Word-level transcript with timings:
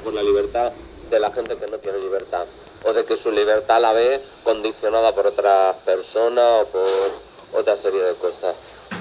por 0.00 0.14
la 0.14 0.22
libertad 0.22 0.72
de 1.10 1.18
la 1.18 1.30
gente 1.32 1.56
que 1.56 1.66
no 1.66 1.78
tiene 1.78 1.98
libertad 1.98 2.46
o 2.84 2.92
de 2.92 3.04
que 3.04 3.16
su 3.16 3.30
libertad 3.30 3.80
la 3.80 3.92
ve 3.92 4.20
condicionada 4.42 5.14
por 5.14 5.26
otras 5.26 5.76
personas 5.84 6.62
o 6.62 6.66
por 6.66 7.60
otra 7.60 7.76
serie 7.76 8.02
de 8.02 8.14
cosas. 8.14 8.54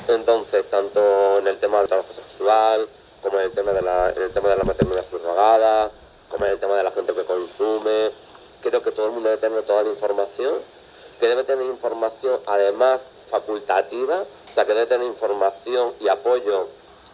Entonces, 0.07 0.69
tanto 0.69 1.37
en 1.37 1.47
el 1.47 1.57
tema 1.57 1.79
del 1.79 1.87
trabajo 1.87 2.13
sexual, 2.13 2.87
como 3.21 3.39
en 3.39 3.45
el 3.45 3.51
tema 3.51 3.71
de 3.71 3.81
la, 3.81 4.11
en 4.11 4.21
el 4.23 4.31
tema 4.31 4.49
de 4.49 4.57
la 4.57 4.63
maternidad 4.63 5.05
subrogada, 5.09 5.91
como 6.29 6.45
en 6.45 6.51
el 6.51 6.59
tema 6.59 6.75
de 6.75 6.83
la 6.83 6.91
gente 6.91 7.13
que 7.13 7.23
consume, 7.25 8.11
creo 8.61 8.81
que 8.81 8.91
todo 8.91 9.07
el 9.07 9.11
mundo 9.13 9.29
debe 9.29 9.41
tener 9.41 9.63
toda 9.63 9.83
la 9.83 9.89
información, 9.89 10.55
que 11.19 11.27
debe 11.27 11.43
tener 11.43 11.65
información 11.65 12.39
además 12.47 13.01
facultativa, 13.29 14.21
o 14.21 14.53
sea, 14.53 14.65
que 14.65 14.73
debe 14.73 14.87
tener 14.87 15.07
información 15.07 15.93
y 15.99 16.07
apoyo 16.07 16.67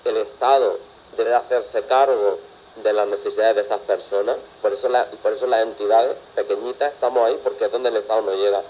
el 0.05 0.17
Estado 0.17 0.77
debe 1.17 1.29
de 1.29 1.35
hacerse 1.35 1.81
cargo 1.83 2.37
de 2.83 2.93
las 2.93 3.07
necesidades 3.07 3.55
de 3.55 3.61
esas 3.61 3.79
personas. 3.81 4.35
Por 4.61 4.73
eso, 4.73 4.89
la- 4.89 5.05
por 5.23 5.33
eso 5.33 5.47
las 5.47 5.65
entidades 5.65 6.15
pequeñitas 6.35 6.93
estamos 6.93 7.27
ahí, 7.27 7.35
porque 7.43 7.65
es 7.65 7.71
donde 7.71 7.89
el 7.89 7.97
Estado 7.97 8.21
no 8.21 8.33
llega. 8.35 8.61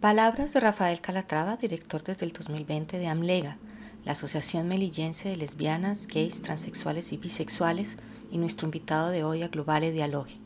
Palabras 0.00 0.52
de 0.52 0.60
Rafael 0.60 1.00
Calatrava, 1.00 1.56
director 1.56 2.02
desde 2.02 2.26
el 2.26 2.32
2020 2.32 2.98
de 2.98 3.06
AMLEGA, 3.08 3.56
la 4.04 4.12
Asociación 4.12 4.68
Melillense 4.68 5.28
de 5.30 5.36
Lesbianas, 5.36 6.06
Gays, 6.06 6.42
Transexuales 6.42 7.12
y 7.12 7.16
Bisexuales, 7.16 7.96
y 8.30 8.38
nuestro 8.38 8.66
invitado 8.66 9.10
de 9.10 9.24
hoy 9.24 9.42
a 9.42 9.48
Globale 9.48 9.90
Dialogue. 9.92 10.36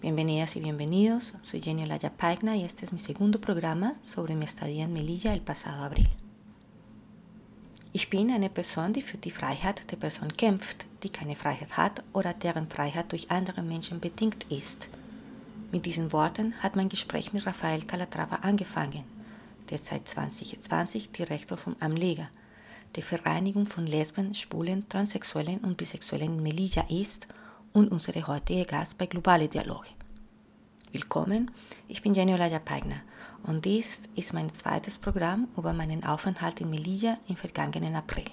Bienvenidas 0.00 0.56
y 0.56 0.60
bienvenidos, 0.60 1.34
soy 1.42 1.60
Jenny 1.60 1.84
Olaya 1.84 2.10
Paigna 2.16 2.56
y 2.56 2.64
este 2.64 2.84
es 2.84 2.92
mi 2.92 2.98
segundo 2.98 3.40
programa 3.40 3.94
sobre 4.02 4.34
mi 4.34 4.44
estadía 4.44 4.84
en 4.84 4.92
Melilla 4.92 5.32
el 5.32 5.40
pasado 5.40 5.82
abril. 5.84 6.08
Ich 7.96 8.10
bin 8.10 8.32
eine 8.32 8.50
Person, 8.50 8.92
die 8.92 9.02
für 9.02 9.18
die 9.18 9.30
Freiheit 9.30 9.88
der 9.92 9.96
Person 9.96 10.36
kämpft, 10.36 10.84
die 11.04 11.10
keine 11.10 11.36
Freiheit 11.36 11.76
hat 11.76 12.02
oder 12.12 12.34
deren 12.34 12.68
Freiheit 12.68 13.12
durch 13.12 13.30
andere 13.30 13.62
Menschen 13.62 14.00
bedingt 14.00 14.50
ist. 14.50 14.88
Mit 15.70 15.86
diesen 15.86 16.12
Worten 16.12 16.54
hat 16.60 16.74
mein 16.74 16.88
Gespräch 16.88 17.32
mit 17.32 17.46
Rafael 17.46 17.82
Calatrava 17.82 18.40
angefangen, 18.42 19.04
der 19.70 19.78
seit 19.78 20.08
2020 20.08 21.12
Direktor 21.12 21.56
von 21.56 21.76
Amlega, 21.78 22.28
der 22.96 23.04
Vereinigung 23.04 23.68
von 23.68 23.86
Lesben, 23.86 24.34
Schwulen, 24.34 24.88
Transsexuellen 24.88 25.60
und 25.60 25.76
Bisexuellen 25.76 26.38
in 26.38 26.42
Melilla 26.42 26.84
ist 26.88 27.28
und 27.72 27.92
unsere 27.92 28.26
heutige 28.26 28.64
Gast 28.64 28.98
bei 28.98 29.06
Globale 29.06 29.46
Dialoge. 29.46 29.90
Willkommen, 30.94 31.50
ich 31.88 32.02
bin 32.02 32.14
Jenny 32.14 32.34
Olaya 32.34 32.60
Paigner 32.60 33.02
und 33.48 33.64
dies 33.64 34.04
ist 34.14 34.32
mein 34.32 34.54
zweites 34.54 34.96
Programm 34.96 35.48
über 35.56 35.72
meinen 35.72 36.04
Aufenthalt 36.04 36.60
in 36.60 36.70
Melilla 36.70 37.18
im 37.26 37.34
vergangenen 37.34 37.96
April. 37.96 38.30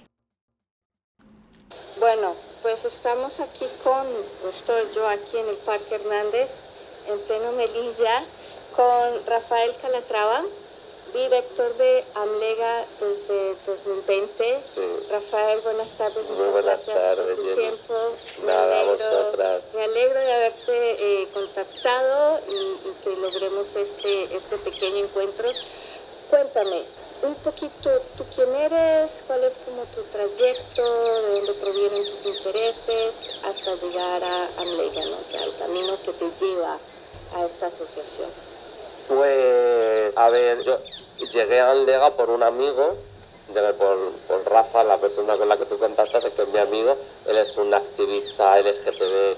Bueno, 1.98 2.36
pues 2.62 2.84
estamos 2.84 3.40
aquí 3.40 3.64
con, 3.82 4.06
estoy 4.48 4.82
yo 4.94 5.08
aquí 5.08 5.38
en 5.38 5.48
el 5.48 5.56
Parque 5.66 5.96
Hernández, 5.96 6.52
en 7.08 7.18
pleno 7.26 7.50
Melilla, 7.50 8.22
con 8.76 9.26
Rafael 9.26 9.74
Calatrava, 9.82 10.42
director 11.12 11.74
de 11.76 12.04
Amlega 12.14 12.86
desde 13.00 13.56
2020. 13.66 14.62
Sí. 14.66 14.80
Rafael, 15.10 15.60
buenas 15.60 15.90
tardes, 15.92 16.26
Muy 16.26 16.36
muchas 16.36 16.52
buenas 16.52 16.86
gracias 16.86 16.98
tardes, 16.98 17.26
por 17.26 17.36
tu 17.36 17.42
Jenny. 17.42 17.56
tiempo. 17.60 17.94
Nada, 18.46 18.80
a 18.80 18.84
vosotras. 18.84 19.62
me 19.74 19.84
alegro 19.84 20.20
de 20.20 20.32
haberte 20.32 21.22
eh, 21.22 21.28
contactado 21.34 22.40
y, 22.48 22.54
y 22.88 22.92
que 23.04 23.16
logremos 23.16 23.74
este, 23.76 24.34
este 24.34 24.58
pequeño 24.58 25.04
encuentro. 25.04 25.50
Cuéntame 26.30 26.84
un 27.22 27.34
poquito, 27.36 27.90
¿tú 28.16 28.24
quién 28.34 28.52
eres? 28.54 29.10
¿Cuál 29.26 29.44
es 29.44 29.58
como 29.64 29.84
tu 29.94 30.02
trayecto? 30.10 31.22
¿De 31.22 31.30
dónde 31.36 31.52
provienen 31.54 32.04
tus 32.10 32.24
intereses? 32.26 33.14
Hasta 33.44 33.74
llegar 33.76 34.24
a 34.24 34.46
Amlega, 34.56 35.04
¿no? 35.04 35.18
O 35.18 35.30
sea, 35.30 35.44
el 35.44 35.54
camino 35.56 35.98
que 36.02 36.12
te 36.14 36.30
lleva 36.44 36.78
a 37.36 37.44
esta 37.44 37.66
asociación. 37.66 38.28
Pues, 39.08 40.16
a 40.16 40.30
ver, 40.30 40.62
yo 40.62 40.78
llegué 41.32 41.60
a 41.60 41.74
Lega 41.74 42.10
por 42.14 42.30
un 42.30 42.42
amigo, 42.42 42.96
por, 43.78 44.12
por 44.28 44.50
Rafa, 44.50 44.84
la 44.84 44.98
persona 44.98 45.36
con 45.36 45.48
la 45.48 45.56
que 45.56 45.66
tú 45.66 45.78
contactas, 45.78 46.24
que 46.24 46.42
es 46.42 46.48
mi 46.48 46.58
amigo. 46.58 46.96
Él 47.26 47.36
es 47.38 47.56
un 47.56 47.72
activista 47.74 48.58
LGTB 48.60 49.36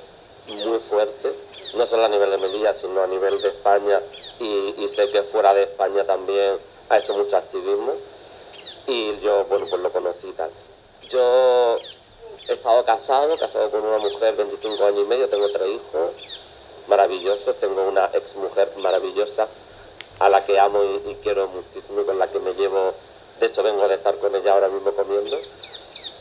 muy 0.66 0.78
fuerte, 0.78 1.32
no 1.74 1.86
solo 1.86 2.04
a 2.04 2.08
nivel 2.08 2.30
de 2.30 2.38
Melilla, 2.38 2.74
sino 2.74 3.02
a 3.02 3.06
nivel 3.06 3.40
de 3.40 3.48
España. 3.48 4.00
Y, 4.38 4.74
y 4.76 4.88
sé 4.88 5.08
que 5.08 5.22
fuera 5.22 5.54
de 5.54 5.64
España 5.64 6.04
también 6.04 6.58
ha 6.88 6.98
hecho 6.98 7.14
mucho 7.14 7.36
activismo. 7.36 7.94
Y 8.86 9.18
yo, 9.20 9.44
bueno, 9.46 9.66
pues 9.68 9.80
lo 9.80 9.90
conocí 9.90 10.28
y 10.28 10.32
tal. 10.32 10.50
Yo 11.08 11.78
he 12.48 12.52
estado 12.52 12.84
casado, 12.84 13.36
casado 13.38 13.70
con 13.70 13.84
una 13.84 13.98
mujer, 13.98 14.36
25 14.36 14.84
años 14.84 15.00
y 15.00 15.08
medio, 15.08 15.28
tengo 15.28 15.48
tres 15.48 15.68
hijos 15.68 16.43
maravillosos, 16.88 17.58
tengo 17.58 17.88
una 17.88 18.10
ex 18.12 18.36
mujer 18.36 18.72
maravillosa 18.78 19.48
a 20.18 20.28
la 20.28 20.44
que 20.44 20.58
amo 20.58 20.82
y, 20.84 21.14
quiero 21.22 21.48
muchísimo 21.48 22.02
y 22.02 22.04
con 22.04 22.18
la 22.18 22.30
que 22.30 22.38
me 22.38 22.54
llevo, 22.54 22.94
de 23.40 23.46
hecho 23.46 23.62
vengo 23.62 23.88
de 23.88 23.96
estar 23.96 24.16
con 24.18 24.34
ella 24.34 24.52
ahora 24.52 24.68
mismo 24.68 24.92
comiendo, 24.92 25.36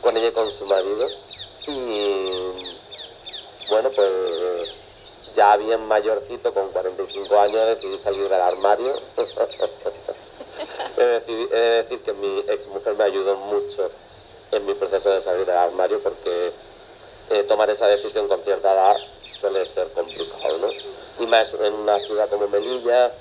con 0.02 0.16
ella 0.16 0.28
y 0.28 0.32
con 0.32 0.50
su 0.50 0.66
marido. 0.66 1.08
Y 1.66 2.52
bueno, 3.70 3.90
pues 3.90 4.74
ya 5.34 5.56
bien 5.56 5.86
mayorcito, 5.86 6.52
con 6.52 6.70
45 6.70 7.38
años, 7.38 7.66
decidí 7.66 7.98
salir 7.98 8.28
del 8.28 8.40
armario. 8.40 8.94
he 10.96 11.02
de 11.02 11.82
decir 11.82 12.00
que 12.02 12.12
mi 12.12 12.40
ex 12.40 12.66
mujer 12.68 12.94
me 12.94 13.04
ayudó 13.04 13.36
mucho 13.36 13.90
en 14.52 14.66
mi 14.66 14.74
proceso 14.74 15.10
de 15.10 15.20
salir 15.20 15.46
del 15.46 15.56
armario 15.56 16.00
porque 16.00 16.52
eh, 17.30 17.44
tomar 17.44 17.70
esa 17.70 17.86
decisión 17.86 18.28
con 18.28 18.40
cierta 18.42 18.72
edad 18.72 18.96
suele 19.24 19.64
ser 19.64 19.88
complicado, 19.88 20.58
¿no? 20.58 20.68
Y 21.18 21.26
más 21.26 21.54
en 21.54 21.72
una 21.74 21.98
ciudad 21.98 22.28
como 22.28 22.48
Melilla, 22.48 23.12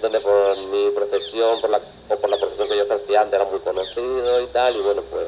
donde 0.00 0.20
por 0.20 0.56
mi 0.68 0.90
profesión, 0.90 1.60
por 1.60 1.70
la, 1.70 1.80
o 2.08 2.16
por 2.16 2.30
la 2.30 2.36
profesión 2.36 2.68
que 2.68 2.76
yo 2.76 2.82
ejercía 2.84 3.22
antes 3.22 3.40
era 3.40 3.50
muy 3.50 3.60
conocido 3.60 4.40
y 4.40 4.46
tal, 4.48 4.76
y 4.76 4.80
bueno, 4.80 5.02
pues 5.10 5.26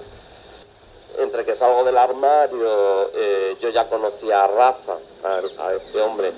entre 1.19 1.45
que 1.45 1.55
salgo 1.55 1.85
del 1.85 1.97
armario, 1.97 3.11
eh, 3.15 3.57
yo 3.61 3.69
ya 3.69 3.87
conocía 3.89 4.45
a 4.45 4.47
Rafa, 4.47 4.97
a, 5.25 5.67
a 5.67 5.75
este 5.75 6.01
hombre, 6.01 6.33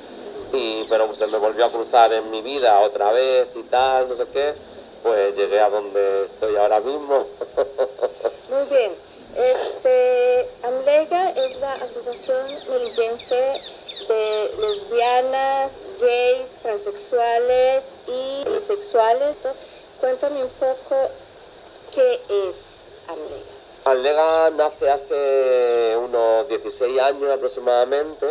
y, 0.52 0.84
pero 0.88 1.14
se 1.14 1.26
me 1.26 1.38
volvió 1.38 1.66
a 1.66 1.70
cruzar 1.70 2.12
en 2.12 2.30
mi 2.30 2.42
vida 2.42 2.80
otra 2.80 3.12
vez 3.12 3.48
y 3.54 3.62
tal, 3.64 4.08
no 4.08 4.16
sé 4.16 4.26
qué, 4.32 4.54
pues 5.02 5.36
llegué 5.36 5.60
a 5.60 5.70
donde 5.70 6.24
estoy 6.24 6.56
ahora 6.56 6.80
mismo. 6.80 7.26
Muy 8.50 8.64
bien. 8.70 8.92
Este, 9.36 10.48
Amlega 10.62 11.30
es 11.30 11.58
la 11.60 11.72
Asociación 11.74 12.46
Melillense 12.70 13.60
de 14.08 14.50
Lesbianas, 14.60 15.72
Gays, 16.00 16.50
Transexuales 16.62 17.84
y 18.06 18.48
Bisexuales. 18.48 19.36
Cuéntame 20.00 20.42
un 20.44 20.50
poco 20.50 20.96
qué 21.92 22.20
es 22.48 22.56
Amlega. 23.08 23.54
Allega 23.86 24.50
nace 24.50 24.88
hace 24.90 25.96
unos 25.96 26.48
16 26.48 27.00
años 27.00 27.30
aproximadamente, 27.30 28.26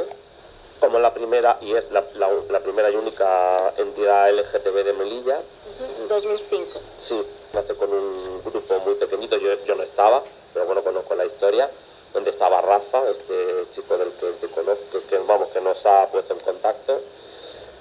como 0.79 0.99
la 0.99 1.13
primera, 1.13 1.57
y 1.61 1.75
es 1.75 1.91
la- 1.91 2.03
la 2.49 2.59
primera 2.61 2.89
y 2.89 2.95
única 2.95 3.73
entidad 3.77 4.29
LGTB 4.29 4.83
de 4.83 4.93
Melilla. 4.93 5.39
Ujú, 5.79 6.07
2005. 6.07 6.79
Sí, 6.97 7.21
nace 7.53 7.75
con 7.75 7.91
un 7.91 8.41
grupo 8.43 8.79
muy 8.79 8.95
pequeñito, 8.95 9.37
yo, 9.37 9.75
no 9.75 9.83
estaba, 9.83 10.23
pero 10.53 10.65
bueno, 10.65 10.83
conozco 10.83 11.15
la 11.15 11.25
historia, 11.25 11.69
donde 12.13 12.29
estaba 12.29 12.61
Rafa, 12.61 13.09
este 13.09 13.65
chico 13.71 13.97
del 13.97 14.11
que 14.39 14.47
conozco, 14.49 14.99
que 15.09 15.17
vamos, 15.19 15.49
que 15.49 15.61
nos 15.61 15.85
ha 15.85 16.07
puesto 16.07 16.33
en 16.33 16.39
contacto. 16.41 17.01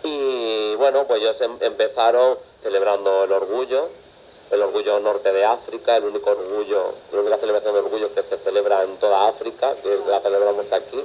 Y 0.04 0.74
bueno, 0.76 1.04
pues 1.06 1.20
ellos 1.20 1.40
em- 1.42 1.58
empezaron 1.60 2.38
celebrando 2.62 3.24
el 3.24 3.32
orgullo, 3.32 3.88
el 4.50 4.62
orgullo 4.62 4.98
norte 5.00 5.32
de 5.32 5.44
África, 5.44 5.96
el 5.96 6.04
único 6.04 6.30
orgullo, 6.30 6.92
la 7.12 7.20
única 7.20 7.38
celebración 7.38 7.74
de 7.74 7.80
orgullo 7.80 8.12
que 8.14 8.22
se 8.22 8.36
celebra 8.38 8.82
en 8.82 8.96
toda 8.96 9.28
África, 9.28 9.74
que 9.82 9.98
la 10.08 10.20
celebramos 10.20 10.72
aquí. 10.72 11.02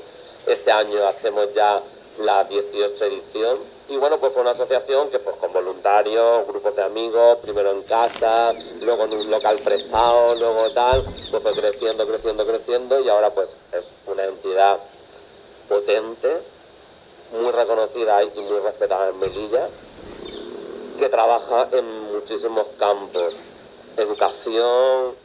Este 0.48 0.72
año 0.72 1.06
hacemos 1.06 1.54
ya 1.54 1.82
la 2.20 2.44
18 2.46 3.06
edición. 3.06 3.77
Y 3.90 3.96
bueno, 3.96 4.18
pues 4.18 4.34
fue 4.34 4.42
una 4.42 4.52
asociación 4.52 5.10
que 5.10 5.20
pues 5.20 5.38
con 5.38 5.54
voluntarios, 5.54 6.46
grupos 6.48 6.76
de 6.76 6.84
amigos, 6.84 7.38
primero 7.38 7.72
en 7.72 7.84
casa, 7.84 8.54
luego 8.82 9.06
en 9.06 9.14
un 9.14 9.32
local 9.32 9.58
prestado, 9.64 10.36
luego 10.36 10.70
tal, 10.72 11.06
pues 11.32 11.42
fue 11.42 11.54
creciendo, 11.54 12.06
creciendo, 12.06 12.46
creciendo 12.46 13.00
y 13.00 13.08
ahora 13.08 13.30
pues 13.30 13.56
es 13.72 13.86
una 14.06 14.26
entidad 14.26 14.78
potente, 15.70 16.42
muy 17.32 17.52
reconocida 17.52 18.24
y 18.24 18.40
muy 18.42 18.60
respetada 18.60 19.10
en 19.10 19.20
Melilla, 19.20 19.70
que 21.00 21.10
trabaja 21.10 21.70
en 21.72 22.12
muchísimos 22.12 22.68
campos. 22.78 23.34
Educación, 23.96 25.16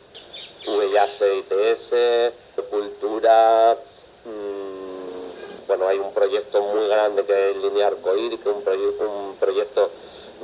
VIH, 0.67 1.39
ITS, 1.39 1.95
cultura, 2.71 3.77
mm, 4.25 4.82
hay 5.89 5.99
un 5.99 6.13
proyecto 6.13 6.61
muy 6.63 6.89
grande 6.89 7.25
que 7.25 7.51
es 7.51 7.57
Línea 7.57 7.89
Arcoíris, 7.89 8.41
que 8.41 8.51
es 8.51 8.57
un, 8.57 8.65
proye- 8.65 8.99
un 9.01 9.37
proyecto 9.37 9.91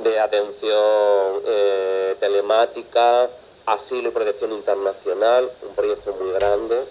de 0.03 0.19
atención 0.19 1.41
eh, 1.45 2.15
telemática, 2.19 3.29
asilo 3.65 4.09
y 4.09 4.11
protección 4.11 4.51
internacional, 4.53 5.51
un 5.61 5.75
proyecto 5.75 6.13
muy 6.13 6.31
grande, 6.33 6.85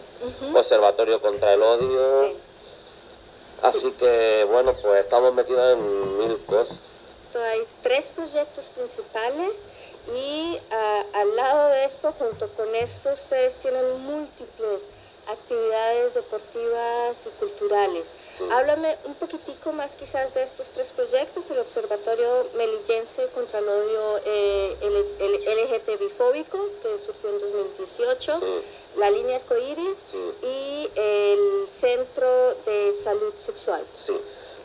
Observatorio 0.55 1.21
contra 1.21 1.55
el 1.55 1.62
Odio. 1.62 2.23
Sí. 2.25 2.37
Así 3.62 3.91
que, 3.93 4.47
bueno, 4.50 4.73
pues 4.83 5.00
estamos 5.00 5.35
metidos 5.35 5.73
en 5.73 6.19
mil 6.19 6.39
cosas. 6.45 6.81
Hay 7.53 7.67
tres 7.83 8.06
proyectos 8.15 8.67
principales 8.71 9.65
y 10.15 10.59
ah, 10.71 11.03
al 11.15 11.37
lado 11.37 11.69
de 11.71 11.85
esto, 11.85 12.12
junto 12.19 12.49
con 12.50 12.75
esto, 12.75 13.11
ustedes 13.12 13.55
tienen 13.56 14.00
múltiples 14.00 14.83
actividades 15.28 16.14
deportivas 16.14 17.26
y 17.26 17.28
culturales. 17.38 18.08
Sí. 18.36 18.44
Háblame 18.50 18.96
un 19.04 19.14
poquitico 19.14 19.72
más 19.72 19.94
quizás 19.94 20.32
de 20.34 20.42
estos 20.42 20.69
tres 20.70 20.90
proyectos, 20.92 21.50
el 21.50 21.58
Observatorio 21.58 22.46
Melillense 22.56 23.26
contra 23.34 23.58
el 23.58 23.69
Odio 23.69 24.20
eh, 24.25 24.76
L- 24.80 25.04
L- 25.20 25.64
LGTBI-fóbico, 25.64 26.58
que 26.82 26.98
surgió 26.98 27.28
en 27.30 27.40
2018, 27.40 28.38
Sí. 28.40 28.46
la 28.96 29.10
línea 29.10 29.36
arcoíris 29.36 29.98
Sí. 30.10 30.32
y 30.42 30.90
el 30.96 31.66
Centro 31.70 32.54
de 32.64 32.92
Salud 33.04 33.34
Sexual. 33.38 33.84
Sí, 33.94 34.19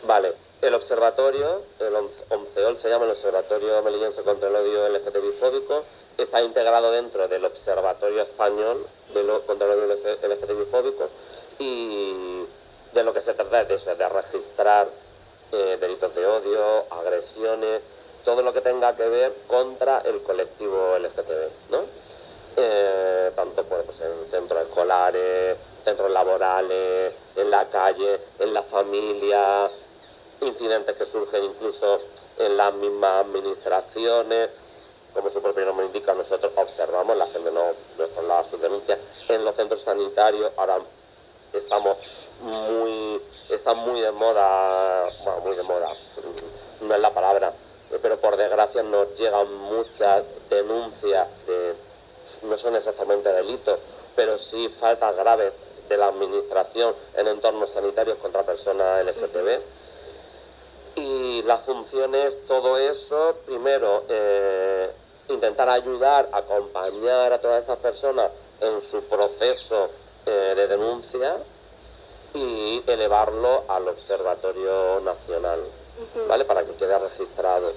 vale. 0.03 0.33
El 0.61 0.75
observatorio, 0.75 1.61
el 1.79 1.93
ONCEOL 2.29 2.77
se 2.77 2.87
llama 2.87 3.03
el 3.03 3.11
Observatorio 3.11 3.81
Melillense 3.81 4.21
contra 4.23 4.47
el 4.47 4.55
Odio 4.55 4.87
LGTBI-fóbico, 4.87 5.83
está 6.17 6.41
integrado 6.41 6.91
dentro 6.91 7.27
del 7.27 7.45
Observatorio 7.45 8.21
Español 8.21 8.85
de 9.13 9.23
lo- 9.23 9.41
contra 9.45 9.67
Odio 9.67 9.85
LGTBI-fóbico 10.21 11.09
y 11.59 12.43
de 12.93 13.03
lo 13.03 13.13
que 13.13 13.21
se 13.21 13.33
trata 13.33 13.61
es 13.61 13.85
de 13.85 14.09
registrar 14.09 14.87
eh, 15.51 15.77
delitos 15.79 16.13
de 16.15 16.25
odio, 16.25 16.85
agresiones, 16.91 17.81
todo 18.25 18.41
lo 18.41 18.53
que 18.53 18.61
tenga 18.61 18.95
que 18.95 19.07
ver 19.07 19.33
contra 19.47 19.99
el 19.99 20.21
colectivo 20.23 20.95
LGTB, 20.97 21.49
¿no? 21.71 21.79
Eh, 22.55 23.31
tanto 23.35 23.63
pues, 23.63 23.83
pues, 23.85 24.01
en 24.01 24.27
centros 24.29 24.61
escolares, 24.63 25.57
centros 25.83 26.09
laborales, 26.11 27.13
en 27.35 27.49
la 27.51 27.65
calle, 27.69 28.19
en 28.39 28.53
la 28.53 28.63
familia, 28.63 29.69
incidentes 30.41 30.95
que 30.95 31.05
surgen 31.05 31.43
incluso 31.43 31.99
en 32.37 32.55
las 32.57 32.73
mismas 32.75 33.25
administraciones. 33.25 34.49
Como 35.13 35.29
su 35.29 35.41
propio 35.41 35.65
nombre 35.65 35.85
indica, 35.85 36.13
nosotros 36.13 36.51
observamos, 36.55 37.15
la 37.15 37.27
gente 37.27 37.51
no 37.51 37.65
nos 37.97 38.11
traslada 38.11 38.43
sus 38.43 38.59
denuncias 38.59 38.99
en 39.29 39.45
los 39.45 39.55
centros 39.55 39.81
sanitarios. 39.81 40.51
Ahora 40.57 40.79
estamos 41.53 41.97
muy, 42.41 43.21
está 43.49 43.73
muy 43.73 44.01
de 44.01 44.11
moda, 44.11 45.07
bueno, 45.23 45.39
muy 45.41 45.55
de 45.55 45.63
moda, 45.63 45.89
mm, 45.89 46.87
no 46.87 46.95
es 46.95 47.01
la 47.01 47.13
palabra, 47.13 47.53
pero 48.01 48.17
por 48.17 48.35
desgracia 48.37 48.83
nos 48.83 49.13
llegan 49.15 49.53
muchas 49.53 50.23
denuncias 50.49 51.27
de, 51.45 51.75
no 52.43 52.57
son 52.57 52.75
exactamente 52.75 53.29
delitos, 53.31 53.79
pero 54.15 54.37
sí 54.37 54.67
faltas 54.69 55.15
graves 55.15 55.53
de 55.87 55.97
la 55.97 56.07
administración 56.07 56.95
en 57.15 57.27
entornos 57.27 57.69
sanitarios 57.69 58.17
contra 58.17 58.43
personas 58.43 59.05
LGTB. 59.05 59.61
Y 60.95 61.41
las 61.43 61.61
funciones, 61.61 62.45
todo 62.45 62.77
eso, 62.77 63.35
primero, 63.45 64.03
eh, 64.09 64.91
intentar 65.29 65.69
ayudar, 65.69 66.29
acompañar 66.31 67.33
a 67.33 67.39
todas 67.39 67.61
estas 67.61 67.77
personas 67.77 68.31
en 68.59 68.81
su 68.81 69.03
proceso 69.05 69.89
eh, 70.25 70.53
de 70.55 70.67
denuncia 70.67 71.37
y 72.33 72.83
elevarlo 72.87 73.63
al 73.67 73.87
Observatorio 73.87 74.99
Nacional, 75.01 75.61
¿vale? 76.27 76.45
Para 76.45 76.65
que 76.65 76.73
quede 76.73 76.97
registrado. 76.97 77.71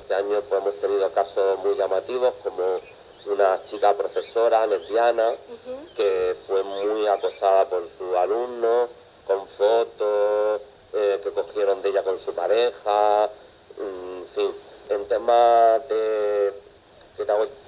Este 0.00 0.14
año 0.14 0.40
pues, 0.48 0.62
hemos 0.62 0.76
tenido 0.78 1.10
casos 1.12 1.58
muy 1.60 1.74
llamativos 1.76 2.34
como 2.42 2.80
una 3.26 3.62
chica 3.64 3.92
profesora 3.94 4.66
lesbiana 4.66 5.34
que 5.94 6.36
fue 6.46 6.62
muy 6.62 7.06
acosada 7.06 7.66
por 7.66 7.82
su 7.98 8.16
alumno, 8.16 8.88
con 9.26 9.46
fotos 9.46 10.60
eh, 10.92 11.20
que 11.22 11.30
cogieron 11.30 11.82
de 11.82 11.90
ella 11.90 12.02
con 12.02 12.18
su 12.18 12.34
pareja, 12.34 13.28
mm, 13.76 14.18
en 14.18 14.26
fin, 14.34 14.54
en 14.90 15.06
temas 15.06 15.88
de, 15.88 16.52
que 17.16 17.24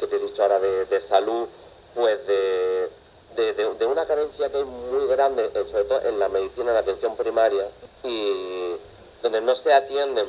te, 0.07 0.17
he 0.17 0.19
dicho 0.19 0.43
ahora 0.43 0.59
de, 0.61 1.01
salud, 1.01 1.47
pues 1.95 2.27
de, 2.27 2.89
de- 3.37 3.87
una 3.87 4.07
carencia 4.07 4.51
que 4.51 4.59
hay 4.59 4.65
muy 4.65 5.07
grande, 5.07 5.51
eh, 5.55 5.65
sobre 5.67 5.85
todo 5.85 6.03
en 6.03 6.19
la 6.19 6.29
medicina, 6.29 6.69
en 6.71 6.75
la 6.75 6.81
atención 6.81 7.17
primaria, 7.17 7.67
y 8.03 8.75
donde 9.23 9.41
no 9.41 9.55
se 9.55 9.73
atienden, 9.73 10.27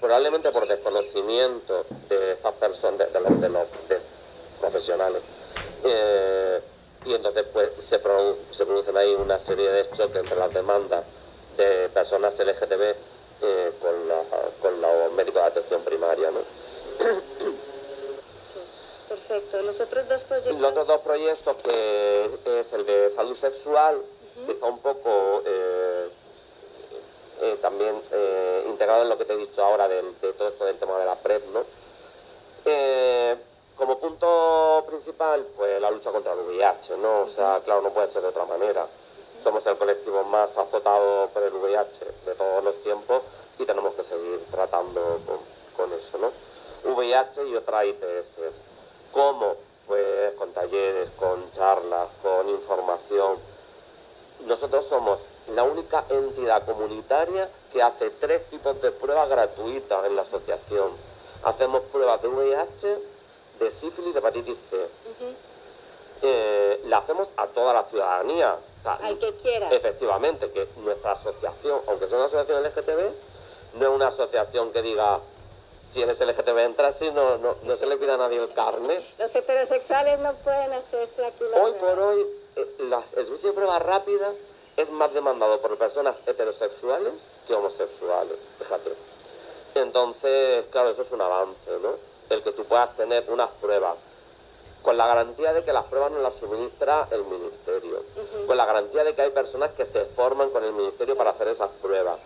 probablemente 0.00 0.50
por 0.50 0.66
desconocimiento 0.66 1.84
de 2.08 2.32
estas 2.32 2.54
personas, 2.54 3.12
de, 3.12 3.20
los, 3.48 3.66
profesionales. 4.60 5.22
Eh, 5.84 6.60
y 7.04 7.14
entonces 7.14 7.44
pues 7.52 7.70
se, 7.78 8.02
produ- 8.02 8.36
se 8.52 8.64
producen 8.64 8.96
ahí 8.96 9.14
una 9.14 9.38
serie 9.38 9.68
de 9.70 9.90
choques 9.92 10.20
entre 10.22 10.38
las 10.38 10.52
demandas 10.54 11.04
de 11.56 11.88
personas 11.92 12.38
LGTB 12.38 12.94
eh, 13.42 13.72
con, 13.80 14.08
la- 14.08 14.24
con 14.60 14.80
los 14.80 15.12
médicos 15.12 15.42
de 15.42 15.48
atención 15.48 15.82
primaria. 15.82 16.30
¿no? 16.30 16.40
Perfecto. 19.08 19.62
Los 19.62 19.80
otros 19.80 20.08
dos 20.08 20.22
proyectos. 20.24 20.60
los 20.60 20.70
otros 20.70 20.86
dos 20.86 21.00
proyectos, 21.00 21.56
que 21.62 22.30
es 22.60 22.72
el 22.72 22.86
de 22.86 23.10
salud 23.10 23.36
sexual, 23.36 24.02
que 24.46 24.52
está 24.52 24.66
un 24.66 24.78
poco 24.78 25.42
eh, 25.44 26.08
eh, 27.42 27.58
también 27.60 28.00
eh, 28.12 28.64
integrado 28.68 29.02
en 29.02 29.08
lo 29.10 29.18
que 29.18 29.24
te 29.24 29.34
he 29.34 29.36
dicho 29.36 29.62
ahora 29.64 29.88
del- 29.88 30.18
de, 30.20 30.32
todo 30.32 30.48
esto 30.48 30.64
del 30.64 30.78
tema 30.78 30.98
de 30.98 31.04
la 31.06 31.16
PrEP, 31.16 31.42
¿no? 31.48 31.64
Como 33.76 33.98
punto 33.98 34.84
principal, 34.86 35.44
pues 35.56 35.80
la 35.80 35.90
lucha 35.90 36.12
contra 36.12 36.34
el 36.34 36.40
VIH, 36.40 36.96
¿no? 36.98 37.22
O 37.22 37.28
sea, 37.28 37.60
claro, 37.64 37.80
no 37.82 37.90
puede 37.90 38.06
ser 38.08 38.22
de 38.22 38.28
otra 38.28 38.44
manera. 38.44 38.86
Somos 39.42 39.66
el 39.66 39.76
colectivo 39.76 40.22
más 40.22 40.56
azotado 40.56 41.28
por 41.30 41.42
el 41.42 41.52
VIH 41.52 42.04
de 42.26 42.34
todos 42.34 42.62
los 42.62 42.80
tiempos 42.82 43.22
y 43.58 43.66
tenemos 43.66 43.92
que 43.94 44.04
seguir 44.04 44.40
tratando 44.52 45.18
con, 45.76 45.92
eso, 45.94 46.16
¿no? 46.18 46.30
VIH 46.94 47.48
y 47.48 47.56
otra 47.56 47.84
ITS. 47.84 48.38
¿Cómo? 49.10 49.56
Pues 49.88 50.34
con 50.34 50.52
talleres, 50.52 51.10
con 51.18 51.50
charlas, 51.50 52.08
con 52.22 52.48
información. 52.50 53.38
Nosotros 54.46 54.86
somos 54.86 55.18
la 55.48 55.64
única 55.64 56.04
entidad 56.08 56.64
comunitaria 56.64 57.50
que 57.72 57.82
hace 57.82 58.10
tres 58.10 58.48
tipos 58.48 58.80
de 58.80 58.92
pruebas 58.92 59.28
gratuitas 59.28 60.06
en 60.06 60.14
la 60.14 60.22
asociación. 60.22 60.92
Hacemos 61.42 61.82
pruebas 61.90 62.22
de 62.22 62.28
VIH, 62.28 62.98
de 63.58 63.70
sífilis 63.72 64.10
y 64.10 64.12
de 64.12 64.18
hepatitis 64.20 64.58
C. 64.70 64.88
Eh, 66.22 66.80
la 66.84 66.98
hacemos 66.98 67.28
a 67.36 67.46
toda 67.48 67.72
la 67.74 67.84
ciudadanía. 67.84 68.54
O 68.78 68.82
sea, 68.82 68.94
Al 68.94 69.18
que 69.18 69.34
quiera. 69.36 69.70
Efectivamente, 69.72 70.50
que 70.52 70.68
nuestra 70.76 71.12
asociación, 71.12 71.80
aunque 71.88 72.06
sea 72.08 72.16
una 72.18 72.26
asociación 72.26 72.62
LGTB, 72.62 73.12
no 73.74 73.88
es 73.88 73.94
una 73.94 74.06
asociación 74.08 74.72
que 74.72 74.82
diga 74.82 75.18
si 75.90 76.00
eres 76.02 76.20
LGTB 76.20 76.58
entra 76.60 76.88
así, 76.88 77.10
no, 77.10 77.36
no, 77.38 77.56
no 77.62 77.76
se 77.76 77.86
le 77.86 77.96
pida 77.98 78.14
a 78.14 78.16
nadie 78.16 78.38
el 78.38 78.52
carnet. 78.54 79.02
Los 79.18 79.34
heterosexuales 79.34 80.20
no 80.20 80.32
pueden 80.34 80.72
hacerse 80.72 81.26
aquí 81.26 81.44
la 81.50 81.60
Hoy 81.62 81.72
prueba. 81.72 81.94
por 81.96 81.98
hoy, 82.04 82.26
eh, 82.56 82.66
las- 82.88 83.12
el 83.14 83.26
servicio 83.26 83.50
de 83.50 83.54
prueba 83.56 83.78
rápida 83.78 84.32
es 84.76 84.90
más 84.90 85.12
demandado 85.12 85.60
por 85.60 85.76
personas 85.76 86.22
heterosexuales 86.26 87.12
que 87.46 87.54
homosexuales, 87.54 88.38
fíjate. 88.58 88.92
Entonces, 89.74 90.64
claro, 90.70 90.90
eso 90.90 91.02
es 91.02 91.10
un 91.12 91.20
avance, 91.20 91.70
¿no? 91.82 91.90
El 92.30 92.42
que 92.42 92.52
tú 92.52 92.64
puedas 92.64 92.96
tener 92.96 93.24
unas 93.28 93.50
pruebas 93.60 93.96
con 94.82 94.96
la 94.96 95.06
garantía 95.06 95.52
de 95.52 95.62
que 95.62 95.72
las 95.72 95.84
pruebas 95.86 96.10
nos 96.12 96.22
las 96.22 96.34
suministra 96.34 97.06
el 97.10 97.24
ministerio, 97.24 98.02
con 98.46 98.56
la 98.56 98.64
garantía 98.66 99.02
de 99.04 99.14
que 99.14 99.22
hay 99.22 99.30
personas 99.30 99.70
que 99.72 99.86
se 99.86 100.04
forman 100.06 100.50
con 100.50 100.64
el 100.64 100.72
ministerio 100.72 101.16
para 101.16 101.30
hacer 101.30 101.46
esas 101.48 101.70
pruebas 101.80 102.18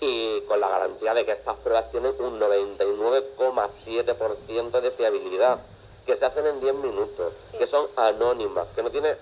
y 0.00 0.42
con 0.42 0.60
la 0.60 0.68
garantía 0.68 1.12
de 1.14 1.24
que 1.24 1.32
estas 1.32 1.56
pruebas 1.56 1.90
tienen 1.90 2.14
un 2.20 2.38
99,7% 2.38 4.80
de 4.80 4.92
fiabilidad, 4.92 5.58
que 6.06 6.14
se 6.14 6.24
hacen 6.24 6.46
en 6.46 6.60
10 6.60 6.74
minutos, 6.76 7.32
que 7.58 7.66
son 7.66 7.88
anónimas, 7.96 8.68
que 8.74 8.82
no 8.82 8.90
tienes 8.90 9.18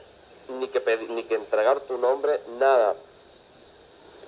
ni 0.49 0.69
que 0.69 0.81
pedir, 0.81 1.11
ni 1.11 1.25
que 1.25 1.35
entregar 1.35 1.81
tu 1.81 1.99
nombre, 1.99 2.41
nada. 2.59 2.95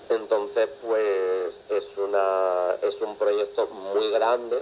Entonces, 0.08 0.68
pues 0.84 1.62
es 1.68 1.96
una 1.98 2.74
es 2.82 3.00
un 3.02 3.16
proyecto 3.16 3.66
muy 3.66 4.10
grande. 4.10 4.60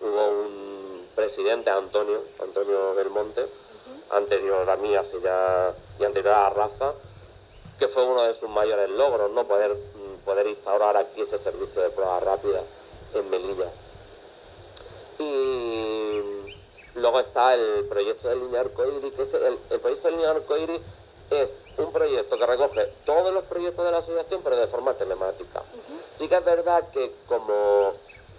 Hubo 0.00 0.28
un 0.30 0.71
presidente, 1.14 1.70
Antonio, 1.70 2.20
Antonio 2.40 2.94
Belmonte, 2.94 3.46
anterior 4.10 4.68
a 4.68 4.76
mí, 4.76 4.94
hace 4.96 5.20
ya, 5.20 5.74
y 5.98 6.04
anterior 6.04 6.34
a 6.34 6.50
Rafa, 6.50 6.92
que 7.78 7.88
fue 7.88 8.04
uno 8.04 8.22
de 8.22 8.34
sus 8.34 8.48
mayores 8.48 8.90
logros, 8.90 9.30
¿no? 9.32 9.44
Poder, 9.46 9.72
mm, 9.72 10.24
poder 10.24 10.46
instaurar 10.46 10.96
aquí 10.96 11.22
ese 11.22 11.38
servicio 11.38 11.82
de 11.82 11.90
prueba 11.90 12.20
rápida 12.20 12.62
en 13.14 13.30
Melilla. 13.30 13.68
Y 15.18 16.20
luego 16.94 17.20
está 17.20 17.54
el 17.54 17.84
proyecto 17.88 18.28
de 18.28 18.36
línea 18.36 18.60
arcoíris, 18.60 19.14
que 19.14 19.22
este- 19.22 19.46
el, 19.48 19.58
el 19.70 19.80
proyecto 19.80 20.08
de 20.08 20.16
línea 20.16 20.30
arcoíris 20.30 20.80
es 21.30 21.56
un 21.78 21.90
proyecto 21.92 22.38
que 22.38 22.46
recoge 22.46 22.86
todos 23.06 23.32
los 23.32 23.44
proyectos 23.44 23.84
de 23.84 23.90
la 23.90 23.98
asociación, 23.98 24.42
pero 24.44 24.56
de 24.56 24.66
forma 24.66 24.94
telemática. 24.94 25.62
Sí 26.12 26.28
que 26.28 26.36
es 26.36 26.44
verdad 26.44 26.90
que 26.90 27.12
como, 27.26 27.94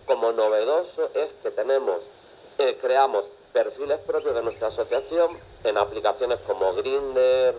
como 0.05 0.31
novedoso 0.31 1.09
es 1.15 1.31
que 1.41 1.49
tenemos, 1.51 2.01
eh, 2.57 2.77
creamos 2.79 3.29
perfiles 3.51 3.99
propios 3.99 4.35
de 4.35 4.41
nuestra 4.41 4.67
asociación 4.67 5.37
en 5.63 5.77
aplicaciones 5.77 6.39
como 6.41 6.73
Grinder, 6.73 7.55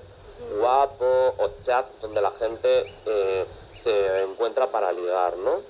Guapo 0.58 1.34
o 1.38 1.50
Chat, 1.62 1.86
donde 2.00 2.20
la 2.20 2.30
gente 2.32 2.92
eh, 3.06 3.46
se 3.72 4.22
encuentra 4.22 4.70
para 4.70 4.92
ligar, 4.92 5.36
¿no? 5.36 5.60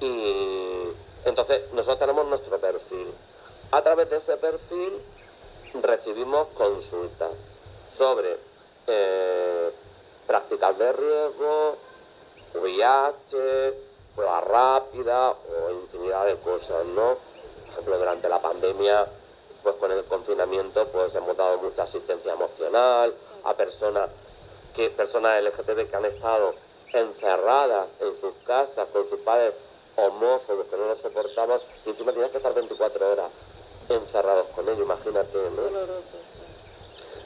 Y 0.00 0.88
entonces 1.24 1.72
nosotros 1.72 1.98
tenemos 1.98 2.26
nuestro 2.26 2.58
perfil. 2.58 3.12
A 3.70 3.82
través 3.82 4.10
de 4.10 4.18
ese 4.18 4.36
perfil 4.36 4.92
recibimos 5.82 6.48
consultas 6.48 7.32
sobre 7.92 8.36
eh, 8.86 9.72
prácticas 10.26 10.78
de 10.78 10.92
riesgo, 10.92 11.76
VIH, 12.54 13.74
prueba 14.14 14.40
rápida 14.40 15.30
o 15.30 15.70
infinidad 15.70 16.26
de 16.26 16.36
cosas, 16.36 16.84
¿no? 16.86 17.33
Ejemplo, 17.74 17.98
durante 17.98 18.28
la 18.28 18.40
pandemia, 18.40 19.04
pues 19.64 19.74
con 19.76 19.90
el 19.90 20.04
confinamiento, 20.04 20.86
pues 20.92 21.12
hemos 21.16 21.36
dado 21.36 21.58
mucha 21.58 21.82
asistencia 21.82 22.32
emocional 22.32 23.12
a 23.42 23.54
personas 23.54 24.10
que 24.76 24.90
personas 24.90 25.42
LGTB 25.42 25.90
que 25.90 25.96
han 25.96 26.04
estado 26.04 26.54
encerradas 26.92 27.90
en 28.00 28.14
sus 28.20 28.32
casas 28.46 28.86
con 28.92 29.08
sus 29.08 29.18
padres 29.20 29.54
homófobos 29.96 30.66
que 30.66 30.76
no 30.76 30.86
los 30.86 30.98
soportamos 30.98 31.62
y 31.84 31.90
encima 31.90 32.12
tienes 32.12 32.30
que 32.30 32.36
estar 32.36 32.54
24 32.54 33.10
horas 33.10 33.30
encerrados 33.88 34.46
con 34.54 34.68
ellos, 34.68 34.80
imagínate, 34.80 35.36
¿no? 35.50 35.62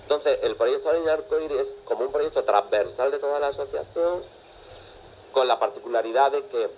Entonces, 0.03 0.39
el 0.43 0.57
proyecto 0.57 0.91
de 0.91 1.11
arcoíris 1.11 1.59
es 1.59 1.75
como 1.85 2.07
un 2.07 2.13
proyecto 2.13 2.43
transversal 2.43 3.11
de 3.11 3.19
toda 3.19 3.39
la 3.39 3.49
asociación, 3.49 4.23
con 5.33 5.47
la 5.47 5.59
particularidad 5.59 6.33
de 6.33 6.47
que 6.47 6.71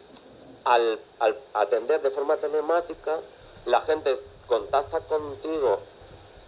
al, 0.64 0.98
al 1.20 1.38
atender 1.54 2.02
de 2.02 2.10
forma 2.10 2.36
telemática, 2.36 3.20
la 3.66 3.80
gente 3.82 4.14
contacta 4.46 5.00
contigo 5.00 5.78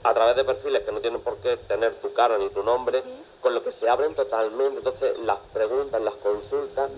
a 0.04 0.14
través 0.14 0.36
de 0.36 0.44
perfiles 0.44 0.82
que 0.82 0.92
no 0.92 1.00
tienen 1.00 1.20
por 1.20 1.36
qué 1.38 1.56
tener 1.56 1.94
tu 1.96 2.12
cara 2.12 2.36
ni 2.38 2.48
tu 2.50 2.62
nombre, 2.62 3.02
con 3.40 3.54
lo 3.54 3.62
que 3.62 3.70
se 3.72 3.88
abren 3.88 4.14
totalmente. 4.14 4.78
Entonces, 4.78 5.16
las 5.18 5.38
preguntas, 5.52 6.00
las 6.00 6.14
consultas 6.14 6.90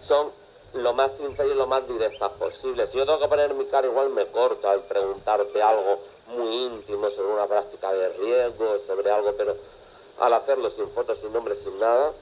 son 0.00 0.32
lo 0.74 0.94
más 0.94 1.16
sinceras 1.16 1.52
y 1.52 1.54
lo 1.54 1.66
más 1.66 1.86
directas 1.86 2.30
posible. 2.32 2.86
Si 2.86 2.96
yo 2.96 3.04
tengo 3.04 3.18
que 3.18 3.28
poner 3.28 3.52
mi 3.54 3.64
cara, 3.66 3.86
igual 3.86 4.10
me 4.10 4.26
corto 4.28 4.68
al 4.68 4.80
preguntarte 4.84 5.60
algo 5.60 5.98
muy 6.28 6.64
íntimo 6.64 7.10
sobre 7.10 7.32
una 7.34 7.46
práctica 7.46 7.92
de 7.92 8.08
riesgo, 8.10 8.78
sobre 8.86 9.10
algo, 9.10 9.32
pero 9.36 9.56
al 10.20 10.32
hacerlo 10.32 10.70
sin 10.70 10.86
fotos, 10.90 11.18
sin 11.18 11.32
nombre, 11.32 11.54
sin 11.54 11.78
nada, 11.78 12.12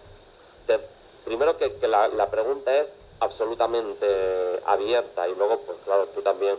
te- 0.67 0.81
primero 1.25 1.57
que, 1.57 1.75
que 1.75 1.87
la, 1.89 2.09
la 2.09 2.31
pregunta 2.31 2.77
es 2.79 2.97
absolutamente 3.21 4.63
abierta 4.65 5.29
y 5.29 5.35
luego, 5.35 5.59
pues 5.61 5.79
claro, 5.85 6.07
tú 6.15 6.23
también, 6.23 6.57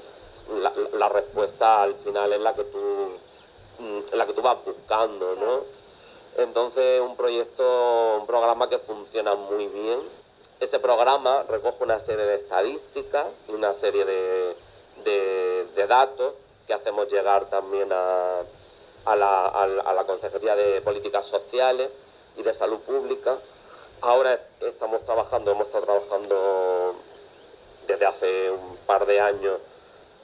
la, 0.94 1.10
respuesta 1.10 1.82
al 1.84 1.96
final 1.96 2.34
es 2.34 2.40
la 2.42 2.54
que 2.56 2.64
tú, 2.66 2.80
mm, 3.80 4.00
la 4.16 4.26
que 4.26 4.34
tú 4.34 4.42
vas 4.42 4.58
buscando, 4.66 5.36
¿no? 5.36 5.64
Entonces, 6.44 7.02
un 7.02 7.16
proyecto, 7.16 8.18
un 8.20 8.28
programa 8.28 8.70
que 8.70 8.80
funciona 8.80 9.36
muy 9.36 9.68
bien. 9.68 10.00
Ese 10.60 10.80
programa 10.80 11.44
recoge 11.50 11.84
una 11.84 12.00
serie 12.00 12.26
de 12.26 12.36
estadísticas 12.36 13.28
y 13.48 13.54
una 13.54 13.74
serie 13.74 14.06
de, 14.06 14.56
de- 15.04 15.66
de 15.76 15.88
datos 15.88 16.34
que 16.68 16.74
hacemos 16.74 17.08
llegar 17.12 17.46
también 17.50 17.92
a, 17.92 18.42
a 19.06 19.16
la- 19.16 19.48
a 19.48 19.94
la 19.94 20.04
Consejería 20.06 20.56
de 20.56 20.82
Políticas 20.82 21.26
Sociales 21.26 21.90
y 22.38 22.44
de 22.44 22.54
Salud 22.54 22.80
Pública. 22.80 23.38
Ahora 24.02 24.40
estamos 24.62 25.04
trabajando, 25.04 25.52
hemos 25.52 25.68
estado 25.68 25.86
trabajando 25.86 26.96
desde 27.88 28.06
hace 28.06 28.52
un 28.52 28.78
par 28.86 29.06
de 29.06 29.20
años 29.20 29.58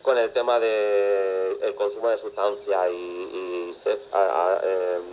con 0.05 0.17
el 0.19 0.31
tema 0.31 0.59
del 0.59 1.74
consumo 1.75 2.09
de 2.09 2.17
sustancias 2.17 2.89
y, 2.91 2.95
y 3.69 3.74
sex- 3.74 4.07
a- 4.13 4.53
a- 4.53 4.59
em, 4.63 5.03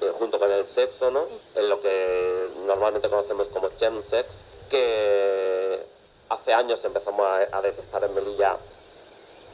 eh, 0.00 0.12
junto 0.18 0.38
con 0.38 0.50
el 0.50 0.64
sexo, 0.66 1.10
¿no? 1.10 1.26
En 1.56 1.68
lo 1.68 1.80
que 1.80 2.48
normalmente 2.66 3.08
conocemos 3.10 3.48
como 3.48 3.68
chemsex, 3.76 4.42
que 4.70 5.80
hace 6.28 6.52
años 6.54 6.84
empezamos 6.84 7.26
a, 7.26 7.48
a 7.58 7.60
detectar 7.62 8.04
en 8.04 8.14
Melilla, 8.14 8.56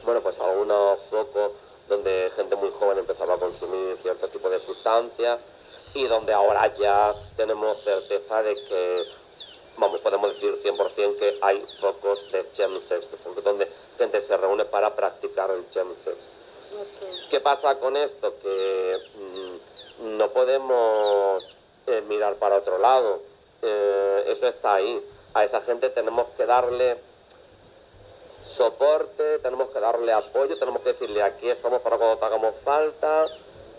bueno, 0.05 0.21
pues 0.21 0.39
algunos 0.39 0.99
focos 1.09 1.51
donde 1.89 2.31
gente 2.35 2.55
muy 2.55 2.71
joven 2.71 2.99
empezaba 2.99 3.33
a 3.35 3.37
consumir 3.37 3.97
cierto 4.01 4.27
tipo 4.27 4.49
de 4.49 4.59
sustancias 4.59 5.39
y 5.95 6.05
donde 6.07 6.33
ahora 6.33 6.71
ya 6.75 7.15
tenemos 7.37 7.77
certeza 7.83 8.41
de 8.43 8.53
que, 8.55 9.03
vamos, 9.77 9.99
podemos 10.01 10.33
decir 10.33 10.55
100% 10.63 11.17
que 11.17 11.37
hay 11.41 11.63
focos 11.79 12.31
de 12.31 12.49
chemsex, 12.51 13.09
donde 13.43 13.67
gente 13.97 14.21
se 14.21 14.37
reúne 14.37 14.65
para 14.65 14.95
practicar 14.95 15.51
el 15.51 15.67
chemsex. 15.69 16.17
Ok. 16.73 17.29
¿Qué 17.29 17.39
pasa 17.39 17.79
con 17.79 17.97
esto? 17.97 18.37
Que 18.39 18.97
mm, 19.15 20.17
no 20.17 20.29
podemos 20.31 21.45
eh, 21.87 22.01
mirar 22.07 22.35
para 22.35 22.57
otro 22.57 22.77
lado. 22.77 23.21
Eh, 23.61 24.25
eso 24.27 24.47
está 24.47 24.75
ahí. 24.75 25.01
A 25.33 25.43
esa 25.43 25.61
gente 25.61 25.89
tenemos 25.89 26.27
que 26.37 26.45
darle 26.45 26.97
soporte, 28.45 29.39
tenemos 29.39 29.69
que 29.69 29.79
darle 29.79 30.11
apoyo, 30.11 30.57
tenemos 30.57 30.81
que 30.81 30.89
decirle 30.89 31.23
aquí 31.23 31.49
estamos 31.49 31.81
para 31.81 31.97
cuando 31.97 32.17
te 32.17 32.25
hagamos 32.25 32.55
falta, 32.63 33.25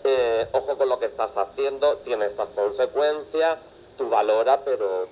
eh, 0.03 0.47
ojo 0.51 0.77
con 0.77 0.89
lo 0.89 0.99
que 0.99 1.05
estás 1.05 1.37
haciendo, 1.37 1.97
tiene 1.97 2.25
estas 2.25 2.49
consecuencias, 2.49 3.59
tú 3.97 4.09
valora, 4.09 4.61
pero 4.65 5.07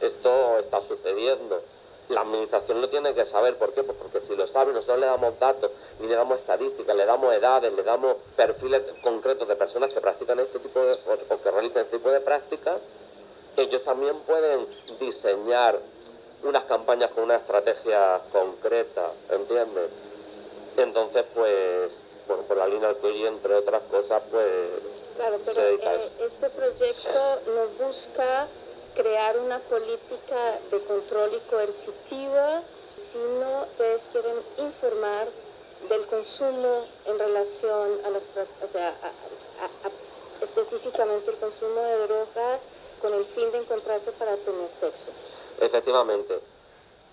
esto 0.00 0.58
está 0.58 0.80
sucediendo. 0.80 1.62
La 2.08 2.22
administración 2.22 2.80
lo 2.80 2.88
tiene 2.88 3.14
que 3.14 3.24
saber, 3.24 3.56
¿por 3.56 3.72
qué? 3.72 3.84
Pues 3.84 3.96
porque 3.96 4.20
si 4.20 4.34
lo 4.34 4.46
sabe, 4.46 4.72
nosotros 4.72 4.98
le 4.98 5.06
damos 5.06 5.38
datos 5.38 5.70
y 6.00 6.06
le 6.06 6.14
damos 6.16 6.40
estadísticas, 6.40 6.96
le 6.96 7.06
damos 7.06 7.32
edades, 7.32 7.72
le 7.72 7.82
damos 7.84 8.16
perfiles 8.36 8.82
concretos 9.02 9.46
de 9.46 9.54
personas 9.54 9.92
que 9.92 10.00
practican 10.00 10.40
este 10.40 10.58
tipo 10.58 10.80
de, 10.80 10.94
o, 10.94 11.40
que 11.40 11.50
realizan 11.52 11.82
este 11.84 11.98
tipo 11.98 12.10
de 12.10 12.20
prácticas, 12.20 12.78
ellos 13.56 13.84
también 13.84 14.18
pueden 14.20 14.66
diseñar 14.98 15.78
unas 16.42 16.64
campañas 16.64 17.10
con 17.12 17.24
una 17.24 17.36
estrategia 17.36 18.20
concreta, 18.32 19.12
¿entiendes? 19.30 19.90
Entonces, 20.78 21.24
pues, 21.34 21.92
bueno, 22.26 22.42
por 22.44 22.56
la 22.56 22.66
línea 22.66 22.88
arcoíris, 22.88 23.26
entre 23.26 23.54
otras 23.54 23.82
cosas, 23.90 24.22
pues, 24.30 24.48
Claro, 25.16 25.38
se 25.38 25.44
pero 25.44 25.62
dedica 25.66 25.90
a 25.90 25.94
eh, 25.94 26.10
eso. 26.16 26.26
este 26.26 26.50
proyecto 26.50 27.40
no 27.46 27.86
busca 27.86 28.48
crear 28.94 29.38
una 29.38 29.58
política 29.60 30.58
de 30.70 30.80
control 30.84 31.34
y 31.34 31.50
coercitiva, 31.50 32.62
sino 32.96 33.62
ustedes 33.70 34.08
quieren 34.12 34.36
informar 34.58 35.28
del 35.88 36.06
consumo 36.06 36.84
en 37.06 37.18
relación 37.18 38.00
a 38.04 38.10
las, 38.10 38.22
o 38.62 38.68
sea, 38.70 38.88
a- 38.88 40.44
específicamente 40.44 41.30
el 41.30 41.36
consumo 41.38 41.80
de 41.80 42.06
drogas 42.06 42.62
con 43.00 43.14
el 43.14 43.24
fin 43.24 43.50
de 43.52 43.58
encontrarse 43.58 44.12
para 44.12 44.36
tener 44.36 44.68
sexo. 44.78 45.10
Efectivamente, 45.60 46.38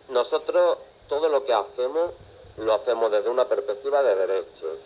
nosotros 0.10 0.78
todo 1.08 1.30
lo 1.30 1.44
que 1.46 1.54
hacemos 1.54 2.12
lo 2.58 2.74
hacemos 2.74 3.12
desde 3.12 3.30
una 3.30 3.46
perspectiva 3.48 4.02
de 4.04 4.16
derechos. 4.16 4.80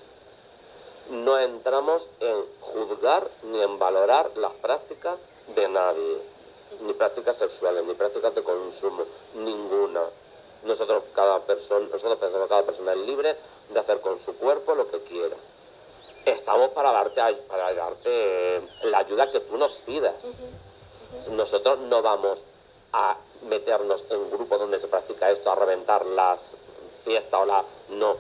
No 1.10 1.40
entramos 1.40 2.10
en 2.20 2.46
juzgar 2.62 3.28
ni 3.44 3.62
en 3.62 3.80
valorar 3.80 4.30
las 4.36 4.54
prácticas 4.54 5.18
de 5.56 5.68
nadie, 5.68 6.18
ni 6.82 6.94
prácticas 6.94 7.38
sexuales, 7.38 7.86
ni 7.86 7.94
prácticas 7.94 8.34
de 8.34 8.44
consumo, 8.44 9.04
ninguna. 9.36 10.02
Nosotros, 10.64 11.04
cada 11.14 11.40
persona, 11.40 11.88
nosotros 11.92 12.20
pensamos 12.20 12.46
que 12.46 12.50
cada 12.50 12.64
persona 12.64 12.94
es 12.94 13.00
libre 13.00 13.36
de 13.70 13.80
hacer 13.80 14.00
con 14.02 14.20
su 14.20 14.36
cuerpo 14.38 14.76
lo 14.76 14.90
que 14.90 15.00
quiera. 15.02 15.36
Estamos 16.26 16.70
para 16.70 16.92
darte, 16.92 17.22
para 17.48 17.74
darte 17.74 18.58
eh, 18.58 18.62
la 18.84 19.00
ayuda 19.00 19.32
que 19.32 19.40
tú 19.40 19.58
nos 19.58 19.74
pidas. 19.74 20.24
Nosotros 21.32 21.80
no 21.80 22.02
vamos 22.02 22.44
a 22.94 23.18
meternos 23.44 24.06
en 24.10 24.30
grupos 24.30 24.60
donde 24.60 24.80
se 24.80 24.88
practica 24.88 25.32
esto, 25.32 25.52
a 25.52 25.56
reventar 25.56 26.06
las 26.06 26.56
fiestas 27.04 27.42
o 27.42 27.46
la... 27.46 27.64
No. 27.90 28.16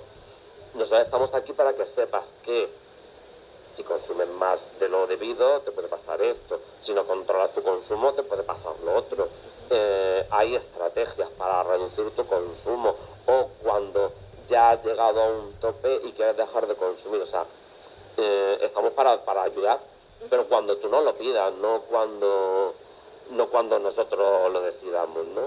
Nosotros 0.73 1.05
estamos 1.05 1.33
aquí 1.35 1.53
para 1.53 1.75
que 1.75 1.85
sepas 1.85 2.33
que 2.43 2.69
si 3.71 3.83
consumes 3.83 4.27
más 4.29 4.69
de 4.79 4.89
lo 4.89 5.07
debido, 5.07 5.61
te 5.61 5.71
puede 5.71 5.87
pasar 5.87 6.21
esto. 6.21 6.59
Si 6.79 6.93
no 6.93 7.05
controlas 7.05 7.53
tu 7.53 7.63
consumo, 7.63 8.13
te 8.13 8.23
puede 8.23 8.43
pasar 8.43 8.73
lo 8.83 8.95
otro. 8.95 9.27
Eh, 9.69 10.27
hay 10.29 10.55
estrategias 10.55 11.29
para 11.37 11.63
reducir 11.63 12.11
tu 12.11 12.25
consumo. 12.25 12.95
O 13.27 13.49
cuando 13.63 14.11
ya 14.47 14.71
has 14.71 14.85
llegado 14.85 15.21
a 15.21 15.27
un 15.27 15.53
tope 15.53 16.01
y 16.03 16.11
quieres 16.11 16.37
dejar 16.37 16.67
de 16.67 16.75
consumir. 16.75 17.21
O 17.21 17.25
sea, 17.25 17.45
eh, 18.17 18.59
estamos 18.61 18.93
para, 18.93 19.23
para 19.23 19.43
ayudar 19.43 19.79
pero 20.29 20.47
cuando 20.47 20.77
tú 20.77 20.89
no 20.89 21.01
lo 21.01 21.15
pidas, 21.17 21.53
no 21.55 21.81
cuando, 21.81 22.75
no 23.31 23.47
cuando 23.47 23.79
nosotros 23.79 24.51
lo 24.51 24.61
decidamos, 24.61 25.25
¿no? 25.27 25.41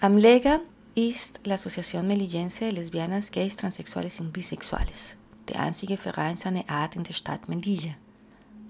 Amlega 0.00 0.62
ist 0.94 1.44
la 1.44 1.54
Asociación 1.54 2.06
Melillense 2.06 2.64
de 2.64 2.72
Lesbianas, 2.72 3.30
Gays, 3.30 3.56
Transsexuales 3.56 4.20
und 4.20 4.32
Bisexuales, 4.32 5.16
der 5.48 5.60
einzige 5.60 5.96
Verein 5.96 6.36
seiner 6.36 6.68
Art 6.68 6.96
in 6.96 7.04
der 7.04 7.12
Stadt 7.12 7.48
Melilla. 7.48 7.94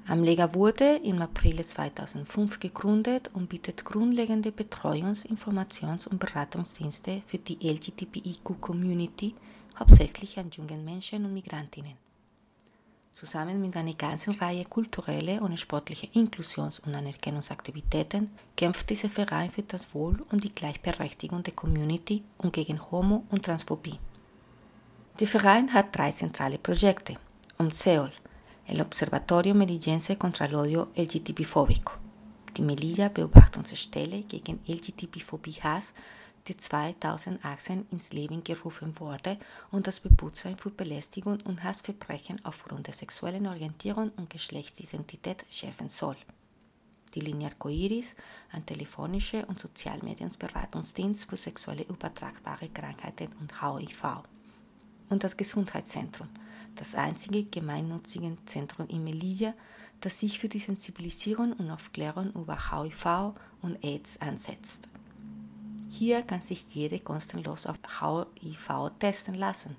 Amlega 0.06 0.54
wurde 0.54 0.96
im 1.04 1.20
April 1.20 1.62
2005 1.62 2.60
gegründet 2.60 3.28
und 3.34 3.48
bietet 3.50 3.84
grundlegende 3.84 4.50
Betreuungs-, 4.52 5.26
Informations- 5.26 6.08
und 6.08 6.18
Beratungsdienste 6.18 7.20
für 7.26 7.36
die 7.36 7.58
LGBTIQ-Community, 7.60 9.34
hauptsächlich 9.78 10.38
an 10.38 10.50
jungen 10.50 10.82
Menschen 10.84 11.26
und 11.26 11.34
Migrantinnen. 11.34 11.92
Zusammen 13.12 13.60
mit 13.60 13.76
einer 13.76 13.94
ganzen 13.94 14.34
Reihe 14.34 14.64
kultureller 14.64 15.42
und 15.42 15.58
sportlicher 15.58 16.08
Inklusions- 16.14 16.80
und 16.80 16.94
Anerkennungsaktivitäten 16.94 18.30
kämpft 18.56 18.88
dieser 18.88 19.08
Verein 19.08 19.50
für 19.50 19.62
das 19.62 19.92
Wohl 19.92 20.24
und 20.30 20.44
die 20.44 20.54
Gleichberechtigung 20.54 21.42
der 21.42 21.54
Community 21.54 22.22
und 22.38 22.52
gegen 22.52 22.80
Homo- 22.90 23.24
und 23.30 23.44
Transphobie. 23.44 23.98
Der 25.20 25.26
Verein 25.26 25.74
hat 25.74 25.96
drei 25.96 26.12
zentrale 26.12 26.58
Projekte. 26.58 27.16
Um 27.58 27.72
Seol, 27.72 28.12
el 28.68 28.80
Observatorio 28.80 29.52
Melillense 29.52 30.14
contra 30.16 30.44
el 30.46 30.54
Odio 30.54 30.90
LGTB-Fóbico, 30.94 31.94
die 32.56 32.62
Melilla 32.62 33.08
Beobachtungsstelle 33.08 34.22
gegen 34.22 34.60
LGTB-Phobie-Hass 34.68 35.94
die 36.46 36.56
2018 36.56 37.88
ins 37.90 38.12
Leben 38.12 38.44
gerufen 38.44 39.00
wurde 39.00 39.38
und 39.72 39.88
das 39.88 39.98
Bewusstsein 39.98 40.56
für 40.56 40.70
Belästigung 40.70 41.40
und 41.40 41.64
Hassverbrechen 41.64 42.40
aufgrund 42.44 42.86
der 42.86 42.94
sexuellen 42.94 43.48
Orientierung 43.48 44.12
und 44.16 44.30
Geschlechtsidentität 44.30 45.44
schärfen 45.50 45.88
soll. 45.88 46.16
Die 47.16 47.20
Linie 47.20 47.48
Arcoiris, 47.48 48.14
ein 48.52 48.64
telefonischer 48.64 49.48
und 49.48 49.58
Sozialmedienberatungsdienst 49.58 51.28
für 51.28 51.36
sexuelle 51.36 51.82
übertragbare 51.82 52.68
Krankheiten 52.68 53.30
und 53.40 53.60
HIV. 53.60 54.22
Und 55.10 55.24
das 55.24 55.36
Gesundheitszentrum, 55.36 56.28
das 56.74 56.94
einzige 56.94 57.44
gemeinnützige 57.44 58.36
Zentrum 58.46 58.86
in 58.88 59.04
Melilla, 59.04 59.54
das 60.00 60.18
sich 60.18 60.38
für 60.38 60.48
die 60.48 60.58
Sensibilisierung 60.58 61.52
und 61.54 61.70
Aufklärung 61.70 62.32
über 62.32 62.70
HIV 62.70 63.34
und 63.62 63.82
AIDS 63.84 64.20
einsetzt. 64.20 64.88
Hier 65.90 66.22
kann 66.22 66.42
sich 66.42 66.66
jede 66.74 67.00
kostenlos 67.00 67.66
auf 67.66 67.78
HIV 68.00 68.90
testen 68.98 69.34
lassen. 69.34 69.76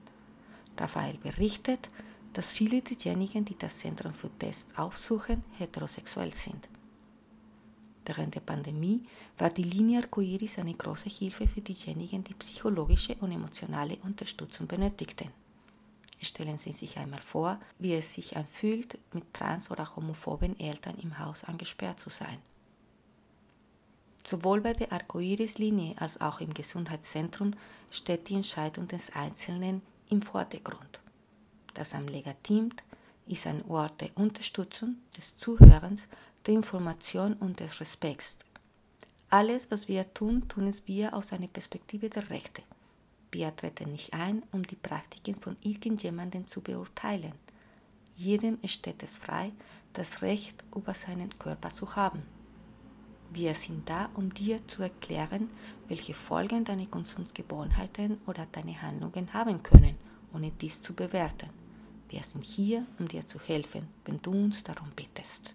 Raphael 0.77 1.17
berichtet, 1.17 1.89
dass 2.33 2.51
viele 2.51 2.81
derjenigen, 2.81 3.45
die 3.45 3.57
das 3.57 3.79
Zentrum 3.79 4.13
für 4.13 4.29
Tests 4.39 4.77
aufsuchen, 4.77 5.43
heterosexuell 5.57 6.33
sind. 6.33 6.67
Während 8.09 8.33
der 8.33 8.39
Pandemie 8.39 9.03
war 9.37 9.51
die 9.51 9.61
Linie 9.61 9.99
Arcoiris 9.99 10.57
eine 10.57 10.73
große 10.73 11.09
Hilfe 11.09 11.47
für 11.47 11.61
diejenigen, 11.61 12.23
die 12.23 12.33
psychologische 12.33 13.13
und 13.17 13.31
emotionale 13.31 13.97
Unterstützung 13.97 14.65
benötigten. 14.65 15.29
Stellen 16.19 16.57
Sie 16.57 16.73
sich 16.73 16.97
einmal 16.97 17.21
vor, 17.21 17.59
wie 17.77 17.93
es 17.93 18.11
sich 18.11 18.35
anfühlt, 18.35 18.97
mit 19.13 19.31
trans- 19.31 19.69
oder 19.69 19.95
homophoben 19.95 20.59
Eltern 20.59 20.97
im 20.97 21.19
Haus 21.19 21.43
angesperrt 21.43 21.99
zu 21.99 22.09
sein. 22.09 22.39
Sowohl 24.25 24.61
bei 24.61 24.73
der 24.73 24.91
Arcoiris-Linie 24.91 25.93
als 25.99 26.19
auch 26.19 26.41
im 26.41 26.51
Gesundheitszentrum 26.51 27.53
steht 27.91 28.27
die 28.27 28.35
Entscheidung 28.37 28.87
des 28.87 29.13
Einzelnen 29.13 29.83
im 30.09 30.23
Vordergrund. 30.23 30.99
Das 31.75 31.93
Amlega-Team 31.93 32.71
ist 33.27 33.45
ein 33.45 33.63
Ort 33.65 34.01
der 34.01 34.09
Unterstützung, 34.17 34.95
des 35.15 35.37
Zuhörens, 35.37 36.07
der 36.45 36.53
Information 36.53 37.33
und 37.33 37.59
des 37.59 37.79
Respekts. 37.79 38.37
Alles, 39.29 39.69
was 39.69 39.87
wir 39.87 40.13
tun, 40.13 40.47
tun 40.47 40.67
es 40.67 40.87
wir 40.87 41.13
aus 41.13 41.33
einer 41.33 41.47
Perspektive 41.47 42.09
der 42.09 42.29
Rechte. 42.29 42.63
Wir 43.31 43.55
treten 43.55 43.91
nicht 43.91 44.13
ein, 44.13 44.43
um 44.51 44.65
die 44.65 44.75
Praktiken 44.75 45.39
von 45.39 45.55
irgendjemandem 45.61 46.47
zu 46.47 46.61
beurteilen. 46.61 47.33
Jedem 48.15 48.57
steht 48.65 49.03
es 49.03 49.19
frei, 49.19 49.51
das 49.93 50.21
Recht 50.21 50.63
über 50.75 50.93
seinen 50.93 51.37
Körper 51.37 51.69
zu 51.69 51.95
haben. 51.95 52.23
Wir 53.31 53.53
sind 53.53 53.87
da, 53.87 54.09
um 54.15 54.33
dir 54.33 54.67
zu 54.67 54.81
erklären, 54.81 55.51
welche 55.87 56.15
Folgen 56.15 56.65
deine 56.65 56.87
Konsumsgewohnheiten 56.87 58.19
oder 58.25 58.47
deine 58.51 58.81
Handlungen 58.81 59.31
haben 59.33 59.61
können, 59.61 59.95
ohne 60.33 60.51
dies 60.51 60.81
zu 60.81 60.95
bewerten. 60.95 61.49
Wir 62.09 62.23
sind 62.23 62.43
hier, 62.43 62.87
um 62.97 63.07
dir 63.07 63.27
zu 63.27 63.39
helfen, 63.39 63.87
wenn 64.05 64.19
du 64.23 64.31
uns 64.31 64.63
darum 64.63 64.89
bittest. 64.95 65.53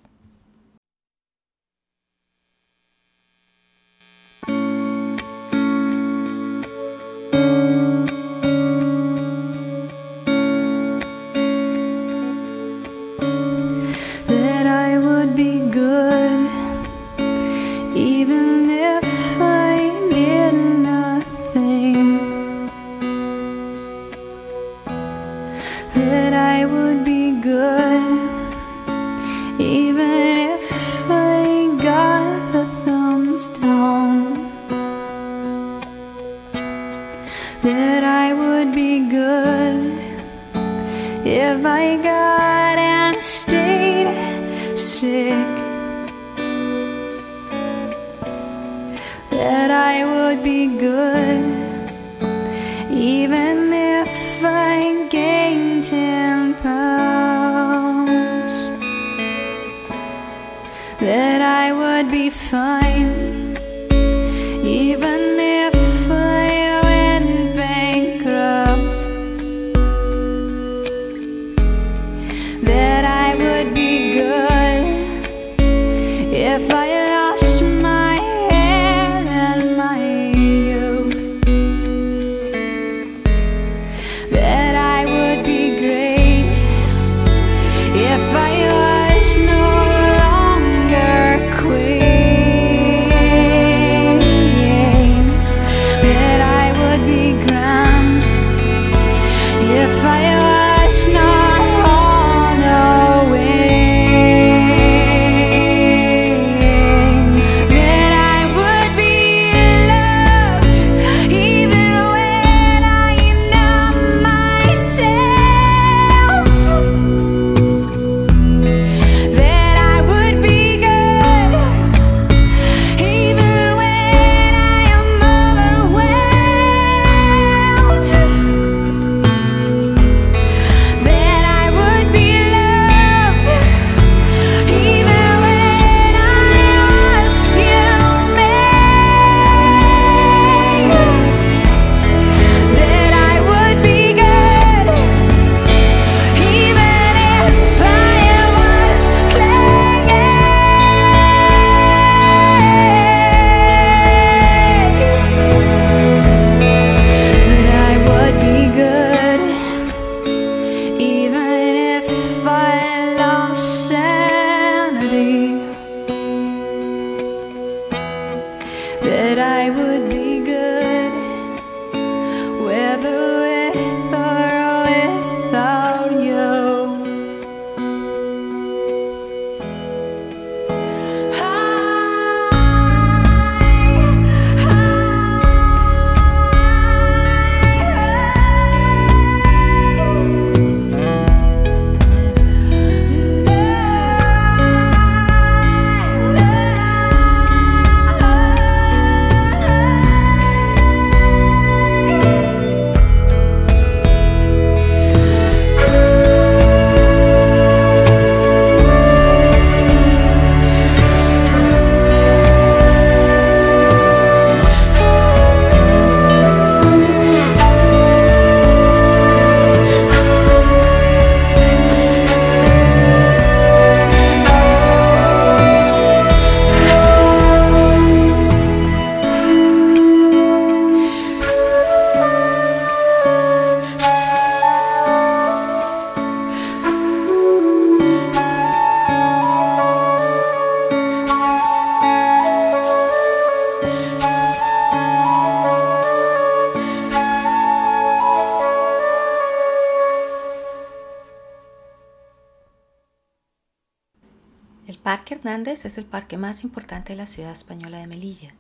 Hernández 255.54 255.84
es 255.84 255.98
el 255.98 256.04
parque 256.04 256.36
más 256.36 256.64
importante 256.64 257.12
de 257.12 257.16
la 257.16 257.28
ciudad 257.28 257.52
española 257.52 257.98
de 257.98 258.08
Melilla. 258.08 258.52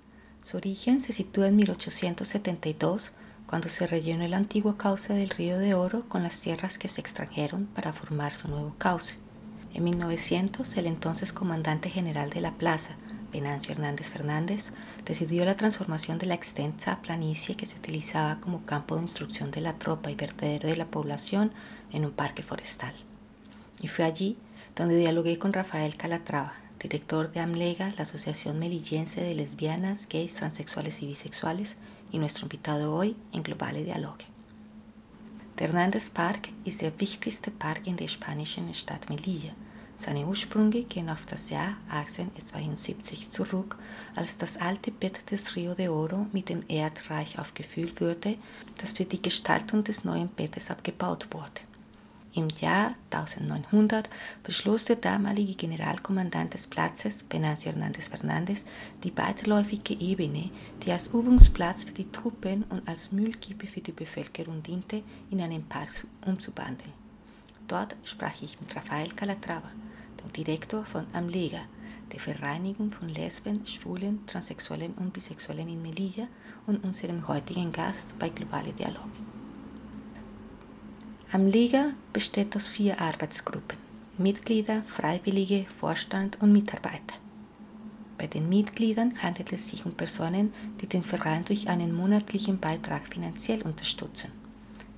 Su 0.44 0.58
origen 0.58 1.02
se 1.02 1.12
sitúa 1.12 1.48
en 1.48 1.56
1872, 1.56 3.10
cuando 3.48 3.68
se 3.68 3.88
rellenó 3.88 4.22
el 4.22 4.32
antiguo 4.32 4.76
cauce 4.76 5.12
del 5.12 5.30
río 5.30 5.58
de 5.58 5.74
Oro 5.74 6.08
con 6.08 6.22
las 6.22 6.40
tierras 6.40 6.78
que 6.78 6.86
se 6.86 7.00
extrajeron 7.00 7.66
para 7.66 7.92
formar 7.92 8.36
su 8.36 8.46
nuevo 8.46 8.76
cauce. 8.78 9.16
En 9.72 9.82
1900, 9.82 10.76
el 10.76 10.86
entonces 10.86 11.32
comandante 11.32 11.90
general 11.90 12.30
de 12.30 12.40
la 12.40 12.52
plaza, 12.52 12.94
Venancio 13.32 13.72
Hernández 13.72 14.10
Fernández, 14.10 14.70
decidió 15.04 15.44
la 15.44 15.56
transformación 15.56 16.18
de 16.18 16.26
la 16.26 16.34
extensa 16.34 17.02
planicie 17.02 17.56
que 17.56 17.66
se 17.66 17.76
utilizaba 17.76 18.38
como 18.40 18.64
campo 18.66 18.94
de 18.94 19.02
instrucción 19.02 19.50
de 19.50 19.62
la 19.62 19.80
tropa 19.80 20.12
y 20.12 20.14
vertedero 20.14 20.68
de 20.68 20.76
la 20.76 20.86
población 20.86 21.50
en 21.90 22.04
un 22.04 22.12
parque 22.12 22.44
forestal. 22.44 22.94
Y 23.82 23.88
fue 23.88 24.04
allí 24.04 24.36
donde 24.76 24.96
dialogué 24.96 25.40
con 25.40 25.52
Rafael 25.52 25.96
Calatrava, 25.96 26.54
director 26.84 27.30
de 27.30 27.40
AMLEGA, 27.40 27.94
la 27.96 28.02
Asociación 28.02 28.58
Melillense 28.58 29.22
de 29.22 29.34
Lesbianas, 29.34 30.06
Gays, 30.06 30.34
Transexuales 30.34 31.02
y 31.02 31.06
Bisexuales, 31.06 31.76
y 32.12 32.18
nuestro 32.18 32.44
invitado 32.44 32.94
hoy 32.94 33.16
en 33.32 33.42
Globale 33.42 33.82
Dialoge. 33.84 34.26
Der 35.58 35.68
Hernandez 35.68 36.10
Park 36.10 36.50
ist 36.66 36.82
der 36.82 36.92
wichtigste 37.00 37.50
Park 37.50 37.86
in 37.86 37.96
der 37.96 38.08
spanischen 38.08 38.74
Stadt 38.74 39.08
Melilla. 39.08 39.52
Seine 39.96 40.26
Ursprünge 40.26 40.82
gehen 40.82 41.08
auf 41.08 41.24
das 41.24 41.48
Jahr 41.48 41.76
1872 41.88 43.30
zurück, 43.30 43.78
als 44.14 44.36
das 44.36 44.58
alte 44.58 44.90
Bett 44.90 45.30
des 45.30 45.56
Rio 45.56 45.74
de 45.74 45.88
Oro 45.88 46.26
mit 46.32 46.50
dem 46.50 46.64
Erdreich 46.68 47.38
aufgefüllt 47.38 48.00
wurde, 48.02 48.36
das 48.78 48.92
für 48.92 49.06
die 49.06 49.22
Gestaltung 49.22 49.84
des 49.84 50.04
neuen 50.04 50.28
Bettes 50.28 50.70
abgebaut 50.70 51.28
wurde. 51.30 51.62
Im 52.36 52.48
Jahr 52.48 52.94
1900 53.12 54.10
beschloss 54.42 54.86
der 54.86 54.96
damalige 54.96 55.54
Generalkommandant 55.54 56.52
des 56.52 56.66
Platzes, 56.66 57.24
Venancio 57.30 57.70
Hernández 57.70 58.10
Fernández, 58.10 58.64
die 59.04 59.16
weiterläufige 59.16 59.94
Ebene, 59.94 60.50
die 60.82 60.90
als 60.90 61.06
Übungsplatz 61.08 61.84
für 61.84 61.92
die 61.92 62.10
Truppen 62.10 62.64
und 62.70 62.88
als 62.88 63.12
Müllkippe 63.12 63.68
für 63.68 63.80
die 63.80 63.92
Bevölkerung 63.92 64.64
diente, 64.64 65.04
in 65.30 65.40
einen 65.42 65.62
Park 65.68 65.90
umzuwandeln. 66.26 66.92
Dort 67.68 67.94
sprach 68.02 68.42
ich 68.42 68.60
mit 68.60 68.74
Rafael 68.74 69.12
Calatrava, 69.12 69.70
dem 70.20 70.32
Direktor 70.32 70.84
von 70.84 71.06
Amlega, 71.12 71.60
der 72.10 72.18
Vereinigung 72.18 72.90
von 72.90 73.10
Lesben, 73.10 73.64
Schwulen, 73.64 74.26
Transsexuellen 74.26 74.94
und 74.94 75.12
Bisexuellen 75.12 75.68
in 75.68 75.80
Melilla 75.80 76.26
und 76.66 76.82
unserem 76.82 77.28
heutigen 77.28 77.70
Gast 77.70 78.18
bei 78.18 78.28
Globale 78.28 78.72
Dialog. 81.34 81.46
Amliga 81.46 81.90
besteht 82.12 82.54
aus 82.54 82.68
vier 82.68 83.00
Arbeitsgruppen. 83.00 83.78
Mitglieder, 84.18 84.84
Freiwillige, 84.86 85.66
Vorstand 85.80 86.40
und 86.40 86.52
Mitarbeiter. 86.52 87.16
Bei 88.16 88.28
den 88.28 88.48
Mitgliedern 88.48 89.20
handelt 89.20 89.52
es 89.52 89.68
sich 89.68 89.84
um 89.84 89.94
Personen, 89.94 90.52
die 90.80 90.86
den 90.86 91.02
Verein 91.02 91.44
durch 91.44 91.68
einen 91.68 91.92
monatlichen 91.92 92.60
Beitrag 92.60 93.08
finanziell 93.12 93.62
unterstützen. 93.62 94.30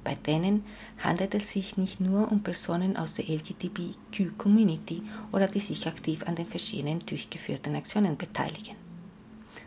Bei 0.04 0.14
denen 0.14 0.62
handelt 0.98 1.34
es 1.34 1.50
sich 1.52 1.78
nicht 1.78 2.00
nur 2.00 2.30
um 2.30 2.42
Personen 2.42 2.98
aus 2.98 3.14
der 3.14 3.28
LGBTQ-Community 3.28 5.02
oder 5.32 5.48
die 5.48 5.60
sich 5.60 5.86
aktiv 5.86 6.22
an 6.26 6.34
den 6.34 6.46
verschiedenen 6.46 7.00
durchgeführten 7.06 7.74
Aktionen 7.74 8.16
beteiligen. 8.18 8.76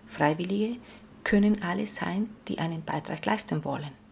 Freiwillige 0.06 0.78
können 1.24 1.64
alle 1.64 1.88
sein, 1.88 2.30
die 2.48 2.60
einen 2.60 2.84
Beitrag 2.84 3.26
leisten 3.26 3.66
wollen. 3.66 4.09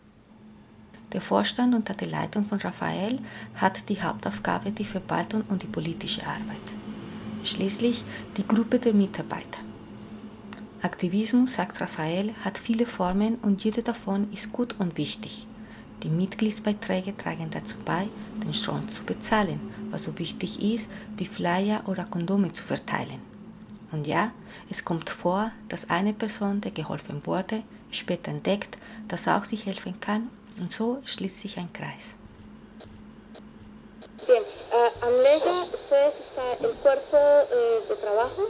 Der 1.13 1.21
Vorstand 1.21 1.73
unter 1.73 1.93
der 1.93 2.09
Leitung 2.09 2.45
von 2.45 2.59
Raphael 2.59 3.19
hat 3.55 3.87
die 3.87 4.01
Hauptaufgabe 4.01 4.73
die 4.73 4.83
Verwaltung 4.83 5.43
und 5.47 5.63
die 5.63 5.67
politische 5.67 6.27
Arbeit. 6.27 6.75
Schließlich 7.43 8.03
die 8.35 8.45
Gruppe 8.45 8.77
der 8.77 8.93
Mitarbeiter. 8.93 9.61
Aktivismus, 10.81 11.53
sagt 11.53 11.79
Raphael, 11.79 12.33
hat 12.43 12.57
viele 12.57 12.85
Formen 12.85 13.35
und 13.35 13.63
jede 13.63 13.83
davon 13.83 14.31
ist 14.33 14.51
gut 14.51 14.77
und 14.79 14.97
wichtig. 14.97 15.47
Die 16.03 16.09
Mitgliedsbeiträge 16.09 17.15
tragen 17.15 17.49
dazu 17.51 17.77
bei, 17.85 18.09
den 18.43 18.53
Strom 18.53 18.87
zu 18.89 19.05
bezahlen, 19.05 19.61
was 19.89 20.03
so 20.03 20.19
wichtig 20.19 20.61
ist, 20.61 20.91
wie 21.15 21.25
Flyer 21.25 21.83
oder 21.87 22.03
Kondome 22.03 22.51
zu 22.51 22.65
verteilen. 22.65 23.21
Und 23.93 24.07
ja, 24.07 24.31
es 24.69 24.83
kommt 24.83 25.09
vor, 25.09 25.51
dass 25.69 25.89
eine 25.89 26.11
Person, 26.11 26.59
der 26.59 26.71
geholfen 26.71 27.25
wurde, 27.25 27.63
später 27.91 28.31
entdeckt, 28.31 28.77
dass 29.07 29.29
auch 29.29 29.45
sich 29.45 29.65
helfen 29.65 29.99
kann 30.01 30.27
und 30.59 30.73
so 30.73 30.99
schließt 31.05 31.41
sich 31.41 31.57
ein 31.57 31.71
Kreis. 31.73 32.15
Bien, 34.25 34.43
uh, 34.43 35.05
Amlega, 35.05 35.63
ustedes 35.73 36.19
está 36.19 36.43
el 36.61 36.73
cuerpo 36.75 37.17
eh, 37.17 37.81
de 37.87 37.95
trabajo, 37.95 38.43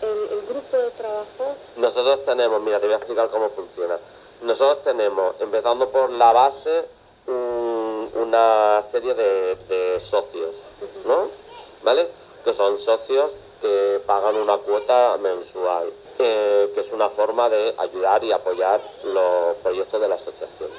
el, 0.00 0.38
el, 0.38 0.46
grupo 0.46 0.76
de 0.76 0.90
trabajo. 0.92 1.56
Nosotros 1.76 2.24
tenemos, 2.24 2.62
mira, 2.62 2.80
te 2.80 2.86
voy 2.86 2.94
a 2.94 2.96
explicar 2.96 3.28
cómo 3.28 3.50
funciona. 3.50 3.98
Nosotros 4.42 4.82
tenemos, 4.82 5.34
empezando 5.40 5.90
por 5.90 6.10
la 6.10 6.32
base, 6.32 6.86
un, 7.26 8.10
una 8.14 8.82
serie 8.90 9.14
de, 9.14 9.56
de 9.68 10.00
socios, 10.00 10.56
uh 10.80 10.84
-huh. 10.84 11.06
¿no? 11.06 11.28
¿Vale? 11.82 12.08
Que 12.42 12.52
son 12.54 12.78
socios 12.78 13.32
que 13.60 14.00
pagan 14.06 14.36
una 14.36 14.56
cuota 14.58 15.18
mensual, 15.18 15.92
eh, 16.18 16.70
que 16.74 16.80
es 16.80 16.92
una 16.92 17.08
forma 17.08 17.48
de 17.48 17.74
ayudar 17.78 18.24
y 18.24 18.32
apoyar 18.32 18.80
los 19.04 19.56
proyectos 19.62 20.00
de 20.00 20.08
la 20.08 20.16
asociación. 20.16 20.70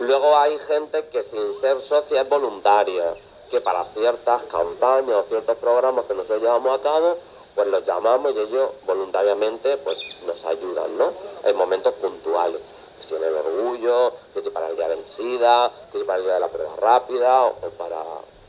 Luego 0.00 0.36
hay 0.36 0.58
gente 0.60 1.08
que 1.08 1.22
sin 1.24 1.54
ser 1.54 1.80
socia 1.80 2.22
es 2.22 2.28
voluntaria, 2.28 3.14
que 3.50 3.60
para 3.60 3.84
ciertas 3.86 4.44
campañas 4.44 5.24
o 5.24 5.28
ciertos 5.28 5.56
programas 5.56 6.04
que 6.04 6.14
nosotros 6.14 6.40
llevamos 6.40 6.78
a 6.78 6.82
cabo, 6.82 7.16
pues 7.54 7.66
los 7.66 7.84
llamamos 7.84 8.32
y 8.34 8.38
ellos 8.38 8.70
voluntariamente 8.86 9.76
pues 9.78 9.98
nos 10.24 10.44
ayudan, 10.44 10.96
¿no? 10.96 11.12
En 11.44 11.56
momentos 11.56 11.94
puntuales. 11.94 12.60
Que 12.98 13.02
si 13.02 13.14
en 13.16 13.24
el 13.24 13.34
orgullo, 13.34 14.12
que 14.32 14.40
si 14.40 14.50
para 14.50 14.68
el 14.68 14.76
día 14.76 14.88
del 14.88 15.04
SIDA, 15.04 15.72
que 15.90 15.98
si 15.98 16.04
para 16.04 16.18
el 16.18 16.24
día 16.24 16.34
de 16.34 16.40
la 16.40 16.48
prueba 16.48 16.76
rápida 16.76 17.44
o, 17.44 17.48
o 17.48 17.70
para 17.70 17.96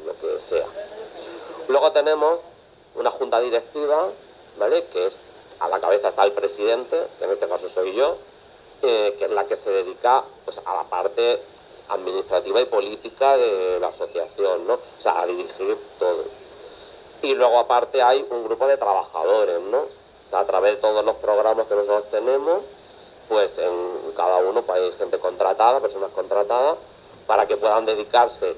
lo 0.05 0.13
que 0.21 0.39
sea. 0.39 0.67
Luego 1.67 1.91
tenemos 1.91 2.39
una 2.95 3.09
junta 3.09 3.39
directiva, 3.39 4.09
¿vale? 4.59 4.85
Que 4.85 5.07
es, 5.07 5.19
a 5.59 5.67
la 5.67 5.79
cabeza 5.79 6.09
está 6.09 6.23
el 6.25 6.33
presidente, 6.33 7.07
que 7.17 7.25
en 7.25 7.31
este 7.31 7.47
caso 7.47 7.67
soy 7.69 7.93
yo, 7.93 8.17
eh, 8.81 9.15
que 9.17 9.25
es 9.25 9.31
la 9.31 9.45
que 9.45 9.57
se 9.57 9.71
dedica 9.71 10.23
pues, 10.45 10.59
a 10.63 10.75
la 10.75 10.83
parte 10.83 11.41
administrativa 11.89 12.61
y 12.61 12.65
política 12.65 13.37
de 13.37 13.79
la 13.79 13.87
asociación, 13.87 14.67
¿no? 14.67 14.75
O 14.75 14.79
sea, 15.01 15.21
a 15.21 15.25
dirigir 15.25 15.77
todo. 15.97 16.23
Y 17.21 17.33
luego 17.35 17.59
aparte 17.59 18.01
hay 18.01 18.25
un 18.29 18.43
grupo 18.43 18.67
de 18.67 18.77
trabajadores, 18.77 19.59
¿no? 19.61 19.79
O 19.79 20.29
sea, 20.29 20.39
a 20.39 20.45
través 20.45 20.75
de 20.75 20.81
todos 20.81 21.03
los 21.03 21.15
programas 21.17 21.67
que 21.67 21.75
nosotros 21.75 22.09
tenemos, 22.09 22.59
pues 23.27 23.57
en 23.57 24.11
cada 24.15 24.37
uno 24.37 24.61
pues, 24.61 24.79
hay 24.79 24.91
gente 24.93 25.19
contratada, 25.19 25.79
personas 25.81 26.11
contratadas, 26.11 26.77
para 27.27 27.47
que 27.47 27.57
puedan 27.57 27.85
dedicarse 27.85 28.55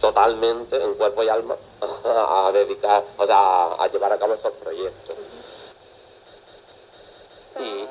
totalmente 0.00 0.82
en 0.82 0.94
cuerpo 0.94 1.22
y 1.22 1.28
alma 1.28 1.56
a 2.04 2.50
dedicar, 2.52 3.04
o 3.16 3.26
sea, 3.26 3.72
a 3.74 3.88
llevar 3.88 4.12
a 4.12 4.18
cabo 4.18 4.34
esos 4.34 4.52
proyectos. 4.52 5.16
Y, 7.58 7.86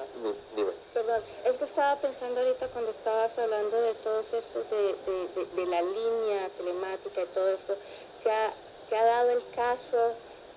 dime. 0.56 0.79
Perdón, 1.00 1.22
es 1.46 1.56
que 1.56 1.64
estaba 1.64 1.96
pensando 2.02 2.42
ahorita 2.42 2.68
cuando 2.68 2.92
estabas 2.92 3.40
hablando 3.40 3.80
de 3.80 3.94
todos 3.94 4.34
estos, 4.34 4.70
de, 4.70 4.96
de, 5.06 5.28
de, 5.34 5.46
de, 5.56 5.66
la 5.68 5.82
línea 5.82 6.50
telemática 6.58 7.22
y 7.22 7.26
todo 7.28 7.48
esto, 7.48 7.78
se 8.22 8.30
ha, 8.30 8.52
se 8.86 8.98
ha 8.98 9.06
dado 9.06 9.30
el 9.30 9.42
caso 9.56 9.96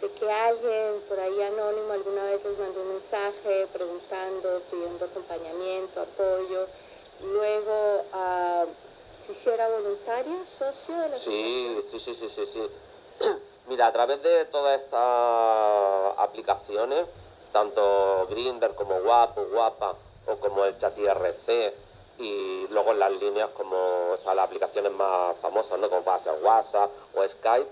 de 0.00 0.10
que 0.10 0.28
alguien 0.28 1.00
por 1.08 1.20
ahí 1.20 1.40
anónimo 1.42 1.92
alguna 1.92 2.24
vez 2.24 2.44
les 2.44 2.58
mandó 2.58 2.80
un 2.80 2.88
mensaje 2.88 3.68
preguntando, 3.72 4.62
pidiendo 4.68 5.04
acompañamiento, 5.04 6.00
apoyo, 6.00 6.66
luego 7.22 8.04
uh, 8.12 8.66
se 9.24 9.30
hiciera 9.30 9.68
voluntaria, 9.68 10.44
socio 10.44 10.98
de 11.02 11.08
la 11.08 11.18
sí, 11.18 11.30
asociación. 11.30 11.82
Sí, 11.88 11.98
sí, 12.00 12.14
sí, 12.16 12.28
sí, 12.28 12.46
sí. 12.46 12.62
Mira, 13.68 13.86
a 13.86 13.92
través 13.92 14.20
de 14.24 14.46
todas 14.46 14.80
estas 14.80 16.18
aplicaciones, 16.18 17.06
tanto 17.52 18.26
Grinder 18.28 18.74
como 18.74 19.00
Guapo, 19.02 19.44
Guapa 19.44 19.94
o 20.26 20.36
como 20.36 20.64
el 20.64 20.76
chat 20.78 20.96
IRC 20.98 21.74
y 22.18 22.66
luego 22.68 22.92
en 22.92 22.98
las 22.98 23.12
líneas 23.12 23.50
como 23.50 23.76
o 24.12 24.16
sea, 24.18 24.34
las 24.34 24.46
aplicaciones 24.46 24.92
más 24.92 25.36
famosas, 25.38 25.78
¿no? 25.78 25.88
como 25.88 26.02
puede 26.02 26.20
ser 26.20 26.34
WhatsApp 26.42 26.90
o 27.14 27.26
Skype, 27.26 27.68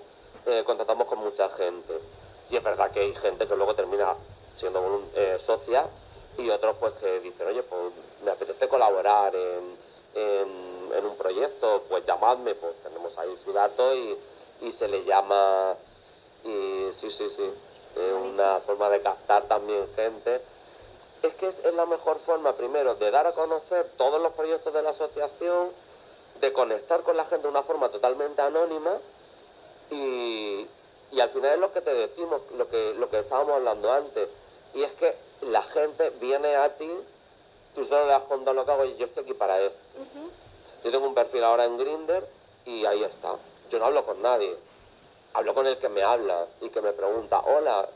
eh, 0.47 0.63
contratamos 0.65 1.07
con 1.07 1.19
mucha 1.19 1.49
gente. 1.51 1.99
Sí 2.45 2.57
es 2.57 2.65
verdad 2.65 2.91
que 2.91 3.01
hay 3.01 3.15
gente 3.15 3.47
que 3.47 3.57
luego 3.57 3.75
termina 3.75 4.15
siendo 4.55 4.81
un, 4.81 5.11
eh, 5.15 5.37
socia 5.39 5.87
y 6.39 6.49
otros 6.51 6.77
pues 6.81 6.95
que 6.95 7.21
dicen, 7.21 7.47
oye, 7.47 7.63
pues 7.63 7.93
me 8.25 8.31
apetece 8.31 8.69
colaborar 8.69 9.35
en, 9.35 9.77
en, 10.15 10.93
en 10.97 11.07
un 11.07 11.17
proyecto, 11.17 11.85
pues 11.89 12.05
llamadme, 12.05 12.55
pues 12.55 12.75
tenemos 12.83 13.17
ahí 13.19 13.37
su 13.37 13.53
dato 13.53 13.95
y, 13.95 14.17
y 14.63 14.73
se 14.73 14.89
le 14.89 15.05
llama 15.05 15.77
y 16.43 16.91
sí, 16.95 17.11
sí, 17.11 17.29
sí 17.29 17.51
es 17.97 18.13
una 18.13 18.61
forma 18.61 18.89
de 18.89 19.01
captar 19.01 19.45
también 19.45 19.87
gente. 19.95 20.41
Es 21.23 21.35
que 21.35 21.49
es, 21.49 21.59
es, 21.59 21.75
la 21.75 21.87
mejor 21.87 22.19
forma, 22.19 22.55
primero, 22.55 22.95
de 22.95 23.11
dar 23.11 23.27
a 23.27 23.33
conocer 23.33 23.91
todos 23.97 24.21
los 24.23 24.33
proyectos 24.33 24.73
de 24.73 24.83
la 24.83 24.91
asociación, 24.91 25.71
de 26.41 26.53
conectar 26.53 27.03
con 27.03 27.17
la 27.17 27.25
gente 27.27 27.43
de 27.43 27.49
una 27.49 27.63
forma 27.63 27.91
totalmente 27.91 28.41
anónima 28.41 28.99
y, 29.91 30.67
Y 31.13 31.21
al 31.21 31.31
final 31.31 31.55
es 31.55 31.59
lo 31.59 31.73
que 31.73 31.81
te 31.81 31.93
decimos, 31.93 32.43
lo 32.57 32.69
que, 32.69 32.95
lo 32.95 33.11
que 33.11 33.19
estábamos 33.19 33.57
hablando 33.57 33.93
antes. 33.93 34.29
Y 34.75 34.83
es 34.83 34.93
que 34.93 35.15
la 35.43 35.63
gente 35.63 36.11
viene 36.21 36.55
a 36.57 36.77
ti, 36.77 36.91
tú 37.75 37.85
solo 37.85 38.07
le 38.07 38.15
has 38.15 38.23
contado 38.25 38.55
lo 38.55 38.65
que 38.65 38.71
hago 38.71 38.85
y 38.85 38.97
yo 38.97 39.07
estoy 39.07 39.25
aquí 39.25 39.35
para 39.35 39.61
esto. 39.61 39.81
Yo 40.85 40.91
tengo 40.91 41.07
un 41.07 41.15
perfil 41.15 41.43
ahora 41.45 41.65
en 41.65 41.77
Grinder 41.77 42.27
y 42.65 42.87
ahí 42.87 43.03
está. 43.03 43.35
Yo 43.69 43.79
no 43.79 43.87
hablo 43.87 44.05
con 44.05 44.23
nadie. 44.23 44.57
Hablo 45.33 45.55
con 45.55 45.67
el 45.67 45.79
que 45.79 45.89
me 45.89 46.03
habla 46.03 46.47
y 46.61 46.71
que 46.71 46.81
me 46.81 46.93
pregunta, 46.93 47.41
hola, 47.41 47.89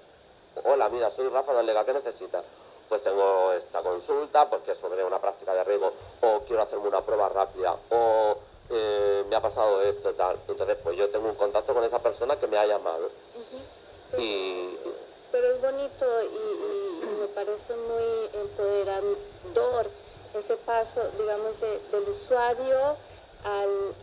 hola, 0.64 0.88
mira, 0.88 1.10
soy 1.10 1.28
Rafa 1.28 1.52
Nalega, 1.52 1.84
¿qué 1.84 1.92
necesitas? 1.92 2.44
Pues 2.88 3.02
tengo 3.02 3.52
esta 3.52 3.82
consulta 3.82 4.48
porque 4.50 4.72
es 4.72 4.78
sobre 4.78 5.02
una 5.04 5.20
práctica 5.20 5.54
de 5.54 5.64
riego 5.64 5.92
o 6.20 6.40
quiero 6.46 6.62
hacerme 6.62 6.88
una 6.88 7.00
prueba 7.02 7.28
rápida 7.28 7.76
o 7.90 8.36
eh, 8.70 9.24
me 9.28 9.36
ha 9.36 9.40
pasado 9.42 9.80
esto 9.82 10.10
y 10.10 10.14
tal. 10.14 10.38
Entonces, 10.48 10.76
pues 10.82 10.96
yo 10.96 11.08
tengo 11.10 11.28
un 11.28 11.34
contacto 11.34 11.74
con 11.74 11.82
esa 11.84 12.00
persona 12.00 12.38
que 12.38 12.46
me 12.46 12.58
ha 12.58 12.66
llamado. 12.66 13.10
Y 14.18 14.78
Pero 15.32 15.48
es 15.48 15.60
bonito 15.60 16.22
y, 16.22 16.26
y- 16.26 17.00
y 17.02 17.06
me 17.20 17.26
parece 17.28 17.74
muy 17.74 18.30
empoderador 18.40 19.90
ese 20.34 20.56
paso, 20.58 21.00
digamos, 21.18 21.60
de- 21.60 21.80
del 21.90 22.08
usuario 22.08 22.96
al, 23.44 23.94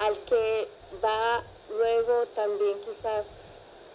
al 0.00 0.18
que 0.26 0.68
va 1.02 1.42
luego 1.70 2.26
también 2.34 2.78
quizás 2.80 3.34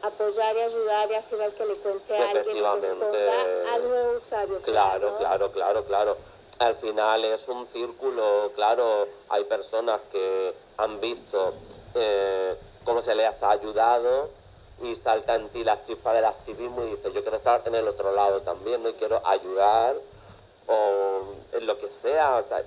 apoyar 0.01 0.55
y 0.55 0.61
ayudar 0.61 1.11
y 1.11 1.15
hacer 1.15 1.41
al 1.41 1.53
que 1.53 1.65
le 1.65 1.75
cuente 1.75 2.17
a 2.17 2.29
alguien 2.29 2.57
y 2.57 2.61
responda 2.61 3.73
al 3.73 3.87
nuevo 3.87 4.17
usuario. 4.17 4.59
¿será, 4.59 4.71
Claro, 4.71 5.11
no? 5.11 5.17
claro, 5.17 5.51
claro, 5.51 5.85
claro. 5.85 6.17
Al 6.59 6.75
final 6.75 7.23
es 7.25 7.47
un 7.47 7.65
círculo, 7.67 8.51
claro, 8.55 9.07
hay 9.29 9.43
personas 9.45 10.01
que 10.11 10.53
han 10.77 10.99
visto 10.99 11.53
eh, 11.95 12.55
cómo 12.83 13.01
se 13.01 13.15
les 13.15 13.41
ha 13.43 13.51
ayudado 13.51 14.29
y 14.81 14.95
salta 14.95 15.35
en 15.35 15.49
ti 15.49 15.63
la 15.63 15.81
chispa 15.81 16.13
del 16.13 16.25
activismo 16.25 16.83
y 16.83 16.91
dice, 16.91 17.11
yo 17.11 17.21
quiero 17.21 17.37
estar 17.37 17.61
en 17.65 17.75
el 17.75 17.87
otro 17.87 18.11
lado 18.13 18.41
también, 18.41 18.81
no 18.83 18.89
Y 18.89 18.93
quiero 18.93 19.21
ayudar 19.25 19.95
o 20.67 21.21
en 21.53 21.65
lo 21.65 21.77
que 21.77 21.89
sea. 21.89 22.37
O 22.37 22.43
sea, 22.43 22.61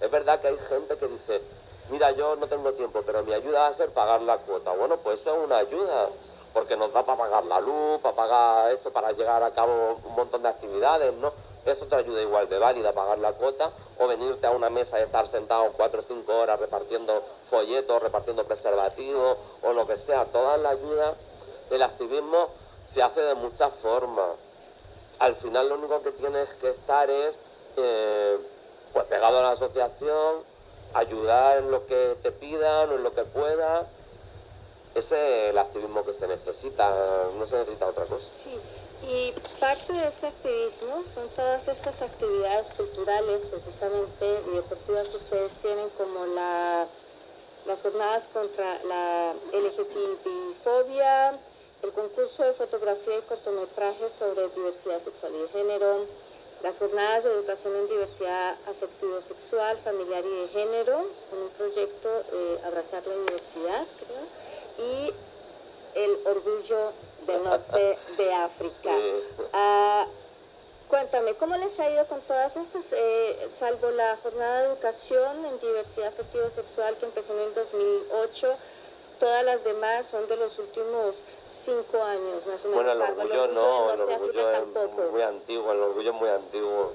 es 0.00 0.10
verdad 0.10 0.40
que 0.40 0.48
hay 0.48 0.58
gente 0.68 0.96
que 0.96 1.08
dice, 1.08 1.42
mira, 1.90 2.12
yo 2.12 2.36
no 2.36 2.46
tengo 2.46 2.72
tiempo, 2.72 3.02
pero 3.04 3.22
mi 3.22 3.34
ayuda 3.34 3.60
va 3.60 3.66
a 3.68 3.74
ser 3.74 3.90
pagar 3.90 4.22
la 4.22 4.38
cuota. 4.38 4.72
Bueno, 4.72 4.98
pues 4.98 5.20
eso 5.20 5.36
es 5.36 5.44
una 5.44 5.58
ayuda, 5.58 6.08
porque 6.52 6.76
nos 6.76 6.92
da 6.92 7.04
para 7.04 7.18
pagar 7.18 7.44
la 7.44 7.60
luz, 7.60 8.00
para 8.00 8.14
pagar 8.14 8.72
esto, 8.72 8.92
para 8.92 9.12
llegar 9.12 9.42
a 9.42 9.52
cabo 9.52 10.00
un 10.04 10.14
montón 10.14 10.42
de 10.42 10.48
actividades, 10.48 11.14
¿no? 11.14 11.32
Es 11.64 11.80
otra 11.82 11.98
ayuda 11.98 12.22
igual 12.22 12.48
de 12.48 12.58
válida, 12.58 12.92
pagar 12.92 13.18
la 13.18 13.32
cuota, 13.32 13.70
o 13.98 14.06
venirte 14.06 14.46
a 14.46 14.50
una 14.50 14.70
mesa 14.70 14.98
y 14.98 15.02
estar 15.02 15.26
sentado 15.26 15.72
cuatro 15.76 16.00
o 16.00 16.04
cinco 16.06 16.34
horas 16.38 16.58
repartiendo 16.58 17.22
folletos, 17.48 18.02
repartiendo 18.02 18.44
preservativos, 18.44 19.36
o 19.62 19.72
lo 19.72 19.86
que 19.86 19.96
sea. 19.96 20.24
Toda 20.24 20.56
la 20.56 20.70
ayuda, 20.70 21.14
el 21.70 21.82
activismo 21.82 22.48
se 22.86 23.02
hace 23.02 23.20
de 23.20 23.34
muchas 23.34 23.72
formas 23.74 24.36
al 25.20 25.34
final 25.34 25.68
lo 25.68 25.76
único 25.76 26.02
que 26.02 26.12
tienes 26.12 26.48
que 26.54 26.70
estar 26.70 27.08
es 27.10 27.38
eh, 27.76 28.38
pues 28.92 29.04
pegado 29.04 29.38
a 29.38 29.42
la 29.42 29.50
asociación, 29.50 30.42
ayudar 30.94 31.58
en 31.58 31.70
lo 31.70 31.86
que 31.86 32.16
te 32.22 32.32
pidan 32.32 32.90
o 32.90 32.94
en 32.94 33.02
lo 33.04 33.12
que 33.12 33.22
puedas. 33.24 33.86
Ese 34.94 35.46
es 35.46 35.50
el 35.50 35.58
activismo 35.58 36.04
que 36.04 36.12
se 36.12 36.26
necesita, 36.26 36.90
no 37.38 37.46
se 37.46 37.58
necesita 37.58 37.86
otra 37.86 38.06
cosa. 38.06 38.26
Sí, 38.42 38.58
y 39.08 39.32
parte 39.58 39.92
de 39.92 40.08
ese 40.08 40.26
activismo 40.26 41.04
son 41.12 41.28
todas 41.30 41.68
estas 41.68 42.02
actividades 42.02 42.72
culturales, 42.72 43.46
precisamente, 43.46 44.42
y 44.48 44.56
deportivas 44.56 45.08
que 45.08 45.16
ustedes 45.16 45.52
tienen, 45.62 45.88
como 45.90 46.26
la, 46.26 46.86
las 47.66 47.82
jornadas 47.82 48.28
contra 48.28 48.82
la 48.84 49.32
LGTBI-fobia, 49.52 51.38
el 51.82 51.92
concurso 51.92 52.44
de 52.44 52.52
fotografía 52.52 53.18
y 53.18 53.22
cortometraje 53.22 54.10
sobre 54.10 54.48
diversidad 54.48 55.00
sexual 55.00 55.32
y 55.34 55.42
de 55.42 55.48
género, 55.48 56.06
las 56.62 56.78
jornadas 56.78 57.24
de 57.24 57.32
educación 57.32 57.74
en 57.74 57.88
diversidad 57.88 58.54
afectivo-sexual, 58.68 59.78
familiar 59.78 60.22
y 60.26 60.40
de 60.42 60.48
género, 60.48 61.06
con 61.30 61.38
un 61.38 61.48
proyecto 61.50 62.08
eh, 62.32 62.60
Abrazar 62.66 63.06
la 63.06 63.14
Diversidad, 63.14 63.86
creo, 63.96 64.39
y 64.80 65.12
el 65.94 66.18
orgullo 66.26 66.92
del 67.26 67.44
norte 67.44 67.98
de 68.16 68.32
África. 68.32 68.72
Sí. 68.96 69.22
Ah, 69.52 70.06
cuéntame, 70.88 71.34
¿cómo 71.34 71.56
les 71.56 71.78
ha 71.80 71.90
ido 71.90 72.06
con 72.06 72.20
todas 72.22 72.56
estas, 72.56 72.92
eh, 72.92 73.48
salvo 73.50 73.90
la 73.90 74.16
jornada 74.16 74.62
de 74.62 74.68
educación 74.68 75.44
en 75.44 75.58
diversidad 75.60 76.08
afectivo-sexual 76.08 76.96
que 76.96 77.06
empezó 77.06 77.34
en 77.34 77.40
el 77.40 77.54
2008? 77.54 78.56
Todas 79.18 79.44
las 79.44 79.62
demás 79.64 80.06
son 80.06 80.26
de 80.28 80.36
los 80.36 80.58
últimos 80.58 81.22
cinco 81.52 82.02
años, 82.02 82.46
más 82.46 82.64
o 82.64 82.68
menos. 82.68 82.84
Bueno, 82.84 82.92
el 82.92 83.02
orgullo 83.02 83.46
no, 83.48 83.90
el 83.92 84.00
orgullo 84.00 84.50
es 84.50 84.58
tampoco. 84.58 85.02
muy 85.10 85.22
antiguo, 85.22 85.72
el 85.72 85.80
orgullo 85.80 86.10
es 86.10 86.16
muy 86.16 86.28
antiguo. 86.30 86.92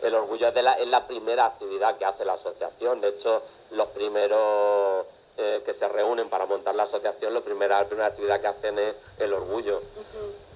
El 0.00 0.14
orgullo 0.14 0.48
es, 0.48 0.54
de 0.54 0.62
la, 0.62 0.74
es 0.74 0.86
la 0.86 1.08
primera 1.08 1.46
actividad 1.46 1.98
que 1.98 2.04
hace 2.04 2.24
la 2.24 2.34
asociación. 2.34 3.00
De 3.00 3.08
hecho, 3.08 3.42
los 3.72 3.88
primeros 3.88 5.06
eh, 5.40 5.62
que 5.64 5.72
se 5.72 5.86
reúnen 5.86 6.28
para 6.28 6.46
montar 6.46 6.74
la 6.74 6.82
asociación, 6.82 7.32
lo 7.32 7.42
primera, 7.42 7.78
la 7.78 7.86
primera 7.86 8.08
actividad 8.08 8.40
que 8.40 8.48
hacen 8.48 8.76
es 8.76 8.96
el 9.18 9.32
orgullo. 9.32 9.80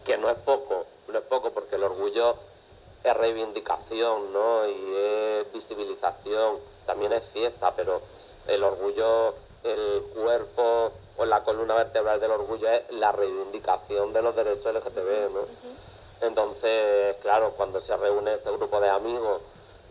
Que 0.05 0.19
no 0.19 0.29
es 0.29 0.37
poco, 0.39 0.87
no 1.07 1.19
es 1.19 1.25
poco, 1.25 1.53
porque 1.53 1.77
el 1.77 1.85
orgullo 1.85 2.35
es 3.05 3.17
reivindicación, 3.17 4.33
¿no? 4.33 4.67
Y 4.67 4.97
es 4.97 5.53
visibilización, 5.53 6.59
también 6.85 7.13
es 7.13 7.23
fiesta, 7.33 7.73
pero 7.77 8.03
el 8.49 8.65
orgullo, 8.65 9.37
el 9.63 10.03
cuerpo 10.15 10.91
o 11.17 11.25
la 11.27 11.45
columna 11.45 11.75
vertebral 11.75 12.19
del 12.19 12.33
orgullo 12.33 12.69
es 12.69 12.91
la 12.91 13.13
reivindicación 13.13 14.13
de 14.13 14.23
los 14.23 14.35
derechos 14.35 14.75
LGTB, 14.75 15.31
¿no? 15.33 15.47
Entonces, 16.23 17.17
claro, 17.23 17.53
cuando 17.57 17.81
se 17.81 17.97
reúne 17.97 18.35
este 18.35 18.51
grupo 18.51 18.81
de 18.81 18.91
amigos, 18.91 19.43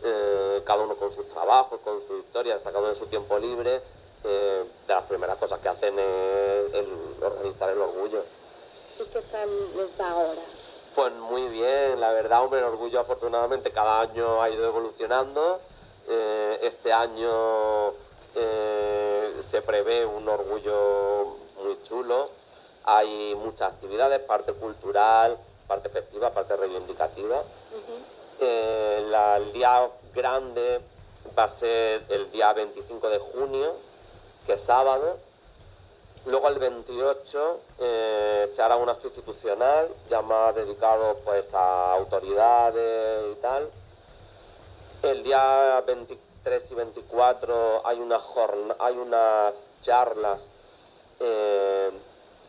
eh, 0.03 0.61
cada 0.65 0.83
uno 0.83 0.95
con 0.95 1.13
sus 1.13 1.29
trabajos, 1.29 1.79
con 1.81 2.05
su 2.05 2.17
historia, 2.17 2.59
sacando 2.59 2.89
de 2.89 2.95
su 2.95 3.05
tiempo 3.05 3.39
libre, 3.39 3.81
eh, 4.23 4.65
de 4.87 4.93
las 4.93 5.03
primeras 5.05 5.37
cosas 5.37 5.59
que 5.59 5.69
hacen 5.69 5.97
es 5.97 6.73
el 6.73 6.87
organizar 7.21 7.69
el 7.69 7.79
orgullo. 7.81 8.23
¿Y 8.99 9.03
qué 9.05 9.21
tal 9.31 9.49
les 9.77 9.99
va 9.99 10.09
ahora? 10.11 10.41
Pues 10.95 11.13
muy 11.13 11.47
bien, 11.47 11.99
la 11.99 12.11
verdad, 12.11 12.43
hombre, 12.43 12.59
el 12.59 12.65
orgullo 12.65 12.99
afortunadamente 12.99 13.71
cada 13.71 14.01
año 14.01 14.41
ha 14.41 14.49
ido 14.49 14.65
evolucionando. 14.67 15.59
Eh, 16.07 16.59
este 16.63 16.91
año 16.91 17.89
eh, 18.35 19.33
se 19.41 19.61
prevé 19.61 20.05
un 20.05 20.27
orgullo 20.27 21.37
muy 21.63 21.81
chulo. 21.83 22.29
Hay 22.83 23.35
muchas 23.35 23.73
actividades, 23.73 24.19
parte 24.21 24.53
cultural, 24.53 25.37
parte 25.67 25.89
festiva, 25.89 26.31
parte 26.31 26.55
reivindicativa. 26.57 27.41
La- 29.09 29.37
el 29.37 29.51
día 29.53 29.89
grande 30.13 30.81
va 31.37 31.43
a 31.43 31.47
ser 31.47 32.03
el 32.09 32.31
día 32.31 32.51
25 32.53 33.09
de 33.09 33.19
junio, 33.19 33.73
que 34.45 34.53
es 34.53 34.61
sábado. 34.61 35.17
Luego 36.25 36.47
el 36.49 36.59
28 36.59 37.59
eh, 37.79 38.51
se 38.53 38.61
hará 38.61 38.75
un 38.75 38.87
acto 38.89 39.07
institucional 39.07 39.89
ya 40.07 40.21
más 40.21 40.53
dedicado 40.53 41.17
pues 41.25 41.51
a 41.53 41.93
autoridades 41.93 43.37
y 43.37 43.41
tal. 43.41 43.69
El 45.01 45.23
día 45.23 45.81
23 45.87 46.71
y 46.71 46.75
24 46.75 47.87
hay, 47.87 47.99
una 47.99 48.19
hay 48.79 48.97
unas 48.97 49.65
charlas 49.79 50.47
eh, 51.19 51.89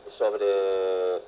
sobre, 0.07 1.23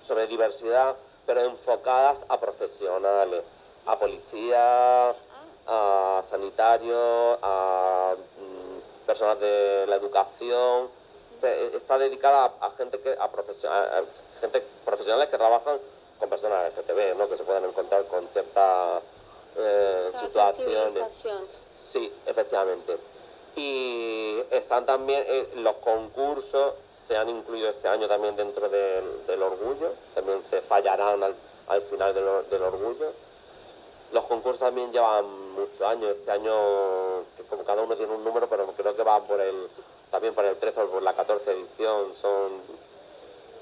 sobre 0.00 0.26
diversidad, 0.26 0.96
pero 1.26 1.40
enfocadas 1.40 2.24
a 2.30 2.40
profesionales, 2.40 3.42
a 3.84 3.98
policías, 3.98 5.16
a 5.66 6.22
sanitarios, 6.28 7.38
a 7.42 8.14
mm, 8.16 8.59
personas 9.10 9.40
de 9.40 9.86
la 9.88 9.96
educación. 9.96 10.88
O 11.36 11.40
sea, 11.40 11.52
e- 11.52 11.74
está 11.76 11.98
dedicada 11.98 12.54
a, 12.60 12.66
a 12.66 12.70
gente 12.78 13.00
que 13.00 13.10
a, 13.18 13.28
profesio- 13.28 13.68
a- 13.70 13.98
a 13.98 14.02
gente 14.40 14.62
profesionales 14.84 15.28
que 15.28 15.36
trabajan 15.36 15.78
con 16.20 16.28
personas 16.28 16.70
LGTB, 16.70 17.16
¿no? 17.18 17.28
que 17.28 17.36
se 17.36 17.42
pueden 17.42 17.64
encontrar 17.64 18.04
con 18.04 18.28
ciertas 18.28 19.02
eh, 19.56 20.10
situaciones. 20.20 20.94
Sí, 21.74 22.12
efectivamente. 22.26 22.96
Y 23.56 24.38
están 24.50 24.86
también 24.86 25.24
eh, 25.26 25.48
los 25.56 25.76
concursos, 25.76 26.74
se 26.98 27.16
han 27.16 27.28
incluido 27.28 27.68
este 27.68 27.88
año 27.88 28.06
también 28.06 28.36
dentro 28.36 28.68
del, 28.68 29.26
del 29.26 29.42
orgullo, 29.42 29.92
también 30.14 30.40
se 30.44 30.60
fallarán 30.60 31.20
al, 31.24 31.34
al 31.66 31.82
final 31.82 32.14
del 32.14 32.62
orgullo. 32.62 33.12
Los 34.12 34.24
concursos 34.24 34.58
también 34.58 34.90
llevan 34.90 35.52
muchos 35.52 35.80
años, 35.82 36.16
este 36.16 36.30
año, 36.30 36.52
como 37.48 37.64
cada 37.64 37.82
uno 37.82 37.96
tiene 37.96 38.12
un 38.12 38.24
número, 38.24 38.48
pero 38.48 38.66
creo 38.76 38.96
que 38.96 39.02
van 39.02 39.24
por 39.24 39.40
el, 39.40 39.68
también 40.10 40.34
por 40.34 40.44
el 40.44 40.56
13 40.56 40.82
o 40.82 40.90
por 40.90 41.02
la 41.02 41.14
14 41.14 41.52
edición, 41.52 42.12
son, 42.14 42.50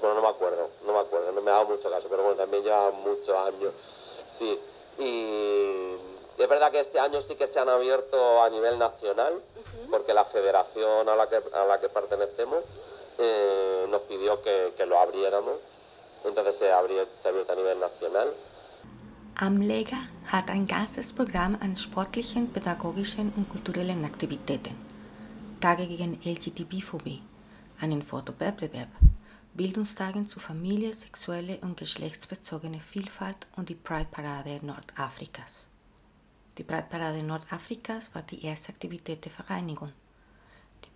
bueno, 0.01 0.15
no 0.15 0.21
me 0.21 0.29
acuerdo, 0.29 0.69
no 0.85 0.93
me 0.93 0.99
acuerdo, 0.99 1.31
no 1.31 1.41
me 1.41 1.51
ha 1.51 1.55
dado 1.55 1.65
mucho 1.65 1.89
caso, 1.89 2.07
pero 2.09 2.23
bueno, 2.23 2.37
también 2.37 2.63
llevan 2.63 2.95
muchos 3.03 3.35
años, 3.35 3.73
sí. 4.27 4.59
Y 4.97 6.41
es 6.41 6.49
verdad 6.49 6.71
que 6.71 6.79
este 6.79 6.99
año 6.99 7.21
sí 7.21 7.35
que 7.35 7.47
se 7.47 7.59
han 7.59 7.69
abierto 7.69 8.41
a 8.41 8.49
nivel 8.49 8.79
nacional, 8.79 9.41
porque 9.91 10.13
la 10.13 10.25
federación 10.25 11.07
a 11.09 11.15
la 11.15 11.29
que, 11.29 11.41
a 11.53 11.65
la 11.65 11.79
que 11.79 11.89
pertenecemos 11.89 12.63
eh, 13.17 13.85
nos 13.89 14.01
pidió 14.03 14.41
que, 14.41 14.73
que 14.77 14.85
lo 14.85 14.97
abriéramos. 14.97 15.57
Entonces 16.23 16.55
se 16.55 16.71
abrió, 16.71 17.05
se 17.17 17.27
abrió 17.27 17.45
a 17.49 17.55
nivel 17.55 17.79
nacional. 17.79 18.33
Amlega 19.41 19.95
hat 20.25 20.49
ein 20.49 20.67
ganzes 20.67 21.13
Programm 21.13 21.55
an 21.61 21.77
sportlichen, 21.77 22.51
pädagogischen 22.51 23.31
und 23.37 23.47
kulturellen 23.47 24.03
Aktivitäten. 24.03 24.75
Tage 25.61 25.87
gegen 25.87 26.19
LGTB-Phobie, 26.25 27.21
einen 27.79 28.03
Fotowettbewerb, 28.03 28.89
Bildungstagen 29.53 30.25
zu 30.25 30.41
Familie, 30.41 30.93
sexuelle 30.93 31.57
und 31.59 31.77
geschlechtsbezogene 31.77 32.81
Vielfalt 32.81 33.47
und 33.55 33.69
die 33.69 33.75
Pride-Parade 33.75 34.59
Nordafrikas. 34.61 35.67
Die 36.57 36.63
Pride-Parade 36.63 37.23
Nordafrikas 37.23 38.13
war 38.13 38.23
die 38.23 38.43
erste 38.43 38.73
Aktivität 38.73 39.23
der 39.23 39.31
Vereinigung. 39.31 39.93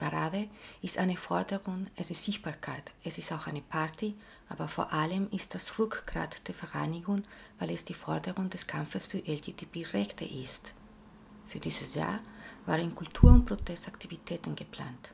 Parade 0.04 0.50
ist 0.82 0.98
eine 0.98 1.16
Forderung, 1.16 1.88
es 1.96 2.12
ist 2.12 2.26
Sichtbarkeit, 2.26 2.92
es 3.06 3.18
ist 3.18 3.32
auch 3.32 3.48
eine 3.48 3.62
Party, 3.62 4.16
aber 4.50 4.68
vor 4.68 4.92
allem 4.92 5.30
ist 5.32 5.56
das 5.56 5.80
Rückgrat 5.80 6.46
der 6.46 6.54
Vereinigung, 6.54 7.24
weil 7.58 7.70
es 7.70 7.86
die 7.86 7.94
Forderung 7.94 8.50
des 8.50 8.68
Kampfes 8.68 9.08
für 9.08 9.20
LGTB-Rechte 9.20 10.26
ist. 10.26 10.74
Für 11.48 11.60
dieses 11.60 11.96
Jahr 11.96 12.20
waren 12.66 12.94
Kultur- 12.94 13.32
und 13.32 13.46
Protestaktivitäten 13.46 14.58
geplant. 14.58 15.14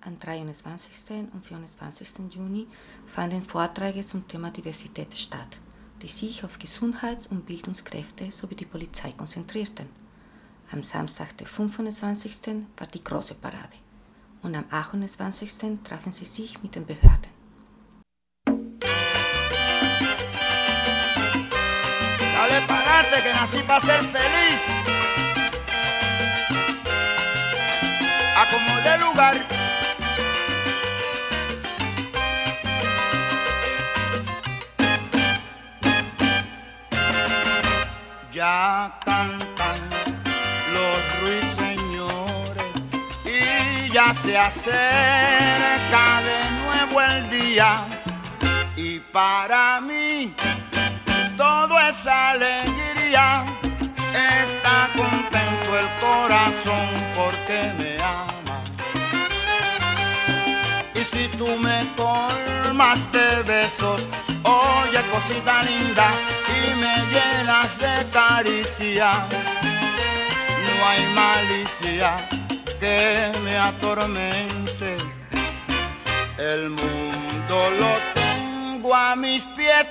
Am 0.00 0.18
23. 0.18 1.28
und 1.32 1.44
24. 1.44 2.34
Juni 2.34 2.66
fanden 3.06 3.44
Vorträge 3.44 4.04
zum 4.04 4.26
Thema 4.26 4.50
Diversität 4.50 5.16
statt, 5.16 5.60
die 6.02 6.08
sich 6.08 6.42
auf 6.42 6.58
Gesundheits- 6.58 7.28
und 7.28 7.46
Bildungskräfte 7.46 8.32
sowie 8.32 8.56
die 8.56 8.66
Polizei 8.66 9.12
konzentrierten. 9.12 9.86
Am 10.72 10.82
Samstag, 10.82 11.36
der 11.36 11.46
25. 11.46 12.66
war 12.76 12.88
die 12.88 13.04
große 13.04 13.36
Parade 13.36 13.85
und 14.42 14.54
am 14.54 14.64
28. 14.70 15.78
trafen 15.84 16.12
sie 16.12 16.24
sich 16.24 16.62
mit 16.62 16.74
den 16.74 16.86
Behörden. 16.86 17.36
Dale 22.48 22.60
pa'lante 22.68 23.22
que 23.24 23.32
nací 23.34 23.62
para 23.66 23.80
ser 23.80 24.02
feliz. 24.16 24.62
Acomodé 28.42 28.98
lugar. 28.98 29.34
Ya 38.32 39.00
cantan 39.04 39.45
se 44.14 44.36
acerca 44.36 46.22
de 46.22 46.50
nuevo 46.62 47.00
el 47.02 47.30
día. 47.30 47.76
Y 48.76 49.00
para 49.00 49.80
mí 49.80 50.34
todo 51.36 51.78
es 51.80 52.06
alegría. 52.06 53.44
Está 54.42 54.88
contento 54.96 55.78
el 55.78 55.88
corazón 56.00 56.88
porque 57.16 57.72
me 57.78 58.02
ama. 58.02 58.62
Y 60.94 61.04
si 61.04 61.28
tú 61.28 61.48
me 61.58 61.88
colmas 61.96 63.10
de 63.12 63.42
besos, 63.42 64.06
oye 64.42 65.00
cosita 65.12 65.62
linda, 65.62 66.10
y 66.56 66.74
me 66.74 66.96
llenas 67.12 67.78
de 67.78 68.10
caricia, 68.10 69.12
no 70.64 70.88
hay 70.88 71.04
malicia 71.14 72.45
que 72.80 73.32
me 73.42 73.56
atormente. 73.56 74.96
El 76.38 76.70
mundo 76.70 77.70
lo 77.80 77.92
tengo 78.14 78.94
a 78.94 79.16
mis 79.16 79.44
pies 79.56 79.88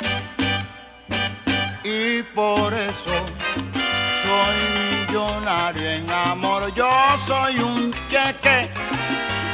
y 1.84 2.24
por 2.34 2.74
eso 2.74 3.16
soy 4.24 4.58
millonario 5.08 5.90
en 5.92 6.10
amor. 6.10 6.74
Yo 6.74 6.90
soy 7.26 7.60
un 7.60 7.94
cheque 8.10 8.70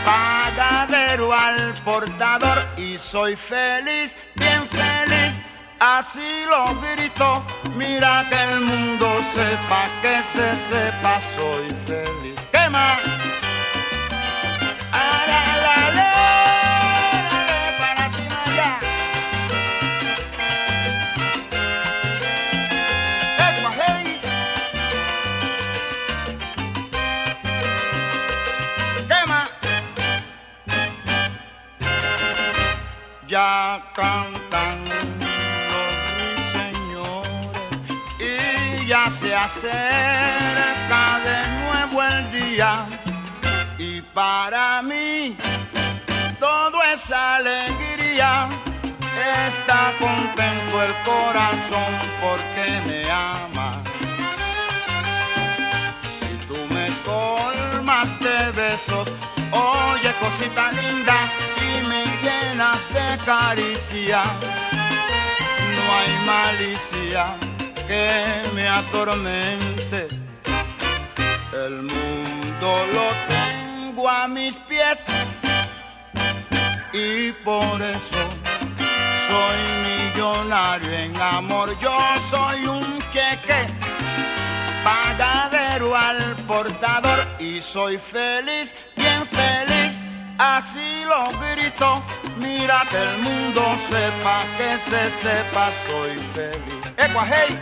pagadero 0.06 1.34
al 1.34 1.74
portador 1.84 2.58
y 2.78 2.98
soy 2.98 3.36
feliz, 3.36 4.16
bien 4.36 4.68
feliz. 4.68 5.42
Así 5.80 6.46
lo 6.48 6.80
grito, 6.80 7.44
mira 7.76 8.24
que 8.30 8.36
el 8.36 8.62
mundo 8.62 9.08
sepa, 9.34 9.88
que 10.02 10.22
se 10.24 10.56
sepa, 10.70 11.20
soy 11.36 11.68
feliz. 11.88 12.40
¿Qué 12.52 12.70
más? 12.70 13.11
Ya 33.32 33.82
cantan 33.96 34.78
los 35.70 35.94
ruiseñores 36.18 37.72
y 38.20 38.86
ya 38.88 39.10
se 39.10 39.34
acerca 39.34 41.20
de 41.24 41.38
nuevo 41.62 42.04
el 42.04 42.32
día. 42.32 42.76
Para 44.14 44.82
mí 44.82 45.38
todo 46.40 46.84
es 46.94 47.12
alegría. 47.12 48.50
Está 49.48 49.94
contento 50.00 50.84
el 50.84 50.94
corazón 51.06 51.94
porque 52.22 52.82
me 52.88 53.10
ama. 53.10 53.72
Si 56.20 56.48
tú 56.48 56.58
me 56.74 56.90
colmas 57.04 58.08
de 58.20 58.52
besos, 58.52 59.08
oye 59.52 60.12
cosita 60.20 60.72
linda 60.74 61.16
y 61.62 61.88
me 61.88 62.04
llenas 62.22 62.80
de 62.94 63.18
caricia. 63.24 64.24
No 65.76 65.84
hay 65.98 66.14
malicia 66.26 67.36
que 67.88 68.52
me 68.54 68.68
atormente. 68.68 70.08
El 71.54 71.84
mundo 71.84 72.86
lo 72.94 73.41
tengo 73.92 74.10
a 74.10 74.28
mis 74.28 74.56
pies 74.70 75.00
y 76.94 77.32
por 77.44 77.82
eso 77.82 78.22
soy 79.28 79.60
millonario 79.86 80.92
en 80.92 81.22
amor. 81.22 81.78
Yo 81.80 81.98
soy 82.30 82.66
un 82.68 83.00
cheque 83.12 83.68
pagadero 84.84 85.96
al 85.96 86.38
portador 86.48 87.20
y 87.40 87.60
soy 87.60 87.98
feliz, 87.98 88.74
bien 88.96 89.26
feliz. 89.28 89.92
Así 90.38 91.04
lo 91.06 91.28
grito, 91.40 92.02
mira 92.38 92.84
que 92.90 92.98
el 92.98 93.18
mundo 93.20 93.62
sepa, 93.90 94.44
que 94.58 94.80
se 94.80 95.12
sepa, 95.12 95.70
soy 95.88 96.18
feliz. 96.34 96.94
Ecua, 96.98 97.26
hey. 97.28 97.60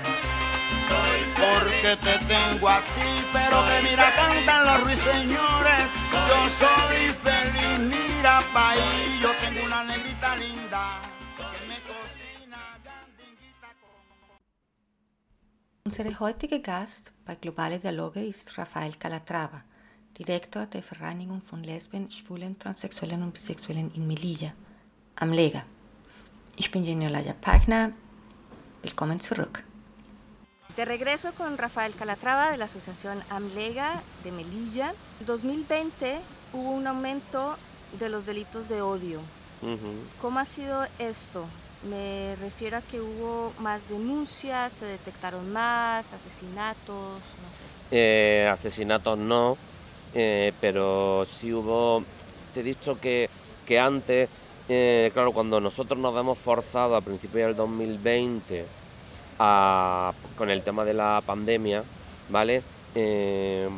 Porque 1.35 1.95
te 1.97 2.25
tengo 2.25 2.69
a 2.69 2.79
ti, 2.79 3.25
pero 3.31 3.65
que 3.65 3.89
mira 3.89 4.13
cantan 4.15 4.65
los 4.65 4.83
ruiseñores. 4.83 5.98
Yo 6.11 6.49
soy 6.59 7.13
feliz, 7.23 7.79
mira 7.79 8.41
pa' 8.51 8.75
yo 9.21 9.31
tengo 9.41 9.65
una 9.65 9.83
negrita 9.83 10.35
linda 10.35 11.01
que 11.37 11.67
me 11.67 11.77
cocina 11.81 12.79
gandinguita 12.83 13.69
con... 13.79 13.91
Unser 15.85 16.19
heutiger 16.19 16.61
Gast 16.61 17.13
bei 17.25 17.35
Globale 17.35 17.77
Dialoge 17.77 18.25
ist 18.25 18.57
Rafael 18.57 18.97
Calatrava, 18.97 19.63
Direktor 20.17 20.65
der 20.65 20.81
Vereinigung 20.81 21.41
von 21.43 21.63
Lesben, 21.63 22.09
Schwulen, 22.09 22.57
Transsexuellen 22.57 23.21
und 23.21 23.33
Bisexuellen 23.33 23.91
in 23.93 24.07
Melilla, 24.07 24.51
Amlega. 25.15 25.63
Ich 26.55 26.71
bin 26.71 26.83
Jenny 26.83 27.05
Olaya 27.05 27.33
Pagna. 27.33 27.91
Willkommen 28.81 29.19
zurück. 29.19 29.63
De 30.79 30.85
regreso 30.85 31.33
con 31.33 31.57
Rafael 31.57 31.93
Calatrava 31.93 32.51
de 32.51 32.55
la 32.55 32.63
Asociación 32.63 33.21
AMLEGA 33.29 34.01
de 34.23 34.31
Melilla. 34.31 34.93
En 35.19 35.25
2020 35.25 36.19
hubo 36.53 36.71
un 36.71 36.87
aumento 36.87 37.57
de 37.99 38.07
los 38.07 38.25
delitos 38.25 38.69
de 38.69 38.81
odio. 38.81 39.19
Ujú. 39.61 39.91
¿Cómo 40.21 40.39
ha 40.39 40.45
sido 40.45 40.85
esto? 40.97 41.43
Me 41.89 42.37
refiero 42.37 42.77
a 42.77 42.81
que 42.81 43.01
hubo 43.01 43.51
más 43.59 43.89
denuncias, 43.89 44.71
se 44.71 44.85
detectaron 44.85 45.51
más 45.51 46.13
asesinatos, 46.13 46.87
no 46.87 47.49
sé. 47.49 47.89
Eh, 47.91 48.47
asesinatos 48.49 49.17
no, 49.19 49.57
eh, 50.13 50.53
pero 50.61 51.25
sí 51.25 51.51
hubo, 51.51 52.05
te 52.53 52.61
he 52.61 52.63
dicho 52.63 52.97
que, 53.01 53.29
que 53.65 53.77
antes, 53.77 54.29
eh, 54.69 55.11
claro, 55.13 55.33
cuando 55.33 55.59
nosotros 55.59 55.99
nos 55.99 56.17
hemos 56.17 56.37
forzado 56.37 56.95
a 56.95 57.01
principios 57.01 57.47
del 57.47 57.57
2020 57.57 58.78
con 59.39 60.49
el 60.49 60.61
tema 60.63 60.83
de 60.83 60.93
la 60.93 61.23
pandemia, 61.25 61.81
¿vale? 62.29 62.61
Eh, 62.93 63.69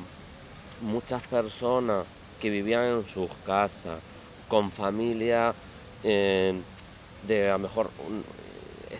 muchas 0.81 1.21
personas 1.21 2.03
que 2.39 2.49
vivían 2.49 2.85
en 2.85 3.05
sus 3.05 3.29
casas, 3.45 3.99
con 4.47 4.71
familias 4.71 5.55
eh, 6.03 6.59
de 7.27 7.49
a 7.49 7.53
lo 7.53 7.59
mejor 7.59 7.91
eh, 8.89 8.97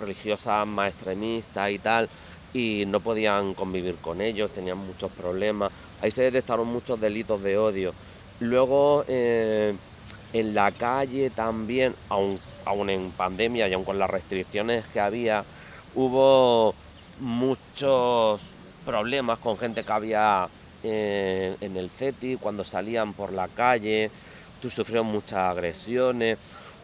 religiosas 0.00 0.64
más 0.68 0.92
extremistas 0.92 1.70
y 1.72 1.80
tal, 1.80 2.08
y 2.52 2.84
no 2.86 3.00
podían 3.00 3.54
convivir 3.54 3.96
con 3.96 4.20
ellos, 4.20 4.52
tenían 4.52 4.78
muchos 4.78 5.10
problemas. 5.10 5.72
Ahí 6.00 6.12
se 6.12 6.22
detectaron 6.22 6.68
muchos 6.68 7.00
delitos 7.00 7.42
de 7.42 7.58
odio. 7.58 7.92
Luego, 8.38 9.04
en 9.08 10.54
la 10.54 10.70
calle 10.70 11.30
también, 11.30 11.94
aun, 12.08 12.38
aun 12.64 12.90
en 12.90 13.10
pandemia 13.10 13.66
y 13.66 13.72
aun 13.72 13.84
con 13.84 13.98
las 13.98 14.10
restricciones 14.10 14.84
que 14.86 15.00
había, 15.00 15.44
hubo 15.94 16.74
muchos 17.20 18.40
problemas 18.84 19.38
con 19.38 19.56
gente 19.56 19.84
que 19.84 19.92
había 19.92 20.48
eh, 20.82 21.56
en 21.60 21.76
el 21.76 21.90
CETI 21.90 22.36
cuando 22.36 22.64
salían 22.64 23.14
por 23.14 23.32
la 23.32 23.48
calle, 23.48 24.10
tú 24.60 24.70
sufrieron 24.70 25.06
muchas 25.06 25.38
agresiones. 25.38 26.38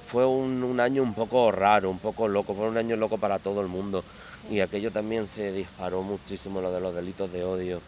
Fue 0.07 0.27
un, 0.27 0.65
un 0.65 0.81
año 0.81 1.03
un 1.03 1.15
poco 1.15 1.53
raro, 1.53 1.91
un 1.91 1.99
poco 1.99 2.27
loco, 2.27 2.55
fue 2.55 2.67
un 2.67 2.77
año 2.77 2.97
loco 2.97 3.19
para 3.19 3.39
todo 3.39 3.61
el 3.61 3.69
mundo. 3.69 4.03
Y 4.51 4.61
aquello 4.61 4.91
también 4.91 5.29
se 5.29 5.53
disparó 5.53 6.03
muchísimo, 6.03 6.61
lo 6.61 6.73
de 6.73 6.81
los 6.81 6.95
delitos 6.95 7.31
de 7.33 7.45
odio. 7.45 7.81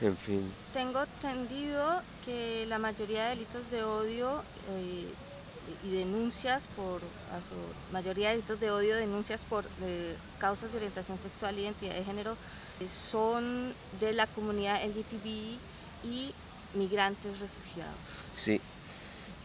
En 0.00 0.16
fin. 0.16 0.52
Tengo 0.72 1.02
entendido 1.02 2.02
que 2.24 2.66
la 2.66 2.78
mayoría 2.78 3.24
de 3.24 3.28
delitos 3.30 3.68
de 3.70 3.82
odio 3.82 4.42
eh, 4.70 5.06
y 5.84 5.90
denuncias 5.90 6.64
por, 6.76 6.96
a 6.96 7.38
su 7.40 7.92
mayoría 7.92 8.28
de 8.28 8.36
delitos 8.36 8.60
de 8.60 8.70
odio, 8.70 8.96
denuncias 8.96 9.44
por 9.44 9.64
eh, 9.82 10.14
causas 10.38 10.70
de 10.72 10.78
orientación 10.78 11.18
sexual 11.18 11.56
e 11.56 11.62
identidad 11.62 11.94
de 11.94 12.04
género 12.04 12.32
eh, 12.80 12.86
son 12.88 13.74
de 14.00 14.12
la 14.12 14.26
comunidad 14.26 14.80
LGTBI 14.84 15.58
y 16.04 16.34
migrantes 16.74 17.38
refugiados. 17.40 17.94
Sí, 18.32 18.60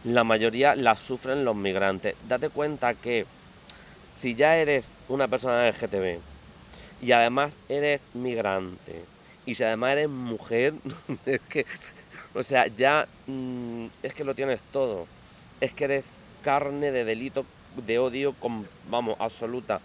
la 0.04 0.24
mayoría 0.24 0.76
la 0.76 0.96
sufren 0.96 1.44
los 1.44 1.56
migrantes. 1.56 2.14
Date 2.28 2.48
cuenta 2.48 2.94
que 2.94 3.26
si 4.14 4.34
ya 4.34 4.56
eres 4.56 4.96
una 5.08 5.28
persona 5.28 5.68
LGTB 5.68 6.20
y 7.02 7.12
además 7.12 7.56
eres 7.68 8.04
migrante 8.14 9.04
y 9.46 9.54
si 9.54 9.64
además 9.64 9.92
eres 9.92 10.08
mujer, 10.08 10.74
es 11.26 11.40
que, 11.42 11.66
o 12.34 12.42
sea, 12.42 12.66
ya 12.66 13.06
mm, 13.26 13.86
es 14.02 14.14
que 14.14 14.24
lo 14.24 14.34
tienes 14.34 14.60
todo. 14.72 15.06
Es 15.60 15.72
que 15.72 15.84
eres 15.84 16.18
carne 16.42 16.90
de 16.90 17.04
delito 17.04 17.44
de 17.86 17.98
odio, 17.98 18.34
con, 18.34 18.66
vamos, 18.90 19.16
absoluta. 19.18 19.80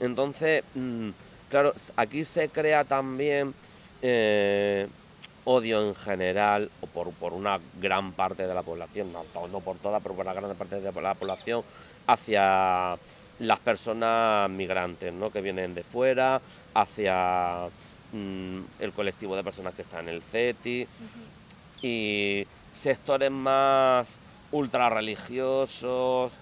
Entonces, 0.00 0.64
mm, 0.74 1.10
claro, 1.48 1.74
aquí 1.96 2.24
se 2.24 2.48
crea 2.48 2.84
también 2.84 3.54
eh, 4.02 4.86
odio 5.44 5.86
en 5.86 5.94
general, 5.94 6.70
o 6.80 6.86
por, 6.86 7.10
por 7.12 7.32
una 7.32 7.60
gran 7.80 8.12
parte 8.12 8.46
de 8.46 8.54
la 8.54 8.62
población, 8.62 9.12
no 9.12 9.60
por 9.60 9.76
toda, 9.78 10.00
pero 10.00 10.14
por 10.14 10.24
una 10.24 10.34
gran 10.34 10.54
parte 10.54 10.80
de 10.80 10.92
la 10.92 11.14
población, 11.14 11.62
hacia 12.06 12.96
las 13.38 13.58
personas 13.60 14.48
migrantes, 14.50 15.12
¿no? 15.12 15.30
Que 15.30 15.40
vienen 15.40 15.74
de 15.74 15.82
fuera, 15.82 16.40
hacia 16.72 17.66
mm, 18.12 18.58
el 18.80 18.92
colectivo 18.92 19.36
de 19.36 19.44
personas 19.44 19.74
que 19.74 19.82
están 19.82 20.08
en 20.08 20.14
el 20.14 20.22
CETI 20.22 20.86
y 21.82 22.46
sectores 22.72 23.30
más 23.30 24.18
ultra 24.54 24.88
religiosos, 24.88 26.32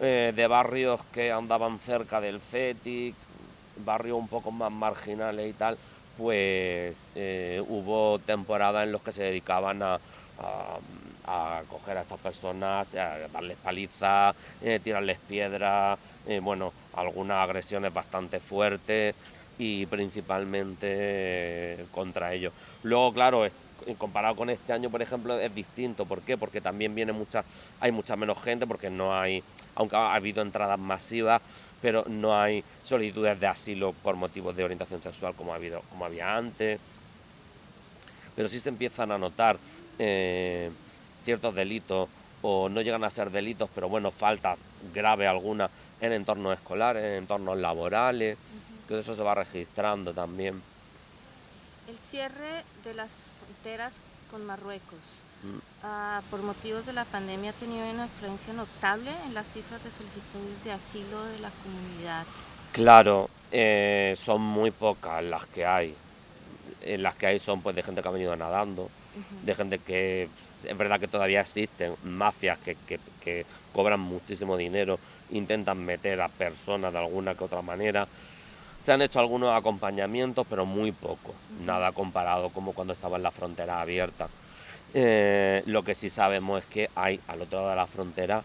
eh, 0.00 0.32
de 0.36 0.46
barrios 0.46 1.00
que 1.14 1.32
andaban 1.32 1.78
cerca 1.78 2.20
del 2.20 2.40
CETI, 2.40 3.14
barrios 3.84 4.18
un 4.18 4.28
poco 4.28 4.50
más 4.50 4.70
marginales 4.70 5.48
y 5.50 5.54
tal, 5.54 5.78
pues 6.18 6.94
eh, 7.14 7.62
hubo 7.66 8.18
temporadas 8.18 8.84
en 8.84 8.92
los 8.92 9.00
que 9.00 9.12
se 9.12 9.24
dedicaban 9.24 9.82
a, 9.82 9.98
a- 11.26 11.62
coger 11.70 11.96
a 11.98 12.02
estas 12.02 12.20
personas, 12.20 12.94
a 12.94 13.16
darles 13.32 13.56
palizas, 13.62 14.34
eh, 14.60 14.78
tirarles 14.82 15.18
piedras, 15.26 15.98
eh, 16.26 16.40
bueno, 16.40 16.72
algunas 16.96 17.38
agresiones 17.48 17.94
bastante 17.94 18.40
fuertes 18.40 19.14
y 19.58 19.86
principalmente 19.86 20.86
eh, 20.90 21.86
contra 21.92 22.34
ellos. 22.34 22.52
Luego, 22.82 23.12
claro, 23.14 23.46
comparado 23.98 24.36
con 24.36 24.50
este 24.50 24.72
año, 24.72 24.90
por 24.90 25.02
ejemplo, 25.02 25.38
es 25.38 25.54
distinto. 25.54 26.06
¿Por 26.06 26.22
qué? 26.22 26.36
Porque 26.36 26.60
también 26.60 26.94
viene 26.94 27.12
mucha, 27.12 27.44
hay 27.80 27.92
mucha 27.92 28.16
menos 28.16 28.42
gente, 28.42 28.66
porque 28.66 28.90
no 28.90 29.18
hay, 29.18 29.42
aunque 29.74 29.96
ha 29.96 30.14
habido 30.14 30.42
entradas 30.42 30.78
masivas, 30.78 31.42
pero 31.80 32.04
no 32.08 32.38
hay 32.38 32.64
solicitudes 32.84 33.38
de 33.40 33.46
asilo 33.46 33.92
por 33.92 34.16
motivos 34.16 34.54
de 34.56 34.64
orientación 34.64 35.02
sexual 35.02 35.34
como 35.34 35.52
ha 35.52 35.56
habido, 35.56 35.82
como 35.90 36.04
había 36.04 36.36
antes. 36.36 36.78
Pero 38.36 38.48
sí 38.48 38.58
se 38.58 38.68
empiezan 38.68 39.12
a 39.12 39.18
notar 39.18 39.58
eh, 39.98 40.70
ciertos 41.24 41.54
delitos, 41.54 42.08
o 42.42 42.68
no 42.68 42.80
llegan 42.80 43.04
a 43.04 43.10
ser 43.10 43.30
delitos, 43.30 43.70
pero 43.74 43.88
bueno, 43.88 44.10
faltas 44.10 44.58
graves 44.92 45.28
algunas 45.28 45.70
en 46.00 46.12
entornos 46.12 46.54
escolares, 46.54 47.04
en 47.04 47.12
entornos 47.14 47.56
laborales, 47.58 48.36
que 48.88 48.98
eso 48.98 49.14
se 49.14 49.22
va 49.22 49.34
registrando 49.34 50.12
también. 50.12 50.60
El 51.88 51.98
cierre 51.98 52.64
de 52.84 52.94
las 52.94 53.31
fronteras 53.62 53.94
con 54.30 54.44
Marruecos 54.44 55.22
Mm. 55.44 55.58
ah, 55.82 56.20
por 56.30 56.40
motivos 56.42 56.86
de 56.86 56.92
la 56.92 57.04
pandemia 57.04 57.50
ha 57.50 57.54
tenido 57.54 57.84
una 57.90 58.04
influencia 58.04 58.52
notable 58.52 59.10
en 59.26 59.34
las 59.34 59.52
cifras 59.52 59.82
de 59.82 59.90
solicitudes 59.90 60.62
de 60.64 60.70
asilo 60.70 61.20
de 61.24 61.40
la 61.40 61.50
comunidad. 61.64 62.24
Claro, 62.70 63.28
eh, 63.50 64.14
son 64.16 64.40
muy 64.40 64.70
pocas 64.70 65.20
las 65.24 65.44
que 65.46 65.66
hay. 65.66 65.96
Eh, 66.82 66.96
las 66.96 67.16
que 67.16 67.26
hay 67.26 67.38
son 67.40 67.60
pues 67.60 67.74
de 67.74 67.82
gente 67.82 68.02
que 68.02 68.06
ha 68.08 68.12
venido 68.12 68.36
nadando, 68.36 68.88
de 69.42 69.54
gente 69.56 69.80
que 69.80 70.28
es 70.64 70.78
verdad 70.78 71.00
que 71.00 71.08
todavía 71.08 71.40
existen 71.40 71.96
mafias 72.04 72.58
que, 72.58 72.76
que- 72.86 73.00
que 73.20 73.44
cobran 73.72 73.98
muchísimo 73.98 74.56
dinero, 74.56 75.00
intentan 75.30 75.84
meter 75.84 76.20
a 76.20 76.28
personas 76.28 76.92
de 76.92 77.00
alguna 77.00 77.34
que 77.34 77.42
otra 77.42 77.62
manera. 77.62 78.06
Se 78.82 78.92
han 78.92 79.00
hecho 79.00 79.20
algunos 79.20 79.56
acompañamientos, 79.56 80.46
pero 80.50 80.66
muy 80.66 80.90
poco, 80.90 81.34
nada 81.64 81.92
comparado 81.92 82.50
como 82.50 82.72
cuando 82.72 82.94
estaban 82.94 83.22
las 83.22 83.32
fronteras 83.32 83.80
abiertas. 83.80 84.28
Eh, 84.94 85.62
lo 85.66 85.82
que 85.84 85.94
sí 85.94 86.10
sabemos 86.10 86.60
es 86.60 86.66
que 86.66 86.90
hay 86.94 87.20
al 87.28 87.42
otro 87.42 87.60
lado 87.60 87.70
de 87.70 87.76
la 87.76 87.86
frontera 87.86 88.42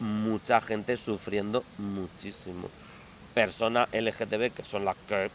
mucha 0.00 0.60
gente 0.60 0.96
sufriendo 0.96 1.64
muchísimo. 1.78 2.68
Personas 3.34 3.88
LGTB 3.92 4.52
que 4.52 4.64
son 4.64 4.84
las 4.84 4.96
que 5.08 5.30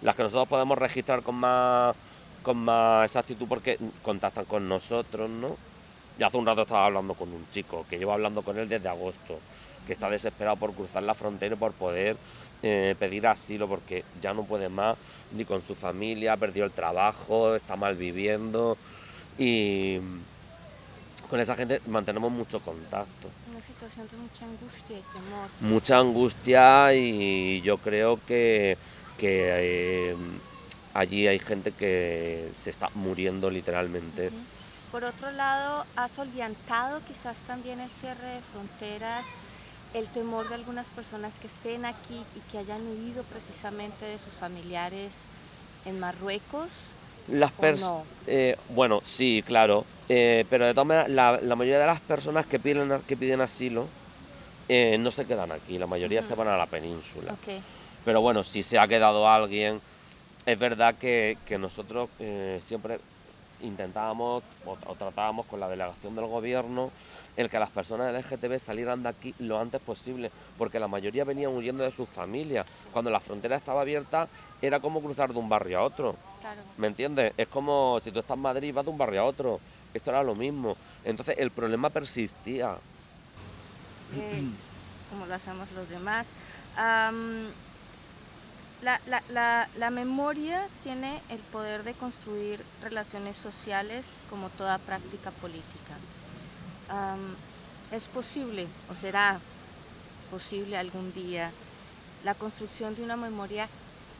las 0.00 0.16
que 0.16 0.22
nosotros 0.22 0.48
podemos 0.48 0.78
registrar 0.78 1.22
con 1.22 1.36
más 1.36 1.94
con 2.42 2.56
más 2.58 3.04
exactitud 3.04 3.46
porque 3.48 3.78
contactan 4.02 4.44
con 4.46 4.68
nosotros, 4.68 5.30
¿no? 5.30 5.56
Y 6.18 6.22
hace 6.22 6.36
un 6.36 6.46
rato 6.46 6.62
estaba 6.62 6.86
hablando 6.86 7.14
con 7.14 7.32
un 7.32 7.46
chico 7.50 7.86
que 7.88 7.98
llevo 7.98 8.12
hablando 8.12 8.42
con 8.42 8.58
él 8.58 8.68
desde 8.68 8.88
agosto, 8.88 9.38
que 9.86 9.92
está 9.92 10.10
desesperado 10.10 10.56
por 10.56 10.72
cruzar 10.74 11.02
la 11.04 11.14
frontera 11.14 11.54
y 11.54 11.58
por 11.58 11.72
poder 11.72 12.16
eh, 12.62 12.94
pedir 12.98 13.26
asilo 13.26 13.68
porque 13.68 14.04
ya 14.20 14.32
no 14.34 14.44
puede 14.44 14.68
más 14.68 14.96
ni 15.32 15.44
con 15.44 15.62
su 15.62 15.74
familia, 15.74 16.34
ha 16.34 16.36
perdido 16.36 16.66
el 16.66 16.72
trabajo, 16.72 17.54
está 17.54 17.76
mal 17.76 17.96
viviendo 17.96 18.76
y 19.38 19.98
con 21.28 21.40
esa 21.40 21.54
gente 21.54 21.80
mantenemos 21.86 22.30
mucho 22.30 22.60
contacto. 22.60 23.28
Una 23.50 23.62
situación 23.62 24.06
de 24.10 24.16
mucha 24.18 24.44
angustia 24.44 24.98
y 24.98 25.02
temor. 25.14 25.48
Mucha 25.60 25.98
angustia 25.98 26.94
y 26.94 27.62
yo 27.62 27.78
creo 27.78 28.20
que, 28.26 28.76
que 29.16 30.10
eh, 30.10 30.16
allí 30.92 31.26
hay 31.26 31.38
gente 31.38 31.72
que 31.72 32.50
se 32.56 32.70
está 32.70 32.90
muriendo 32.94 33.50
literalmente. 33.50 34.30
Por 34.90 35.04
otro 35.04 35.30
lado, 35.30 35.86
ha 35.96 36.06
soliviantado 36.06 37.00
quizás 37.08 37.38
también 37.46 37.80
el 37.80 37.88
cierre 37.88 38.34
de 38.34 38.40
fronteras, 38.52 39.24
el 39.94 40.06
temor 40.08 40.48
de 40.48 40.54
algunas 40.54 40.86
personas 40.88 41.38
que 41.38 41.46
estén 41.46 41.84
aquí 41.84 42.22
y 42.36 42.50
que 42.50 42.58
hayan 42.58 42.80
huido 42.86 43.22
precisamente 43.24 44.04
de 44.06 44.18
sus 44.18 44.32
familiares 44.32 45.18
en 45.84 46.00
Marruecos. 46.00 46.70
Las 47.28 47.52
¿O 47.58 47.62
pers- 47.62 47.80
no? 47.80 48.04
eh, 48.26 48.56
bueno, 48.70 49.00
sí, 49.04 49.42
claro, 49.46 49.84
eh, 50.08 50.44
pero 50.50 50.66
de 50.66 50.74
todas 50.74 50.86
maneras, 50.86 51.10
la, 51.10 51.38
la 51.40 51.56
mayoría 51.56 51.78
de 51.78 51.86
las 51.86 52.00
personas 52.00 52.46
que 52.46 52.58
piden, 52.58 53.00
que 53.06 53.16
piden 53.16 53.40
asilo 53.40 53.86
eh, 54.68 54.96
no 54.98 55.10
se 55.10 55.24
quedan 55.26 55.52
aquí, 55.52 55.78
la 55.78 55.86
mayoría 55.86 56.22
se 56.22 56.34
van 56.34 56.48
a 56.48 56.56
la 56.56 56.66
península. 56.66 57.32
Ok. 57.32 57.60
Pero 58.04 58.20
bueno, 58.20 58.42
si 58.44 58.62
se 58.62 58.78
ha 58.78 58.88
quedado 58.88 59.28
alguien, 59.28 59.80
es 60.46 60.58
verdad 60.58 60.94
que, 60.94 61.36
que 61.46 61.58
nosotros 61.58 62.08
siempre 62.64 62.98
intentábamos 63.60 64.42
o, 64.66 64.76
o 64.86 64.94
tratábamos 64.96 65.46
con 65.46 65.60
la 65.60 65.68
delegación 65.68 66.16
del 66.16 66.26
gobierno 66.26 66.90
el 67.36 67.48
que 67.48 67.58
las 67.58 67.70
personas 67.70 68.12
LGTB 68.14 68.58
salieran 68.58 69.02
de 69.02 69.08
aquí 69.08 69.34
lo 69.38 69.58
antes 69.58 69.80
posible, 69.80 70.30
porque 70.58 70.78
la 70.78 70.88
mayoría 70.88 71.24
venían 71.24 71.52
huyendo 71.52 71.82
de 71.84 71.90
sus 71.90 72.08
familias. 72.08 72.66
Cuando 72.92 73.10
la 73.10 73.20
frontera 73.20 73.56
estaba 73.56 73.80
abierta 73.80 74.28
era 74.60 74.80
como 74.80 75.00
cruzar 75.00 75.32
de 75.32 75.38
un 75.38 75.48
barrio 75.48 75.78
a 75.78 75.82
otro. 75.82 76.14
Claro. 76.40 76.60
¿Me 76.76 76.86
entiendes? 76.88 77.32
Es 77.36 77.48
como 77.48 77.98
si 78.02 78.10
tú 78.12 78.18
estás 78.18 78.36
en 78.36 78.42
Madrid 78.42 78.68
y 78.68 78.72
vas 78.72 78.84
de 78.84 78.90
un 78.90 78.98
barrio 78.98 79.22
a 79.22 79.24
otro. 79.24 79.60
Esto 79.94 80.10
era 80.10 80.22
lo 80.22 80.34
mismo. 80.34 80.76
Entonces 81.04 81.36
el 81.38 81.50
problema 81.50 81.88
persistía. 81.90 82.76
eh, 84.14 84.42
como 85.10 85.26
lo 85.26 85.34
hacemos 85.34 85.70
los 85.72 85.88
demás. 85.88 86.26
La, 88.82 89.00
la- 89.06 89.22
la- 89.28 89.68
la 89.78 89.90
memoria 89.90 90.66
tiene 90.82 91.20
el 91.28 91.38
poder 91.38 91.84
de 91.84 91.92
construir 91.94 92.60
relaciones 92.82 93.36
sociales 93.36 94.04
como 94.28 94.48
toda 94.50 94.78
práctica 94.78 95.30
política. 95.30 95.94
Es 97.90 98.08
posible 98.08 98.66
o 98.90 98.94
será 98.94 99.38
posible 100.30 100.78
algún 100.78 101.12
día 101.12 101.50
la 102.24 102.34
construcción 102.34 102.94
de 102.94 103.02
una 103.02 103.16
memoria 103.16 103.68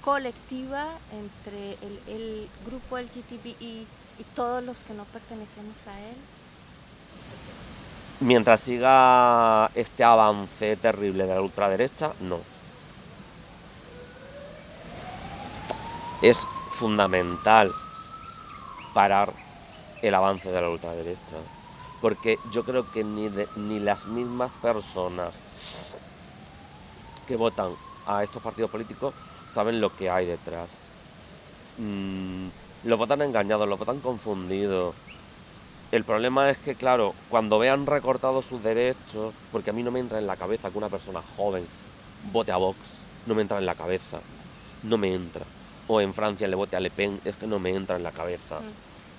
colectiva 0.02 0.88
entre 1.12 1.72
el, 1.74 2.00
el 2.08 2.48
grupo 2.66 2.98
LGTBI 2.98 3.86
y 4.18 4.24
todos 4.34 4.62
los 4.62 4.84
que 4.84 4.94
no 4.94 5.04
pertenecemos 5.04 5.86
a 5.86 5.98
él? 6.00 6.16
Mientras 8.20 8.60
siga 8.60 9.70
este 9.74 10.04
avance 10.04 10.76
terrible 10.76 11.26
de 11.26 11.34
la 11.34 11.40
ultraderecha, 11.40 12.12
no. 12.20 12.38
Es 16.20 16.46
fundamental 16.70 17.72
parar 18.94 19.32
el 20.02 20.14
avance 20.14 20.50
de 20.50 20.60
la 20.60 20.68
ultraderecha. 20.68 21.36
Porque 22.03 22.38
yo 22.50 22.64
creo 22.64 22.90
que 22.90 23.03
ni, 23.05 23.28
de- 23.30 23.48
ni 23.57 23.78
las 23.78 24.05
mismas 24.07 24.50
personas 24.61 25.32
que 27.26 27.36
votan 27.36 27.70
a 28.07 28.22
estos 28.24 28.42
partidos 28.42 28.70
políticos 28.70 29.14
saben 29.48 29.80
lo 29.80 29.94
que 29.96 30.11
hay 30.11 30.26
detrás. 30.26 30.68
Mm, 31.78 32.48
los 32.84 32.98
votan 32.98 33.22
engañados, 33.22 33.68
los 33.68 33.78
votan 33.78 34.00
confundidos. 34.00 34.94
El 35.92 36.05
problema 36.05 36.50
es 36.50 36.59
que, 36.59 36.74
claro, 36.74 37.14
cuando 37.28 37.59
vean 37.59 37.86
recortados 37.86 38.46
sus 38.46 38.62
derechos, 38.62 39.32
porque 39.53 39.70
a 39.70 39.72
mí 39.72 39.82
no 39.82 39.90
me 39.90 40.00
entra 40.00 40.18
en 40.18 40.26
la 40.26 40.36
cabeza 40.36 40.70
que 40.70 40.78
una 40.78 40.88
persona 40.88 41.20
joven 41.36 41.64
vote 42.32 42.50
a 42.50 42.57
Vox, 42.57 42.78
no 43.26 43.34
me 43.34 43.42
entra 43.42 43.59
en 43.59 43.66
la 43.66 43.74
cabeza, 43.74 44.18
no 44.82 44.98
me 44.98 45.14
entra. 45.14 45.44
O 45.88 46.00
en 46.00 46.14
Francia 46.14 46.48
le 46.48 46.57
vote 46.57 46.76
a 46.76 46.80
Le 46.80 46.90
Pen, 46.90 47.20
es 47.24 47.36
que 47.36 47.46
no 47.46 47.59
me 47.59 47.70
entra 47.70 47.96
en 47.96 48.03
la 48.03 48.11
cabeza. 48.12 48.59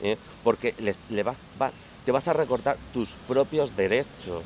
¿eh? 0.01 0.17
Porque 0.43 0.73
le 1.09 1.23
vas, 1.23 1.37
va- 1.61 1.71
te 2.05 2.11
vas 2.11 2.27
a 2.27 2.33
recortar 2.33 2.77
tus 2.93 3.09
propios 3.27 3.75
derechos. 3.75 4.43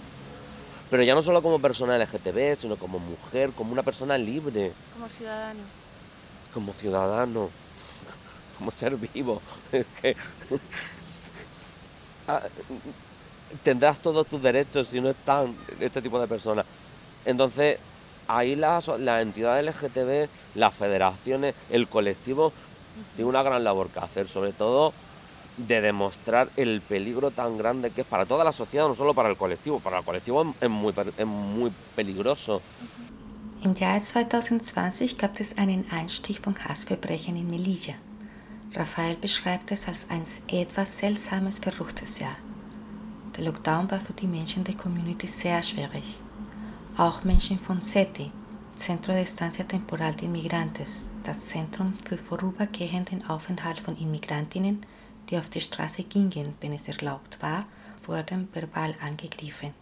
Pero 0.90 1.04
ya 1.04 1.16
no 1.16 1.22
solo 1.22 1.42
como 1.42 1.60
persona 1.60 1.98
LGTB, 1.98 2.56
sino 2.56 2.78
como 2.78 3.00
mujer, 3.00 3.52
como 3.52 3.74
una 3.74 3.84
persona 3.84 4.18
libre, 4.18 4.72
Como 4.94 5.10
ciudadano. 5.10 5.60
como 6.54 6.72
ciudadano, 6.74 7.50
como 8.58 8.72
ser 8.72 8.96
vivo. 8.96 9.42
Es 9.72 9.86
que 10.02 10.16
ah, 12.28 12.42
tendrás 13.64 14.00
todos 14.00 14.28
tus 14.28 14.42
derechos 14.42 14.88
si 14.88 15.02
no 15.02 15.10
están 15.10 15.56
este 15.80 16.02
tipo 16.02 16.20
de 16.20 16.28
personas. 16.28 16.66
Entonces, 17.26 17.80
ahí 18.28 18.56
la, 18.56 18.78
aso- 18.80 18.98
la 18.98 19.22
entidad 19.22 19.60
LGTB, 19.60 20.30
las 20.56 20.74
federaciones, 20.74 21.54
el 21.70 21.88
colectivo, 21.88 22.54
tiene 23.16 23.30
una 23.30 23.44
gran 23.44 23.64
labor 23.64 23.90
que 23.90 24.00
hacer, 24.00 24.28
sobre 24.28 24.54
todo 24.54 24.94
de 25.58 25.82
demostrar 25.82 26.50
el 26.56 26.82
peligro 26.82 27.32
tan 27.32 27.58
grande 27.58 27.90
que 27.92 28.02
es 28.02 28.08
para 28.08 28.26
toda 28.26 28.44
la 28.44 28.52
sociedad, 28.52 28.88
no 28.88 28.96
solo 28.96 29.14
para 29.14 29.30
el 29.30 29.38
colectivo. 29.38 29.80
Para 29.80 30.00
el 30.00 30.04
colectivo 30.06 30.54
es- 30.62 30.70
muy, 30.70 30.94
es 31.18 31.26
muy 31.26 31.72
peligroso. 31.96 32.62
Im 33.64 33.74
Jahr 33.74 34.02
2020 34.02 35.18
gab 35.18 35.40
es 35.40 35.58
einen 35.58 35.86
Einstich 35.92 36.40
von 36.40 36.56
Hassverbrechen 36.64 37.36
in 37.38 37.50
Melilla. 37.50 37.96
Raphael 38.76 39.16
beschreibt 39.16 39.72
es 39.72 39.88
als 39.88 40.10
ein 40.12 40.24
etwas 40.48 41.00
seltsames, 41.00 41.58
verruchtes 41.60 42.20
Jahr. 42.20 42.36
Der 43.36 43.46
Lockdown 43.46 43.90
war 43.90 44.00
für 44.00 44.14
die 44.14 44.28
Menschen 44.28 44.64
der 44.64 44.76
Community 44.76 45.28
sehr 45.28 45.64
schwierig. 45.64 46.20
Auch 46.98 47.24
Menschen 47.24 47.58
von 47.60 47.84
CETI, 47.84 48.32
Centro 48.76 49.14
de 49.14 49.24
Estancia 49.24 49.64
Temporal 49.64 50.14
de 50.16 50.26
Inmigrantes, 50.26 51.10
das 51.24 51.48
Zentrum 51.48 51.94
für 52.06 52.18
vorübergehenden 52.18 53.28
Aufenthalt 53.28 53.80
von 53.80 53.98
Immigrantinnen, 53.98 54.86
die 55.30 55.38
auf 55.38 55.50
die 55.50 55.62
Straße 55.62 56.04
gingen, 56.04 56.54
wenn 56.62 56.74
es 56.74 56.88
erlaubt 56.88 57.42
war, 57.42 57.66
wurden 58.04 58.48
verbal 58.54 58.96
angegriffen. 59.02 59.74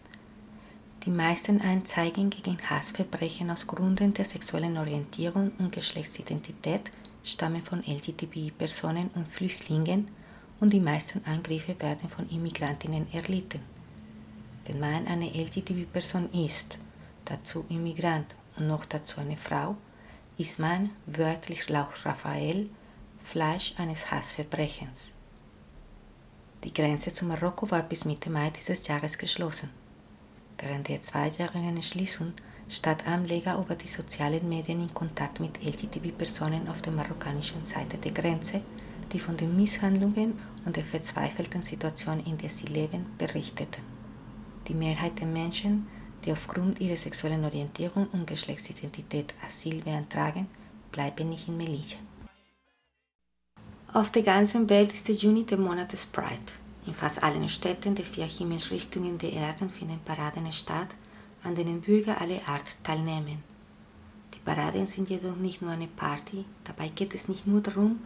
Die 1.04 1.10
meisten 1.10 1.60
Anzeigen 1.60 2.30
gegen 2.30 2.58
Hassverbrechen 2.68 3.50
aus 3.50 3.66
Gründen 3.66 4.12
der 4.12 4.24
sexuellen 4.24 4.76
Orientierung 4.76 5.52
und 5.58 5.70
Geschlechtsidentität 5.70 6.90
stammen 7.22 7.64
von 7.64 7.84
LGTBI-Personen 7.86 9.10
und 9.14 9.28
Flüchtlingen 9.28 10.08
und 10.58 10.72
die 10.72 10.80
meisten 10.80 11.24
Angriffe 11.24 11.80
werden 11.80 12.08
von 12.08 12.28
Immigrantinnen 12.28 13.06
erlitten. 13.12 13.60
Wenn 14.64 14.80
man 14.80 15.06
eine 15.06 15.28
LGTBI-Person 15.28 16.28
ist, 16.32 16.78
dazu 17.24 17.64
Immigrant 17.68 18.34
und 18.56 18.66
noch 18.66 18.84
dazu 18.84 19.20
eine 19.20 19.36
Frau, 19.36 19.76
ist 20.38 20.58
man, 20.58 20.90
wörtlich 21.06 21.68
laut 21.68 22.04
Raphael, 22.04 22.68
Fleisch 23.22 23.74
eines 23.78 24.10
Hassverbrechens. 24.10 25.12
Die 26.64 26.72
Grenze 26.72 27.12
zu 27.12 27.24
Marokko 27.26 27.70
war 27.70 27.82
bis 27.82 28.04
Mitte 28.04 28.30
Mai 28.30 28.50
dieses 28.50 28.86
Jahres 28.88 29.18
geschlossen. 29.18 29.70
Während 30.58 30.88
der 30.88 31.02
zweijährigen 31.02 31.82
Schließung 31.82 32.32
stand 32.68 33.06
Amleger 33.06 33.58
über 33.58 33.74
die 33.74 33.86
sozialen 33.86 34.48
Medien 34.48 34.80
in 34.80 34.92
Kontakt 34.94 35.38
mit 35.38 35.62
LGTB-Personen 35.62 36.68
auf 36.68 36.82
der 36.82 36.92
marokkanischen 36.92 37.62
Seite 37.62 37.98
der 37.98 38.12
Grenze, 38.12 38.62
die 39.12 39.20
von 39.20 39.36
den 39.36 39.56
Misshandlungen 39.56 40.38
und 40.64 40.76
der 40.76 40.84
verzweifelten 40.84 41.62
Situation, 41.62 42.20
in 42.20 42.38
der 42.38 42.50
sie 42.50 42.66
leben, 42.66 43.06
berichteten. 43.18 43.82
Die 44.66 44.74
Mehrheit 44.74 45.20
der 45.20 45.28
Menschen, 45.28 45.86
die 46.24 46.32
aufgrund 46.32 46.80
ihrer 46.80 46.96
sexuellen 46.96 47.44
Orientierung 47.44 48.08
und 48.12 48.26
Geschlechtsidentität 48.26 49.34
Asyl 49.44 49.82
beantragen, 49.82 50.48
bleiben 50.90 51.28
nicht 51.28 51.46
in 51.46 51.56
Melilla. 51.56 51.96
Auf 53.92 54.10
der 54.10 54.22
ganzen 54.22 54.68
Welt 54.68 54.92
ist 54.92 55.08
der 55.08 55.14
Juni 55.14 55.44
der 55.44 55.58
Monat 55.58 55.92
des 55.92 56.06
Pride. 56.06 56.52
In 56.86 56.92
fast 56.92 57.22
allen 57.22 57.48
Städten 57.48 57.94
der 57.94 58.04
vier 58.04 58.26
Himmelsrichtungen 58.26 59.16
der 59.16 59.32
Erden 59.32 59.70
finden 59.70 60.00
Paraden 60.04 60.50
statt, 60.52 60.94
an 61.42 61.54
denen 61.54 61.80
Bürger 61.80 62.20
aller 62.20 62.46
Art 62.46 62.76
teilnehmen. 62.82 63.42
Die 64.34 64.40
Paraden 64.40 64.86
sind 64.86 65.08
jedoch 65.08 65.36
nicht 65.36 65.62
nur 65.62 65.70
eine 65.70 65.86
Party, 65.86 66.44
dabei 66.64 66.88
geht 66.88 67.14
es 67.14 67.28
nicht 67.28 67.46
nur 67.46 67.60
darum, 67.60 68.00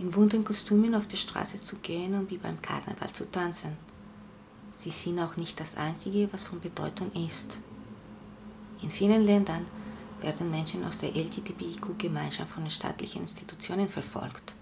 in 0.00 0.12
bunten 0.12 0.44
Kostümen 0.44 0.94
auf 0.94 1.08
die 1.08 1.16
Straße 1.16 1.60
zu 1.60 1.76
gehen 1.76 2.14
und 2.14 2.30
wie 2.30 2.38
beim 2.38 2.62
Karneval 2.62 3.12
zu 3.12 3.30
tanzen. 3.30 3.76
Sie 4.76 4.90
sind 4.90 5.18
auch 5.18 5.36
nicht 5.36 5.58
das 5.60 5.76
Einzige, 5.76 6.32
was 6.32 6.42
von 6.42 6.60
Bedeutung 6.60 7.12
ist. 7.12 7.58
In 8.82 8.90
vielen 8.90 9.24
Ländern 9.24 9.66
werden 10.20 10.50
Menschen 10.50 10.84
aus 10.84 10.98
der 10.98 11.10
LGBTIQ-Gemeinschaft 11.10 12.52
von 12.52 12.70
staatlichen 12.70 13.22
Institutionen 13.22 13.88
verfolgt. 13.88 14.54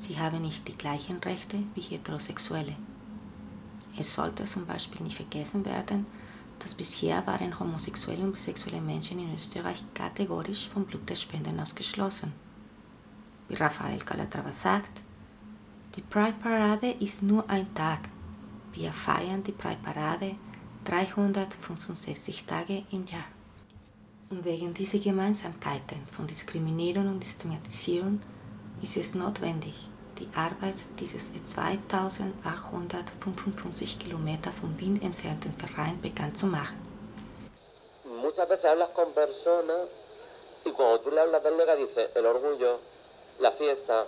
Sie 0.00 0.18
haben 0.18 0.40
nicht 0.40 0.66
die 0.66 0.78
gleichen 0.78 1.18
Rechte 1.18 1.58
wie 1.74 1.82
Heterosexuelle. 1.82 2.74
Es 3.98 4.14
sollte 4.14 4.46
zum 4.46 4.64
Beispiel 4.64 5.02
nicht 5.02 5.16
vergessen 5.16 5.62
werden, 5.66 6.06
dass 6.58 6.72
bisher 6.72 7.26
waren 7.26 7.60
homosexuelle 7.60 8.22
und 8.22 8.32
bisexuelle 8.32 8.80
Menschen 8.80 9.18
in 9.18 9.34
Österreich 9.34 9.84
kategorisch 9.92 10.70
vom 10.70 10.86
Blutspenden 10.86 11.60
ausgeschlossen. 11.60 12.32
Wie 13.48 13.56
Rafael 13.56 13.98
Calatrava 13.98 14.52
sagt, 14.52 15.02
die 15.94 16.00
Pride-Parade 16.00 16.92
ist 16.92 17.22
nur 17.22 17.50
ein 17.50 17.74
Tag. 17.74 18.08
Wir 18.72 18.94
feiern 18.94 19.44
die 19.44 19.52
Pride-Parade 19.52 20.34
365 20.84 22.46
Tage 22.46 22.84
im 22.90 23.04
Jahr. 23.04 23.26
Und 24.30 24.46
wegen 24.46 24.72
dieser 24.72 24.98
Gemeinsamkeiten 24.98 25.98
von 26.10 26.26
Diskriminierung 26.26 27.06
und 27.06 27.22
Stigmatisierung 27.22 28.22
ist 28.80 28.96
es 28.96 29.14
notwendig, 29.14 29.89
die 30.20 30.30
Arbeit 30.36 30.76
dieses 31.00 31.32
2855 31.32 33.98
Kilometer 33.98 34.52
von 34.52 34.78
Wien 34.78 35.02
entfernten 35.02 35.52
Vereins 35.58 36.00
bekannt 36.02 36.36
zu 36.36 36.46
machen. 36.46 36.78
Muchas 38.04 38.48
veces 38.48 38.66
hablas 38.66 38.90
con 38.90 39.10
personas 39.12 39.88
y 40.64 40.70
cuando 40.70 41.00
tú 41.00 41.10
le 41.10 41.20
hablas 41.20 41.42
del 41.42 41.56
lega 41.56 41.74
dices 41.74 42.10
el 42.14 42.26
orgullo, 42.26 42.78
la 43.38 43.50
fiesta, 43.52 44.06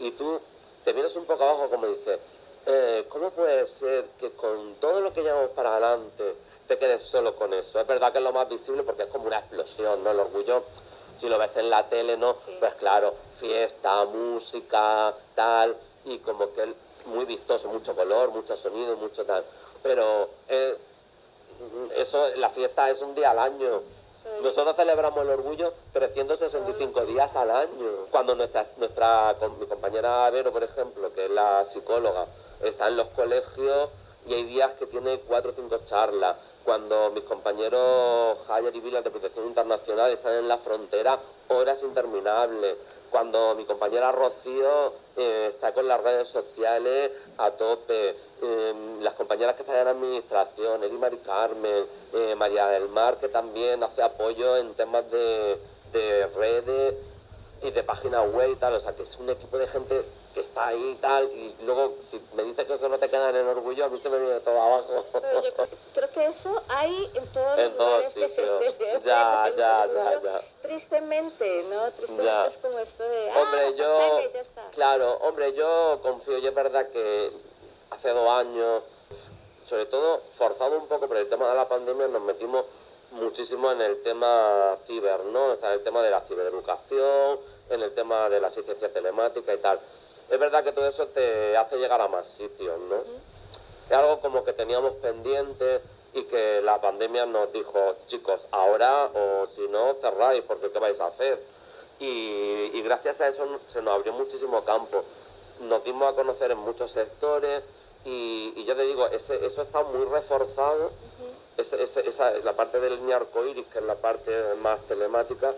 y 0.00 0.10
tú 0.12 0.40
te 0.84 0.92
vienes 0.92 1.14
un 1.16 1.26
poco 1.26 1.44
abajo 1.44 1.70
como 1.70 1.86
dices, 1.86 2.18
eh, 2.66 3.06
¿cómo 3.08 3.30
puede 3.30 3.66
ser 3.66 4.04
que 4.18 4.32
con 4.32 4.74
todo 4.80 5.00
lo 5.00 5.12
que 5.12 5.22
llevamos 5.22 5.50
para 5.50 5.72
adelante 5.72 6.36
te 6.66 6.76
quedes 6.76 7.04
solo 7.04 7.36
con 7.36 7.54
eso? 7.54 7.80
Es 7.80 7.86
verdad 7.86 8.12
que 8.12 8.18
es 8.18 8.24
lo 8.24 8.32
más 8.32 8.48
visible 8.48 8.82
porque 8.82 9.04
es 9.04 9.08
como 9.08 9.26
una 9.26 9.38
explosión, 9.38 10.02
¿no? 10.02 10.10
El 10.10 10.20
orgullo, 10.20 10.64
si 11.20 11.28
lo 11.28 11.38
ves 11.38 11.56
en 11.56 11.68
la 11.68 11.88
tele, 11.88 12.16
¿no? 12.16 12.36
Pues 12.58 12.74
claro, 12.76 13.14
fiesta, 13.36 14.06
música, 14.06 15.14
tal, 15.34 15.76
y 16.04 16.18
como 16.18 16.52
que 16.52 16.74
muy 17.06 17.26
vistoso, 17.26 17.68
mucho 17.68 17.94
color, 17.94 18.30
mucho 18.30 18.56
sonido, 18.56 18.96
mucho 18.96 19.24
tal. 19.26 19.44
Pero 19.82 20.30
eh, 20.48 20.76
eso, 21.96 22.28
la 22.36 22.48
fiesta 22.48 22.88
es 22.88 23.02
un 23.02 23.14
día 23.14 23.30
al 23.30 23.38
año. 23.38 23.82
Nosotros 24.42 24.76
celebramos 24.76 25.22
el 25.22 25.30
orgullo 25.30 25.72
365 25.92 27.04
días 27.06 27.34
al 27.36 27.50
año. 27.50 28.06
Cuando 28.10 28.34
nuestra, 28.34 28.66
nuestra 28.78 29.34
mi 29.58 29.66
compañera 29.66 30.30
Vero, 30.30 30.52
por 30.52 30.62
ejemplo, 30.62 31.12
que 31.12 31.26
es 31.26 31.30
la 31.30 31.64
psicóloga, 31.64 32.26
está 32.62 32.88
en 32.88 32.96
los 32.96 33.08
colegios 33.08 33.90
y 34.26 34.34
hay 34.34 34.44
días 34.44 34.72
que 34.74 34.86
tiene 34.86 35.20
cuatro 35.20 35.50
o 35.50 35.54
cinco 35.54 35.78
charlas. 35.84 36.36
Cuando 36.64 37.10
mis 37.12 37.24
compañeros 37.24 38.38
Javier 38.46 38.74
y 38.76 38.80
Vilas 38.80 39.02
de 39.02 39.10
Protección 39.10 39.46
Internacional 39.46 40.12
están 40.12 40.34
en 40.34 40.48
la 40.48 40.58
frontera, 40.58 41.18
horas 41.48 41.82
interminables. 41.82 42.76
cuando 43.10 43.56
mi 43.56 43.64
compañera 43.64 44.12
Rocío 44.12 44.92
eh, 45.16 45.46
está 45.48 45.72
con 45.72 45.88
las 45.88 46.00
redes 46.00 46.28
sociales 46.28 47.10
a 47.38 47.50
tope, 47.50 48.14
eh, 48.40 48.74
las 49.00 49.14
compañeras 49.14 49.56
que 49.56 49.62
están 49.62 49.78
en 49.78 49.88
administración, 49.88 50.84
Eli 50.84 50.96
Mari 50.96 51.18
Carmen, 51.18 51.86
eh, 52.12 52.36
María 52.36 52.68
del 52.68 52.88
Mar, 52.88 53.16
que 53.18 53.28
también 53.28 53.82
hace 53.82 54.00
apoyo 54.00 54.56
en 54.58 54.74
temas 54.74 55.10
de, 55.10 55.58
de 55.92 56.26
redes 56.36 56.94
y 57.62 57.70
de 57.70 57.82
página 57.82 58.22
web 58.22 58.50
y 58.52 58.56
tal, 58.56 58.74
o 58.74 58.80
sea 58.80 58.94
que 58.94 59.02
es 59.02 59.16
un 59.16 59.28
equipo 59.28 59.58
de 59.58 59.66
gente 59.66 60.04
que 60.32 60.40
está 60.40 60.68
ahí 60.68 60.92
y 60.92 60.94
tal, 60.96 61.24
y 61.30 61.54
luego 61.62 61.96
si 62.00 62.20
me 62.34 62.44
dices 62.44 62.66
que 62.66 62.72
eso 62.72 62.88
no 62.88 62.98
te 62.98 63.10
queda 63.10 63.30
en 63.30 63.36
el 63.36 63.46
orgullo, 63.48 63.84
a 63.84 63.88
mí 63.88 63.98
se 63.98 64.08
me 64.08 64.18
viene 64.18 64.40
todo 64.40 64.60
abajo. 64.60 65.04
Pero 65.12 65.42
yo 65.42 65.50
creo, 65.92 66.10
que 66.10 66.26
eso 66.26 66.62
hay 66.68 67.10
en 67.14 67.26
todos 67.28 67.56
los 67.56 67.66
En 67.66 67.76
todos 67.76 67.90
lugares 67.90 68.14
que 68.14 68.28
se 68.28 68.46
celebra. 68.46 69.00
Ya, 69.00 69.48
ya, 69.56 69.86
ya, 69.92 70.22
ya. 70.22 70.40
Tristemente, 70.62 71.64
¿no? 71.64 71.90
Tristemente 71.92 72.24
Ya. 72.24 72.46
es 72.46 72.56
como 72.58 72.78
esto 72.78 73.02
de, 73.02 73.30
ah, 73.30 73.40
Hombre, 73.42 73.70
la 73.72 73.76
yo, 73.76 74.20
ya 74.32 74.40
está. 74.40 74.70
claro, 74.70 75.14
hombre, 75.22 75.52
yo 75.52 75.98
confío, 76.02 76.38
y 76.38 76.46
es 76.46 76.54
verdad 76.54 76.88
que 76.90 77.30
hace 77.90 78.08
dos 78.10 78.28
años, 78.30 78.82
sobre 79.66 79.86
todo 79.86 80.22
forzado 80.30 80.78
un 80.78 80.86
poco 80.86 81.08
por 81.08 81.16
el 81.16 81.28
tema 81.28 81.48
de 81.48 81.56
la 81.56 81.68
pandemia, 81.68 82.08
nos 82.08 82.22
metimos 82.22 82.64
muchísimo 83.12 83.70
en 83.72 83.80
el 83.80 84.02
tema 84.02 84.76
ciber, 84.86 85.24
¿no? 85.26 85.46
O 85.46 85.56
sea, 85.56 85.72
el 85.74 85.82
tema 85.82 86.02
de 86.02 86.10
la 86.10 86.20
cibereducación, 86.22 87.38
en 87.68 87.82
el 87.82 87.94
tema 87.94 88.28
de 88.28 88.40
la 88.40 88.48
asistencia 88.48 88.92
telemática 88.92 89.54
y 89.54 89.58
tal. 89.58 89.80
Es 90.28 90.38
verdad 90.38 90.62
que 90.62 90.72
todo 90.72 90.86
eso 90.86 91.06
te 91.08 91.56
hace 91.56 91.76
llegar 91.76 92.00
a 92.00 92.08
más 92.08 92.26
sitios, 92.26 92.78
¿no? 92.88 92.96
Es 93.88 93.92
algo 93.92 94.20
como 94.20 94.44
que 94.44 94.52
teníamos 94.52 94.94
pendiente 94.94 95.80
y 96.12 96.24
que 96.24 96.60
la 96.62 96.80
pandemia 96.80 97.26
nos 97.26 97.52
dijo, 97.52 97.96
chicos, 98.06 98.46
ahora 98.50 99.06
o 99.06 99.46
si 99.54 99.66
no, 99.68 99.94
cerráis, 99.94 100.44
porque 100.44 100.70
¿qué 100.70 100.78
vais 100.78 101.00
a 101.00 101.06
hacer? 101.06 101.42
Y, 101.98 102.70
y 102.72 102.82
gracias 102.82 103.20
a 103.20 103.28
eso 103.28 103.60
se 103.68 103.82
nos 103.82 103.94
abrió 103.94 104.12
muchísimo 104.12 104.64
campo. 104.64 105.04
Nos 105.60 105.84
dimos 105.84 106.12
a 106.12 106.14
conocer 106.14 106.50
en 106.50 106.58
muchos 106.58 106.92
sectores 106.92 107.62
y, 108.04 108.52
y 108.56 108.64
yo 108.64 108.74
te 108.74 108.82
digo, 108.82 109.06
ese, 109.08 109.44
eso 109.44 109.62
está 109.62 109.82
muy 109.82 110.04
reforzado. 110.06 110.90
Esa, 111.56 112.30
la 112.44 112.54
parte 112.54 112.80
del 112.80 112.96
línea 112.96 113.16
arcoíris, 113.16 113.66
que 113.66 113.78
es 113.78 113.84
la 113.84 113.96
parte 113.96 114.32
más 114.62 114.80
telemática, 114.86 115.54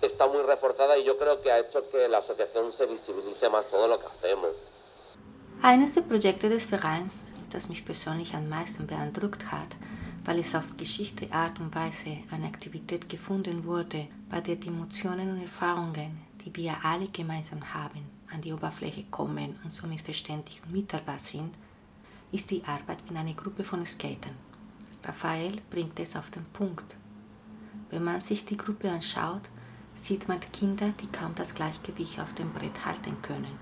está 0.00 0.26
muy 0.26 0.42
reforzada 0.42 0.96
y 0.98 1.04
yo 1.04 1.18
creo 1.18 1.40
que 1.42 1.52
ha 1.52 1.58
hecho 1.58 1.88
que 1.90 2.08
la 2.08 2.18
asociación 2.18 2.72
se 2.72 2.86
visibilice 2.86 3.48
más 3.48 3.66
todo 3.66 3.86
lo 3.86 3.98
que 3.98 4.06
hacemos. 4.06 4.50
Eines 5.62 5.94
der 5.94 6.04
Projekte 6.04 6.48
des 6.48 6.64
Vereins, 6.66 7.14
das 7.50 7.68
mich 7.68 7.84
persönlich 7.84 8.34
am 8.34 8.48
meisten 8.48 8.86
beeindruckt 8.86 9.50
hat, 9.50 9.76
weil 10.24 10.38
es 10.38 10.54
auf 10.54 10.76
geschichte 10.76 11.30
Art 11.32 11.60
und 11.60 11.74
Weise 11.74 12.18
eine 12.30 12.46
Aktivität 12.46 13.08
gefunden 13.08 13.64
wurde, 13.64 14.08
bei 14.30 14.40
der 14.40 14.56
die 14.56 14.68
Emotionen 14.68 15.32
und 15.32 15.42
Erfahrungen, 15.42 16.24
die 16.44 16.54
wir 16.56 16.76
alle 16.82 17.08
gemeinsam 17.08 17.74
haben, 17.74 18.08
an 18.32 18.40
die 18.40 18.52
Oberfläche 18.52 19.04
kommen 19.10 19.58
und 19.64 19.72
somit 19.72 20.00
verständlich 20.00 20.62
und 20.64 20.72
mitteilbar 20.72 21.18
sind, 21.18 21.54
ist 22.32 22.50
die 22.50 22.62
Arbeit 22.64 22.98
mit 23.08 23.18
einer 23.18 23.34
Gruppe 23.34 23.64
von 23.64 23.84
Skatern. 23.84 24.36
Raphael 25.04 25.60
bringt 25.70 25.98
es 25.98 26.16
auf 26.16 26.30
den 26.30 26.44
Punkt. 26.46 26.96
Wenn 27.90 28.04
man 28.04 28.20
sich 28.20 28.44
die 28.44 28.56
Gruppe 28.56 28.90
anschaut, 28.90 29.42
sieht 29.94 30.28
man 30.28 30.40
Kinder, 30.40 30.92
die 31.00 31.06
kaum 31.08 31.34
das 31.34 31.54
Gleichgewicht 31.54 32.20
auf 32.20 32.34
dem 32.34 32.52
Brett 32.52 32.84
halten 32.84 33.20
können. 33.22 33.58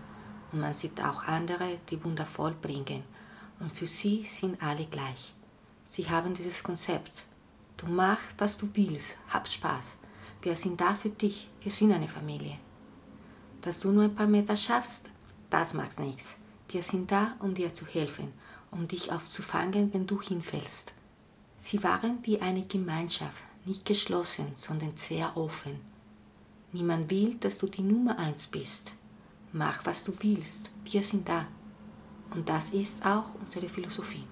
Und 0.53 0.61
man 0.61 0.75
sieht 0.75 1.03
auch 1.03 1.25
andere, 1.25 1.79
die 1.91 2.03
wundervoll 2.03 2.55
bringen. 2.61 3.03
Und 3.61 3.73
für 3.73 3.87
sie 3.87 4.25
sind 4.25 4.63
alle 4.63 4.87
gleich. 4.87 5.35
Sie 5.85 6.09
haben 6.09 6.35
dieses 6.35 6.63
Konzept. 6.63 7.27
Du 7.77 7.87
machst, 7.87 8.35
was 8.39 8.57
du 8.57 8.69
willst, 8.75 9.17
hab 9.29 9.49
Spaß. 9.49 9.97
Wir 10.43 10.57
sind 10.57 10.81
da 10.81 10.95
für 10.95 11.11
dich, 11.11 11.51
wir 11.61 11.73
sind 11.73 11.93
eine 11.93 12.09
Familie. 12.09 12.59
Dass 13.63 13.81
du 13.81 13.91
nur 13.91 14.05
ein 14.05 14.15
paar 14.15 14.27
Meter 14.27 14.57
schaffst, 14.57 15.11
das 15.51 15.75
macht 15.75 15.99
nichts. 15.99 16.39
Wir 16.69 16.83
sind 16.83 17.11
da, 17.11 17.35
um 17.41 17.55
dir 17.55 17.73
zu 17.73 17.87
helfen, 17.87 18.33
um 18.71 18.87
dich 18.87 19.11
aufzufangen, 19.11 19.93
wenn 19.93 20.07
du 20.07 20.21
hinfällst. 20.21 20.95
Sie 21.59 21.83
waren 21.83 22.19
wie 22.23 22.41
eine 22.41 22.63
Gemeinschaft, 22.63 23.43
nicht 23.65 23.85
geschlossen, 23.85 24.53
sondern 24.57 24.97
sehr 24.97 25.37
offen. 25.37 25.81
Niemand 26.73 27.11
will, 27.11 27.35
dass 27.41 27.59
du 27.59 27.67
die 27.67 27.83
Nummer 27.83 28.19
eins 28.19 28.47
bist. 28.47 28.95
Mach, 29.53 29.85
was 29.85 30.05
du 30.05 30.13
willst. 30.21 30.67
Wir 30.85 31.03
sind 31.03 31.29
da. 31.29 31.47
Und 32.35 32.49
das 32.49 32.71
ist 32.71 33.05
auch 33.05 33.25
unsere 33.41 33.69
Philosophie. 33.69 34.27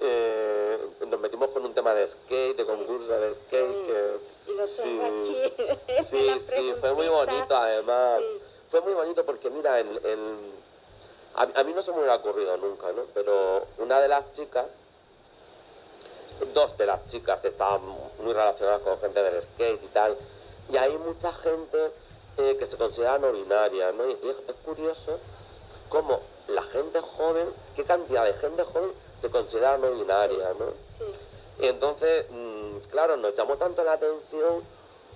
Eh, 0.00 0.78
nos 1.10 1.20
metimos 1.20 1.50
con 1.52 1.64
un 1.64 1.74
tema 1.74 1.92
de 1.92 2.06
skate, 2.06 2.56
de 2.56 2.64
concurso 2.64 3.12
de 3.20 3.34
skate, 3.34 3.86
que 3.86 4.52
lo 4.56 4.66
sí, 4.66 4.82
tengo 4.82 5.04
aquí. 5.04 6.04
sí, 6.04 6.22
la 6.26 6.38
sí, 6.38 6.72
fue 6.80 6.94
muy 6.94 7.08
bonito 7.08 7.54
además. 7.56 8.18
Sí. 8.20 8.44
Fue 8.70 8.80
muy 8.82 8.94
bonito 8.94 9.26
porque 9.26 9.50
mira, 9.50 9.78
el, 9.80 9.88
el- 10.06 10.52
a, 11.34 11.42
a 11.60 11.64
mí 11.64 11.72
no 11.74 11.82
se 11.82 11.90
me 11.90 11.98
hubiera 11.98 12.16
ocurrido 12.16 12.56
nunca, 12.56 12.86
¿no? 12.92 13.02
Pero 13.12 13.66
una 13.78 13.98
de 14.00 14.08
las 14.08 14.32
chicas, 14.32 14.66
dos 16.54 16.76
de 16.76 16.86
las 16.86 17.06
chicas 17.06 17.44
estaban 17.44 17.80
muy 18.22 18.32
relacionadas 18.32 18.82
con 18.82 18.98
gente 18.98 19.22
del 19.22 19.42
skate 19.42 19.82
y 19.82 19.88
tal, 19.88 20.16
y 20.72 20.76
hay 20.76 20.96
mucha 20.98 21.32
gente 21.32 21.92
eh, 22.38 22.56
que 22.58 22.66
se 22.66 22.76
considera 22.76 23.18
no 23.18 23.32
binaria, 23.32 23.92
¿no? 23.92 24.08
Y 24.08 24.12
es, 24.12 24.36
es 24.48 24.54
curioso 24.64 25.18
cómo 25.88 26.20
la 26.48 26.62
gente 26.62 27.00
joven, 27.00 27.48
qué 27.76 27.84
cantidad 27.84 28.24
de 28.24 28.32
gente 28.34 28.62
joven 28.64 28.92
se 29.16 29.30
considera 29.30 29.78
no 29.78 29.90
binaria, 29.92 30.54
¿no? 30.58 30.66
Y 31.60 31.66
entonces, 31.66 32.26
mm, 32.30 32.88
claro, 32.90 33.16
nos 33.16 33.34
llamó 33.34 33.56
tanto 33.56 33.84
la 33.84 33.92
atención 33.92 34.62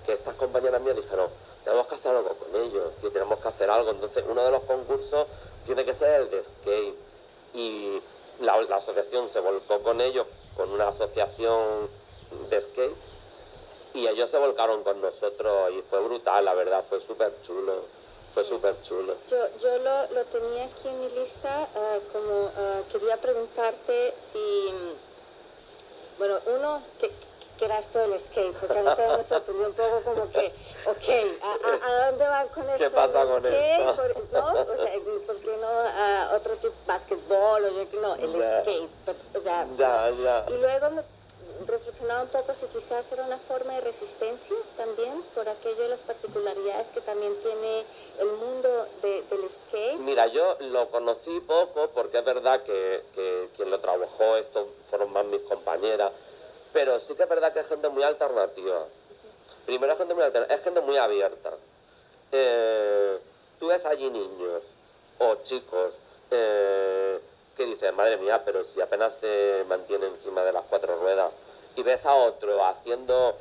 que 0.05 0.13
estas 0.13 0.35
compañeras 0.35 0.81
mías 0.83 0.97
dijeron, 0.97 1.31
tenemos 1.65 1.87
que 1.87 1.95
hacer 1.95 2.15
algo 2.15 2.35
con 2.35 2.55
ellos, 2.61 2.95
tío, 3.01 3.11
tenemos 3.11 3.39
que 3.39 3.49
hacer 3.49 3.71
algo. 3.71 3.91
Entonces, 3.91 4.23
uno 4.29 4.45
de 4.45 4.51
los 4.51 4.63
concursos 4.65 5.27
tiene 5.65 5.85
que 5.85 5.95
ser 5.95 6.21
el 6.21 6.31
de 6.31 6.45
skate. 6.45 6.95
Y 7.55 8.03
la, 8.41 8.61
la 8.63 8.77
asociación 8.77 9.31
se 9.31 9.41
volcó 9.41 9.81
con 9.81 10.01
ellos, 10.01 10.27
con 10.57 10.71
una 10.71 10.89
asociación 10.89 11.89
de 12.51 12.61
skate, 12.61 12.97
y 13.95 14.07
ellos 14.09 14.31
se 14.31 14.39
volcaron 14.39 14.83
con 14.83 15.01
nosotros 15.01 15.73
y 15.73 15.83
fue 15.83 16.01
brutal, 16.01 16.45
la 16.45 16.55
verdad, 16.55 16.85
fue 16.89 17.01
súper 17.01 17.33
chulo, 17.43 17.85
fue 18.33 18.43
súper 18.43 18.75
chulo. 18.83 19.15
Yo, 19.29 19.37
yo 19.59 19.79
lo, 19.79 20.13
lo 20.13 20.25
tenía 20.25 20.65
aquí 20.65 20.89
en 20.89 21.01
mi 21.01 21.11
lista, 21.11 21.69
ah, 21.75 21.99
como 22.13 22.51
ah, 22.57 22.81
quería 22.91 23.17
preguntarte 23.17 24.15
si, 24.19 24.73
bueno, 26.19 26.39
uno, 26.47 26.83
¿qué, 26.99 27.11
qué 27.59 27.65
era 27.67 27.79
esto 27.79 27.99
del 28.01 28.19
skate? 28.21 28.55
Porque 28.59 28.79
a 28.79 28.83
mí 28.83 28.89
también 28.97 29.17
me 29.17 29.23
sorprendió 29.25 29.67
un 29.69 29.75
poco 29.75 30.01
como 30.03 30.31
que, 30.31 30.53
ok, 30.87 31.39
¿a, 31.43 31.53
a, 31.53 31.87
a 32.05 32.07
dónde 32.11 32.27
van 32.29 32.49
con 32.49 32.69
esto? 32.71 32.91
pasa 32.93 33.19
del 33.25 33.29
con 33.29 33.47
esto? 33.47 33.97
Por- 33.97 34.33
¿no? 34.33 34.51
O 34.51 34.77
sea, 34.77 34.93
¿por 35.27 35.37
qué 35.41 35.57
no 35.61 35.67
ah, 35.69 36.31
otro 36.35 36.57
tipo, 36.57 36.75
básquetbol 36.87 37.65
o 37.65 37.69
yo 37.71 37.89
que 37.91 37.97
no, 37.99 38.15
el 38.17 38.33
Ya. 38.39 38.61
skate? 38.63 38.91
O 39.37 39.41
sea, 39.41 39.67
Ya, 39.77 40.11
ya. 40.11 40.45
y 40.49 40.55
luego 40.59 40.91
me 40.91 41.03
reflexionaba 41.67 42.23
un 42.23 42.29
poco 42.29 42.53
si 42.53 42.67
quizás 42.67 43.11
era 43.13 43.23
una 43.25 43.39
forma 43.39 43.75
de 43.75 43.81
resistencia 43.83 44.57
también 44.77 45.23
por 45.35 45.49
aquello 45.49 45.83
de 45.83 45.89
las 45.89 46.01
particularidades 46.01 46.91
que 46.91 47.01
también 47.01 47.35
tiene 47.43 47.85
el 48.19 48.27
mundo 48.33 48.89
de- 49.03 49.23
del 49.23 49.49
skate. 49.51 49.99
Mira, 50.01 50.27
yo 50.27 50.57
lo 50.61 50.91
conocí 50.91 51.41
poco 51.41 51.89
porque 51.95 52.19
es 52.19 52.25
verdad 52.25 52.63
que, 52.65 53.05
que 53.15 53.51
quien 53.57 53.71
lo 53.71 53.79
trabajó, 53.79 54.37
esto 54.37 54.67
fueron 54.91 55.13
más 55.13 55.25
mis 55.27 55.43
compañeras, 55.43 56.11
pero 56.75 56.99
sí 56.99 57.15
que 57.15 57.23
es 57.23 57.29
verdad 57.29 57.53
que 57.53 57.61
es 57.61 57.69
gente 57.69 57.89
muy 57.89 58.03
alternativa. 58.03 58.85
Primero 59.65 59.93
es 59.93 59.99
gente 59.99 60.13
muy 60.13 60.25
alternativa, 60.25 60.57
es 60.57 60.65
gente 60.65 60.81
muy 60.81 60.97
abierta. 60.99 61.53
Eh, 62.33 63.19
tú 63.61 63.69
ves 63.69 63.87
allí 63.87 64.11
niños 64.11 64.63
o 65.19 65.37
chicos 65.45 65.95
eh, 66.33 67.21
que 67.57 67.65
dicen, 67.65 67.95
madre 67.95 68.17
mía, 68.17 68.43
pero 68.45 68.65
si 68.65 68.81
apenas 68.81 69.15
se 69.15 69.65
mantiene 69.69 70.07
encima 70.07 70.43
de 70.43 70.53
las 70.53 70.65
cuatro 70.65 70.99
ruedas 70.99 71.33
y 71.77 71.83
ves 71.85 72.05
a 72.07 72.15
otro 72.15 72.65
haciendo 72.67 73.37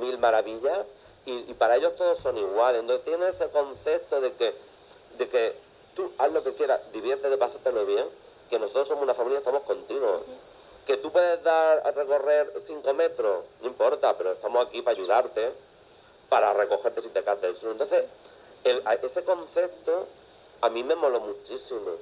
mil 0.00 0.16
maravillas 0.18 0.86
y, 1.26 1.52
para 1.54 1.76
ellos 1.76 1.96
todos 1.96 2.18
son 2.18 2.38
iguales. 2.38 2.80
Entonces 2.80 3.04
tienen 3.04 3.28
ese 3.28 3.50
concepto 3.50 4.20
de 4.20 4.32
que, 4.34 4.54
de 5.18 5.28
que 5.28 5.54
tú 5.96 6.12
haz 6.16 6.32
lo 6.32 6.44
que 6.44 6.54
quieras, 6.54 6.80
diviértete, 6.92 7.36
pásatelo 7.36 7.84
bien, 7.84 8.06
que 8.48 8.58
nosotros 8.60 8.86
somos 8.86 9.02
una 9.02 9.14
familia, 9.14 9.38
estamos 9.38 9.62
contigo. 9.62 10.22
Que 10.88 10.96
tú 10.96 11.12
puedes 11.12 11.42
dar 11.44 11.86
a 11.86 11.90
recorrer 11.92 12.50
5 12.66 12.94
metros, 12.94 13.44
no 13.60 13.68
importa, 13.68 14.16
pero 14.16 14.32
estamos 14.32 14.66
aquí 14.66 14.80
para 14.82 14.96
ayudarte, 14.96 15.52
para 16.30 16.52
recogerte 16.54 17.02
si 17.02 17.10
te 17.10 17.22
caes 17.22 17.42
del 17.42 17.56
suelo. 17.58 17.72
Entonces, 17.72 18.06
el- 18.64 18.82
ese 19.02 19.22
concepto 19.22 20.06
a 20.62 20.70
mí 20.70 20.82
me 20.82 20.94
moló 20.96 21.20
muchísimo, 21.20 21.92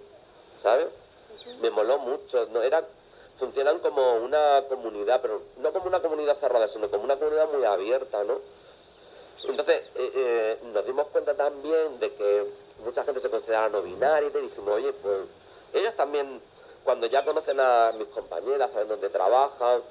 ¿sabes? 0.56 0.86
Me 1.60 1.70
moló 1.70 1.98
mucho. 1.98 2.46
No, 2.52 2.62
era, 2.62 2.84
funcionan 3.36 3.80
como 3.80 4.14
una 4.16 4.62
comunidad, 4.68 5.20
pero 5.20 5.42
no 5.58 5.72
como 5.72 5.86
una 5.88 6.00
comunidad 6.00 6.36
cerrada, 6.38 6.68
sino 6.68 6.88
como 6.88 7.02
una 7.04 7.16
comunidad 7.16 7.48
muy 7.52 7.64
abierta, 7.64 8.22
¿no? 8.22 8.38
Entonces, 9.44 9.82
eh, 9.96 10.12
eh, 10.14 10.58
nos 10.72 10.86
dimos 10.86 11.08
cuenta 11.08 11.34
también 11.34 11.98
de 11.98 12.14
que 12.14 12.46
mucha 12.84 13.02
gente 13.04 13.20
se 13.20 13.30
considera 13.30 13.68
no 13.68 13.82
binaria 13.82 14.28
y 14.28 14.32
te 14.32 14.40
dijimos, 14.40 14.76
oye, 14.76 14.92
pues 14.92 15.26
ellos 15.74 15.94
también, 15.96 16.40
cuando 16.86 17.06
ya 17.08 17.22
conocen 17.24 17.60
a 17.60 17.92
mis 17.98 18.08
compañeras, 18.08 18.70
saben 18.72 18.88
dónde 18.88 19.10
trabajan, 19.10 19.82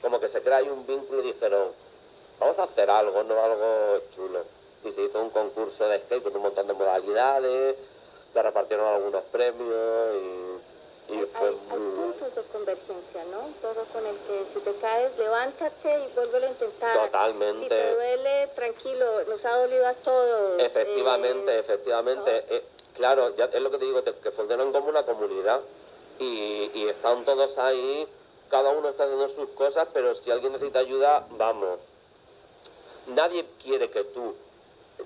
como 0.00 0.18
que 0.20 0.28
se 0.28 0.40
crea 0.40 0.58
ahí 0.58 0.68
un 0.70 0.86
vínculo 0.86 1.20
y 1.22 1.26
dijeron, 1.32 1.68
vamos 2.40 2.58
a 2.58 2.62
hacer 2.62 2.88
algo, 2.88 3.22
no 3.24 3.38
algo 3.42 4.00
chulo. 4.14 4.40
y 4.84 4.92
se 4.92 5.02
hizo 5.02 5.20
un 5.20 5.30
concurso 5.30 5.88
de 5.88 5.98
skate 6.00 6.22
con 6.22 6.36
un 6.36 6.42
montón 6.42 6.66
de 6.66 6.72
modalidades, 6.74 7.76
se 8.32 8.42
repartieron 8.42 8.86
algunos 8.86 9.24
premios 9.24 10.14
y, 10.14 11.14
y 11.14 11.18
fue 11.26 11.48
Hay, 11.48 11.58
hay 11.70 11.78
muy... 11.78 11.96
puntos 12.04 12.34
de 12.34 12.42
convergencia, 12.42 13.24
¿no? 13.24 13.40
Poco 13.62 13.84
con 13.92 14.06
el 14.06 14.16
que 14.26 14.44
si 14.46 14.58
te 14.60 14.74
caes, 14.76 15.16
levántate 15.18 16.04
y 16.04 16.14
vuélvelo 16.14 16.46
a 16.46 16.50
intentar. 16.50 16.96
Totalmente. 17.06 17.60
Si 17.62 17.68
te 17.68 17.94
duele, 17.94 18.46
tranquilo, 18.54 19.24
nos 19.26 19.44
ha 19.44 19.56
dolido 19.56 19.86
a 19.86 19.94
todos. 19.94 20.60
Efectivamente, 20.60 21.52
Eh, 21.56 21.58
efectivamente. 21.60 22.44
Eh, 22.50 22.64
claro, 22.94 23.34
ya 23.36 23.46
es 23.46 23.60
lo 23.62 23.70
que 23.70 23.78
te 23.78 23.84
digo, 23.86 24.02
que 24.04 24.30
funcionan 24.30 24.70
como 24.72 24.88
una 24.88 25.02
comunidad 25.04 25.60
y, 26.18 26.70
y 26.74 26.88
están 26.88 27.24
todos 27.24 27.58
ahí, 27.58 28.06
cada 28.50 28.70
uno 28.70 28.88
está 28.88 29.04
haciendo 29.04 29.28
sus 29.28 29.48
cosas, 29.50 29.88
pero 29.92 30.14
si 30.14 30.30
alguien 30.30 30.52
necesita 30.52 30.80
ayuda, 30.80 31.26
vamos. 31.32 31.80
Nadie 33.06 33.46
quiere 33.62 33.90
que 33.90 34.04
tú 34.04 34.34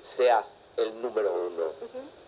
seas 0.00 0.54
el 0.76 1.00
número 1.02 1.32
uno, 1.32 1.64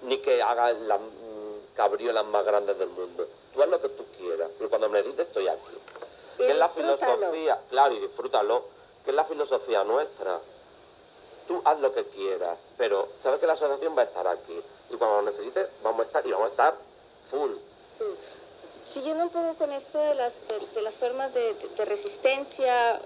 ni 0.02 0.18
que 0.18 0.42
hagas 0.42 0.76
las 0.80 1.00
mm, 1.00 1.74
cabriolas 1.76 2.26
más 2.26 2.44
grandes 2.44 2.78
del 2.78 2.88
mundo. 2.88 3.26
Tú 3.54 3.62
haz 3.62 3.68
lo 3.68 3.80
que 3.80 3.88
tú 3.90 4.04
quieras, 4.18 4.50
pero 4.58 4.70
cuando 4.70 4.88
me 4.88 4.98
necesites 4.98 5.28
estoy 5.28 5.48
aquí. 5.48 5.76
Y 6.34 6.38
Que 6.38 6.50
es 6.50 6.56
la 6.56 6.68
filosofía, 6.68 7.60
claro, 7.70 7.94
y 7.94 8.00
disfrútalo, 8.00 8.64
que 9.04 9.10
es 9.10 9.16
la 9.16 9.24
filosofía 9.24 9.84
nuestra 9.84 10.40
tú 11.50 11.60
haz 11.64 11.80
lo 11.80 11.92
que 11.92 12.04
quieras, 12.04 12.58
pero 12.78 13.08
sabes 13.18 13.40
que 13.40 13.46
la 13.48 13.54
asociación 13.54 13.96
va 13.98 14.02
a 14.02 14.04
estar 14.04 14.24
aquí. 14.28 14.56
Y 14.88 14.94
cuando 14.94 15.16
lo 15.16 15.30
necesites, 15.32 15.68
vamos 15.82 16.02
a 16.02 16.04
estar, 16.04 16.24
y 16.24 16.30
vamos 16.30 16.46
a 16.46 16.50
estar 16.50 16.74
full. 17.28 17.50
Sí. 17.98 18.04
Siguiendo 18.90 19.22
un 19.24 19.30
poco 19.30 19.54
con 19.54 19.70
esto 19.72 19.98
de 19.98 20.14
las, 20.16 20.34
de, 20.48 20.58
de 20.74 20.82
las 20.82 20.94
formas 20.96 21.32
de, 21.32 21.54
de- 21.54 21.68
de 21.68 21.84
resistencia, 21.84 23.00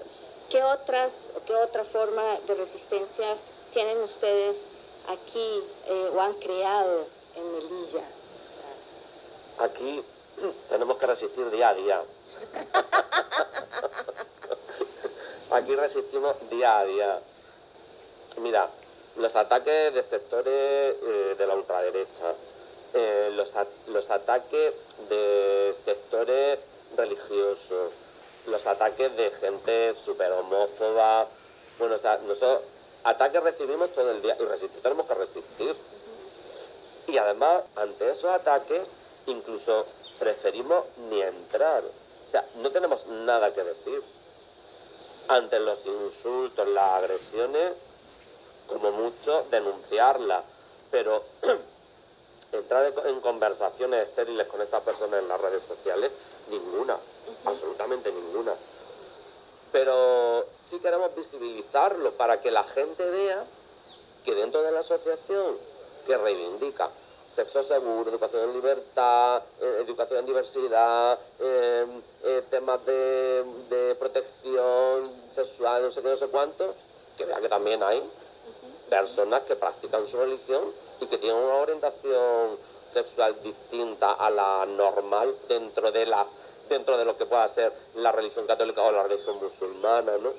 ¿qué 0.50 0.62
otras 0.62 1.26
qué 1.46 1.54
otra 1.54 1.84
forma 1.84 2.22
de 2.46 2.54
resistencias 2.54 3.50
tienen 3.72 4.00
ustedes 4.02 4.64
aquí 5.08 5.62
eh, 5.88 6.10
o 6.14 6.20
han 6.20 6.32
creado 6.34 7.06
en 7.36 7.52
Melilla? 7.52 8.02
Aquí 9.58 10.02
tenemos 10.70 10.96
que 10.96 11.06
resistir 11.06 11.50
día 11.50 11.68
a 11.68 11.74
día. 11.74 12.02
Aquí 15.50 15.76
resistimos 15.76 16.34
día 16.50 16.78
a 16.78 16.84
día. 16.84 17.20
Mira, 18.38 18.68
los 19.16 19.36
ataques 19.36 19.94
de 19.94 20.02
sectores 20.02 20.96
eh, 21.00 21.34
de 21.38 21.46
la 21.46 21.54
ultraderecha, 21.54 22.32
eh, 22.94 23.30
los, 23.34 23.52
los 23.88 24.10
ataques 24.10 24.72
de 25.08 25.74
sectores 25.84 26.60
religiosos, 26.96 27.92
los 28.46 28.66
ataques 28.66 29.16
de 29.16 29.30
gente 29.32 29.94
súper 29.94 30.30
homófoba. 30.32 31.26
Bueno, 31.78 31.96
o 31.96 31.98
sea, 31.98 32.18
nosotros 32.18 32.62
ataques 33.02 33.42
recibimos 33.42 33.90
todo 33.90 34.10
el 34.12 34.22
día 34.22 34.36
y 34.38 34.44
resistir 34.44 34.80
tenemos 34.80 35.06
que 35.06 35.14
resistir. 35.14 35.76
Y 37.08 37.18
además, 37.18 37.64
ante 37.76 38.10
esos 38.10 38.30
ataques, 38.30 38.86
incluso 39.26 39.86
preferimos 40.18 40.84
ni 41.10 41.20
entrar. 41.20 41.82
O 41.82 42.30
sea, 42.30 42.46
no 42.56 42.70
tenemos 42.70 43.06
nada 43.06 43.52
que 43.52 43.62
decir. 43.62 44.02
Ante 45.28 45.58
los 45.58 45.84
insultos, 45.84 46.68
las 46.68 46.90
agresiones, 46.92 47.72
como 48.68 48.92
mucho, 48.92 49.46
denunciarlas. 49.50 50.44
Pero 50.90 51.24
entrar 52.54 52.92
en- 53.06 53.20
conversaciones 53.20 54.08
estériles 54.08 54.46
con 54.48 54.60
estas 54.62 54.82
personas 54.82 55.20
en 55.20 55.28
las 55.28 55.40
redes 55.40 55.62
sociales, 55.62 56.10
ninguna. 56.50 56.96
Absolutamente 57.44 58.10
ninguna. 58.12 58.54
Pero 59.72 60.46
sí 60.52 60.78
queremos 60.78 61.14
visibilizarlo 61.14 62.12
para 62.12 62.40
que 62.40 62.50
la 62.50 62.64
gente 62.64 63.04
vea 63.10 63.44
que 64.24 64.34
dentro 64.34 64.62
de 64.62 64.70
la 64.70 64.80
asociación 64.80 65.56
que 66.06 66.16
reivindica 66.16 66.90
sexo 67.34 67.62
seguro, 67.64 68.08
educación 68.10 68.44
en 68.44 68.52
libertad, 68.52 69.42
eh, 69.60 69.78
educación 69.80 70.20
en 70.20 70.26
diversidad, 70.26 71.18
eh, 71.40 71.84
eh, 72.22 72.42
temas 72.48 72.84
de, 72.86 73.44
de 73.68 73.94
protección 73.96 75.12
sexual, 75.30 75.82
no 75.82 75.90
sé 75.90 76.00
qué, 76.02 76.08
no 76.10 76.16
sé 76.16 76.28
cuánto, 76.28 76.74
que 77.16 77.24
vea 77.24 77.40
que 77.40 77.48
también 77.48 77.82
hay 77.82 78.08
personas 78.88 79.42
que 79.42 79.56
practican 79.56 80.06
su 80.06 80.16
religión 80.16 80.62
y 81.00 81.06
que 81.06 81.18
tienen 81.18 81.38
una 81.38 81.54
orientación 81.54 82.58
sexual 82.90 83.36
distinta 83.42 84.12
a 84.12 84.30
la 84.30 84.66
normal 84.66 85.34
dentro 85.48 85.90
de 85.90 86.06
la 86.06 86.26
dentro 86.68 86.96
de 86.96 87.04
lo 87.04 87.16
que 87.18 87.26
pueda 87.26 87.46
ser 87.48 87.72
la 87.96 88.10
religión 88.12 88.46
católica 88.46 88.82
o 88.82 88.90
la 88.90 89.02
religión 89.02 89.36
musulmana, 89.36 90.12
¿no? 90.16 90.30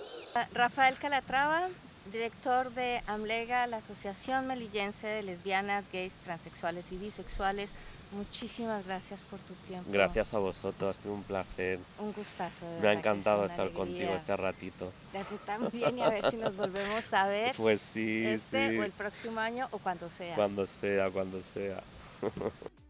Rafael 0.54 0.98
Calatrava, 0.98 1.70
director 2.12 2.72
de 2.72 3.02
AMLEGA, 3.08 3.68
la 3.68 3.78
Asociación 3.78 4.48
Melillense 4.48 5.08
de 5.08 5.24
Lesbianas, 5.24 5.92
Gays, 5.92 6.18
Transexuales 6.24 6.92
y 6.92 6.98
Bisexuales. 6.98 7.72
Muchísimas 8.12 8.86
gracias 8.86 9.24
por 9.24 9.40
tu 9.40 9.54
tiempo. 9.68 9.90
Gracias 9.92 10.34
a 10.34 10.40
vosotros, 10.40 10.98
ha 10.98 11.02
sido 11.02 11.14
un 11.14 11.24
placer. 11.24 11.80
Un 12.00 12.14
gustazo. 12.14 12.66
de 12.66 12.82
Me 12.82 12.88
ha 12.90 12.94
encantado 12.94 13.46
estar 13.46 13.70
contigo 13.72 14.14
este 14.16 14.38
ratito. 14.38 14.92
De 15.12 15.20
ti 15.24 15.36
también 15.46 15.98
y 15.98 16.02
a 16.02 16.10
ver 16.10 16.30
si 16.30 16.38
nos 16.38 16.56
volvemos 16.56 17.14
a 17.14 17.28
ver 17.28 17.54
Pues 17.58 17.82
sí, 17.82 18.26
este 18.26 18.70
sí. 18.70 18.78
o 18.78 18.84
el 18.84 18.92
próximo 18.92 19.40
año 19.40 19.68
o 19.72 19.80
cuando 19.80 20.10
sea. 20.10 20.36
Cuando 20.36 20.66
sea, 20.66 21.10
cuando 21.10 21.42
sea. 21.42 21.84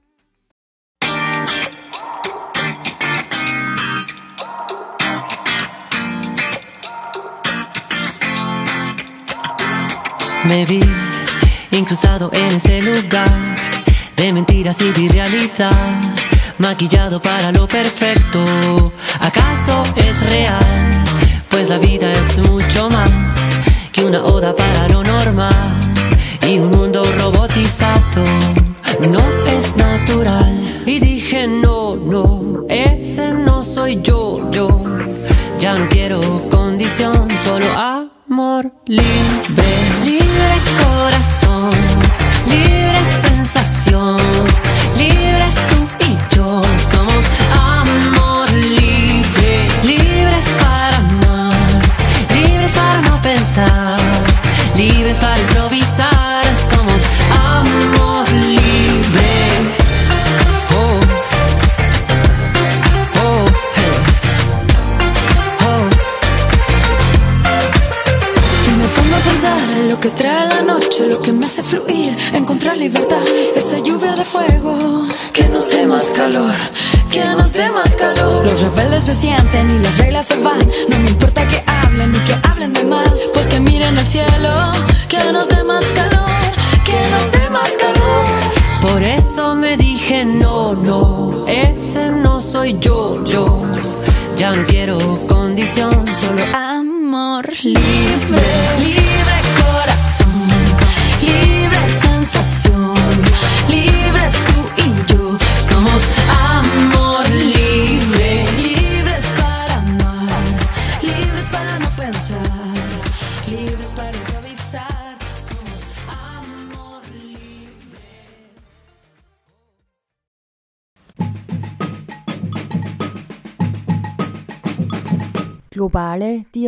Me 10.48 10.64
vi 10.66 10.80
incrustado 11.72 12.30
en 12.32 12.56
ese 12.56 12.80
lugar 12.80 13.28
de 14.16 14.34
mentiras 14.34 14.80
y 14.82 14.92
de 14.92 15.02
irrealidad, 15.02 16.02
maquillado 16.58 17.22
para 17.22 17.52
lo 17.52 17.68
perfecto. 17.68 18.94
¿Acaso 19.20 19.84
es 19.96 20.30
real? 20.30 21.04
Pues 21.50 21.70
la 21.70 21.78
vida 21.78 22.12
es 22.12 22.40
mucho 22.50 22.90
más 22.90 23.10
que 23.92 24.04
una 24.04 24.24
oda 24.24 24.56
para 24.56 24.88
lo 24.90 25.04
normal 25.04 25.54
y 26.48 26.60
un 26.60 26.72
mundo 26.72 27.04
robotizado. 27.18 28.26
No 29.10 29.24
es 29.48 29.76
natural. 29.76 30.84
Y 30.86 31.00
dije, 31.00 31.48
no, 31.48 31.96
no, 31.96 32.66
ese 32.70 33.34
no 33.34 33.64
soy 33.64 34.02
yo, 34.02 34.50
yo. 34.52 34.84
Ya 35.60 35.78
no 35.78 35.88
quiero 35.90 36.22
condición, 36.52 37.28
solo 37.38 37.66
amor 37.78 38.72
libre, 38.86 39.72
libre 40.04 40.58
corazón, 40.80 41.72
libre 42.48 43.35
sensación, 43.56 44.18
libres 44.98 45.56
tú 45.70 45.88
y 46.08 46.36
yo. 46.36 46.62
Se 79.06 79.14
sienten 79.14 79.70
y 79.70 79.84
las 79.84 80.00
reglas 80.00 80.26
se 80.26 80.36
van, 80.38 80.68
no 80.90 80.98
me 80.98 81.10
importa 81.12 81.48
que 81.48 81.64
hablen 81.68 82.12
ni 82.12 82.18
que 82.22 82.36
hablen 82.42 82.74
de 82.74 82.84
más, 82.84 83.14
pues 83.36 83.46
que 83.46 83.60
miren 83.60 83.96
al 84.00 84.06
cielo, 84.06 84.72
que 85.08 85.32
nos 85.32 85.48
dé 85.48 85.64
más 85.64 85.86
calor, 85.94 86.42
que 86.84 87.10
nos 87.12 87.32
dé 87.32 87.48
más 87.52 87.70
calor. 87.78 88.26
Por 88.82 89.04
eso 89.04 89.54
me 89.54 89.78
dije 89.78 90.26
no, 90.26 90.74
no, 90.74 91.46
ese 91.48 92.10
no 92.10 92.42
soy 92.42 92.80
yo, 92.80 93.24
yo. 93.26 93.62
Ya 94.38 94.56
no 94.56 94.66
quiero 94.66 94.98
condición, 95.28 96.08
Solo 96.08 96.44
amor 96.56 97.48
libre, 97.62 97.82
libre 98.32 98.65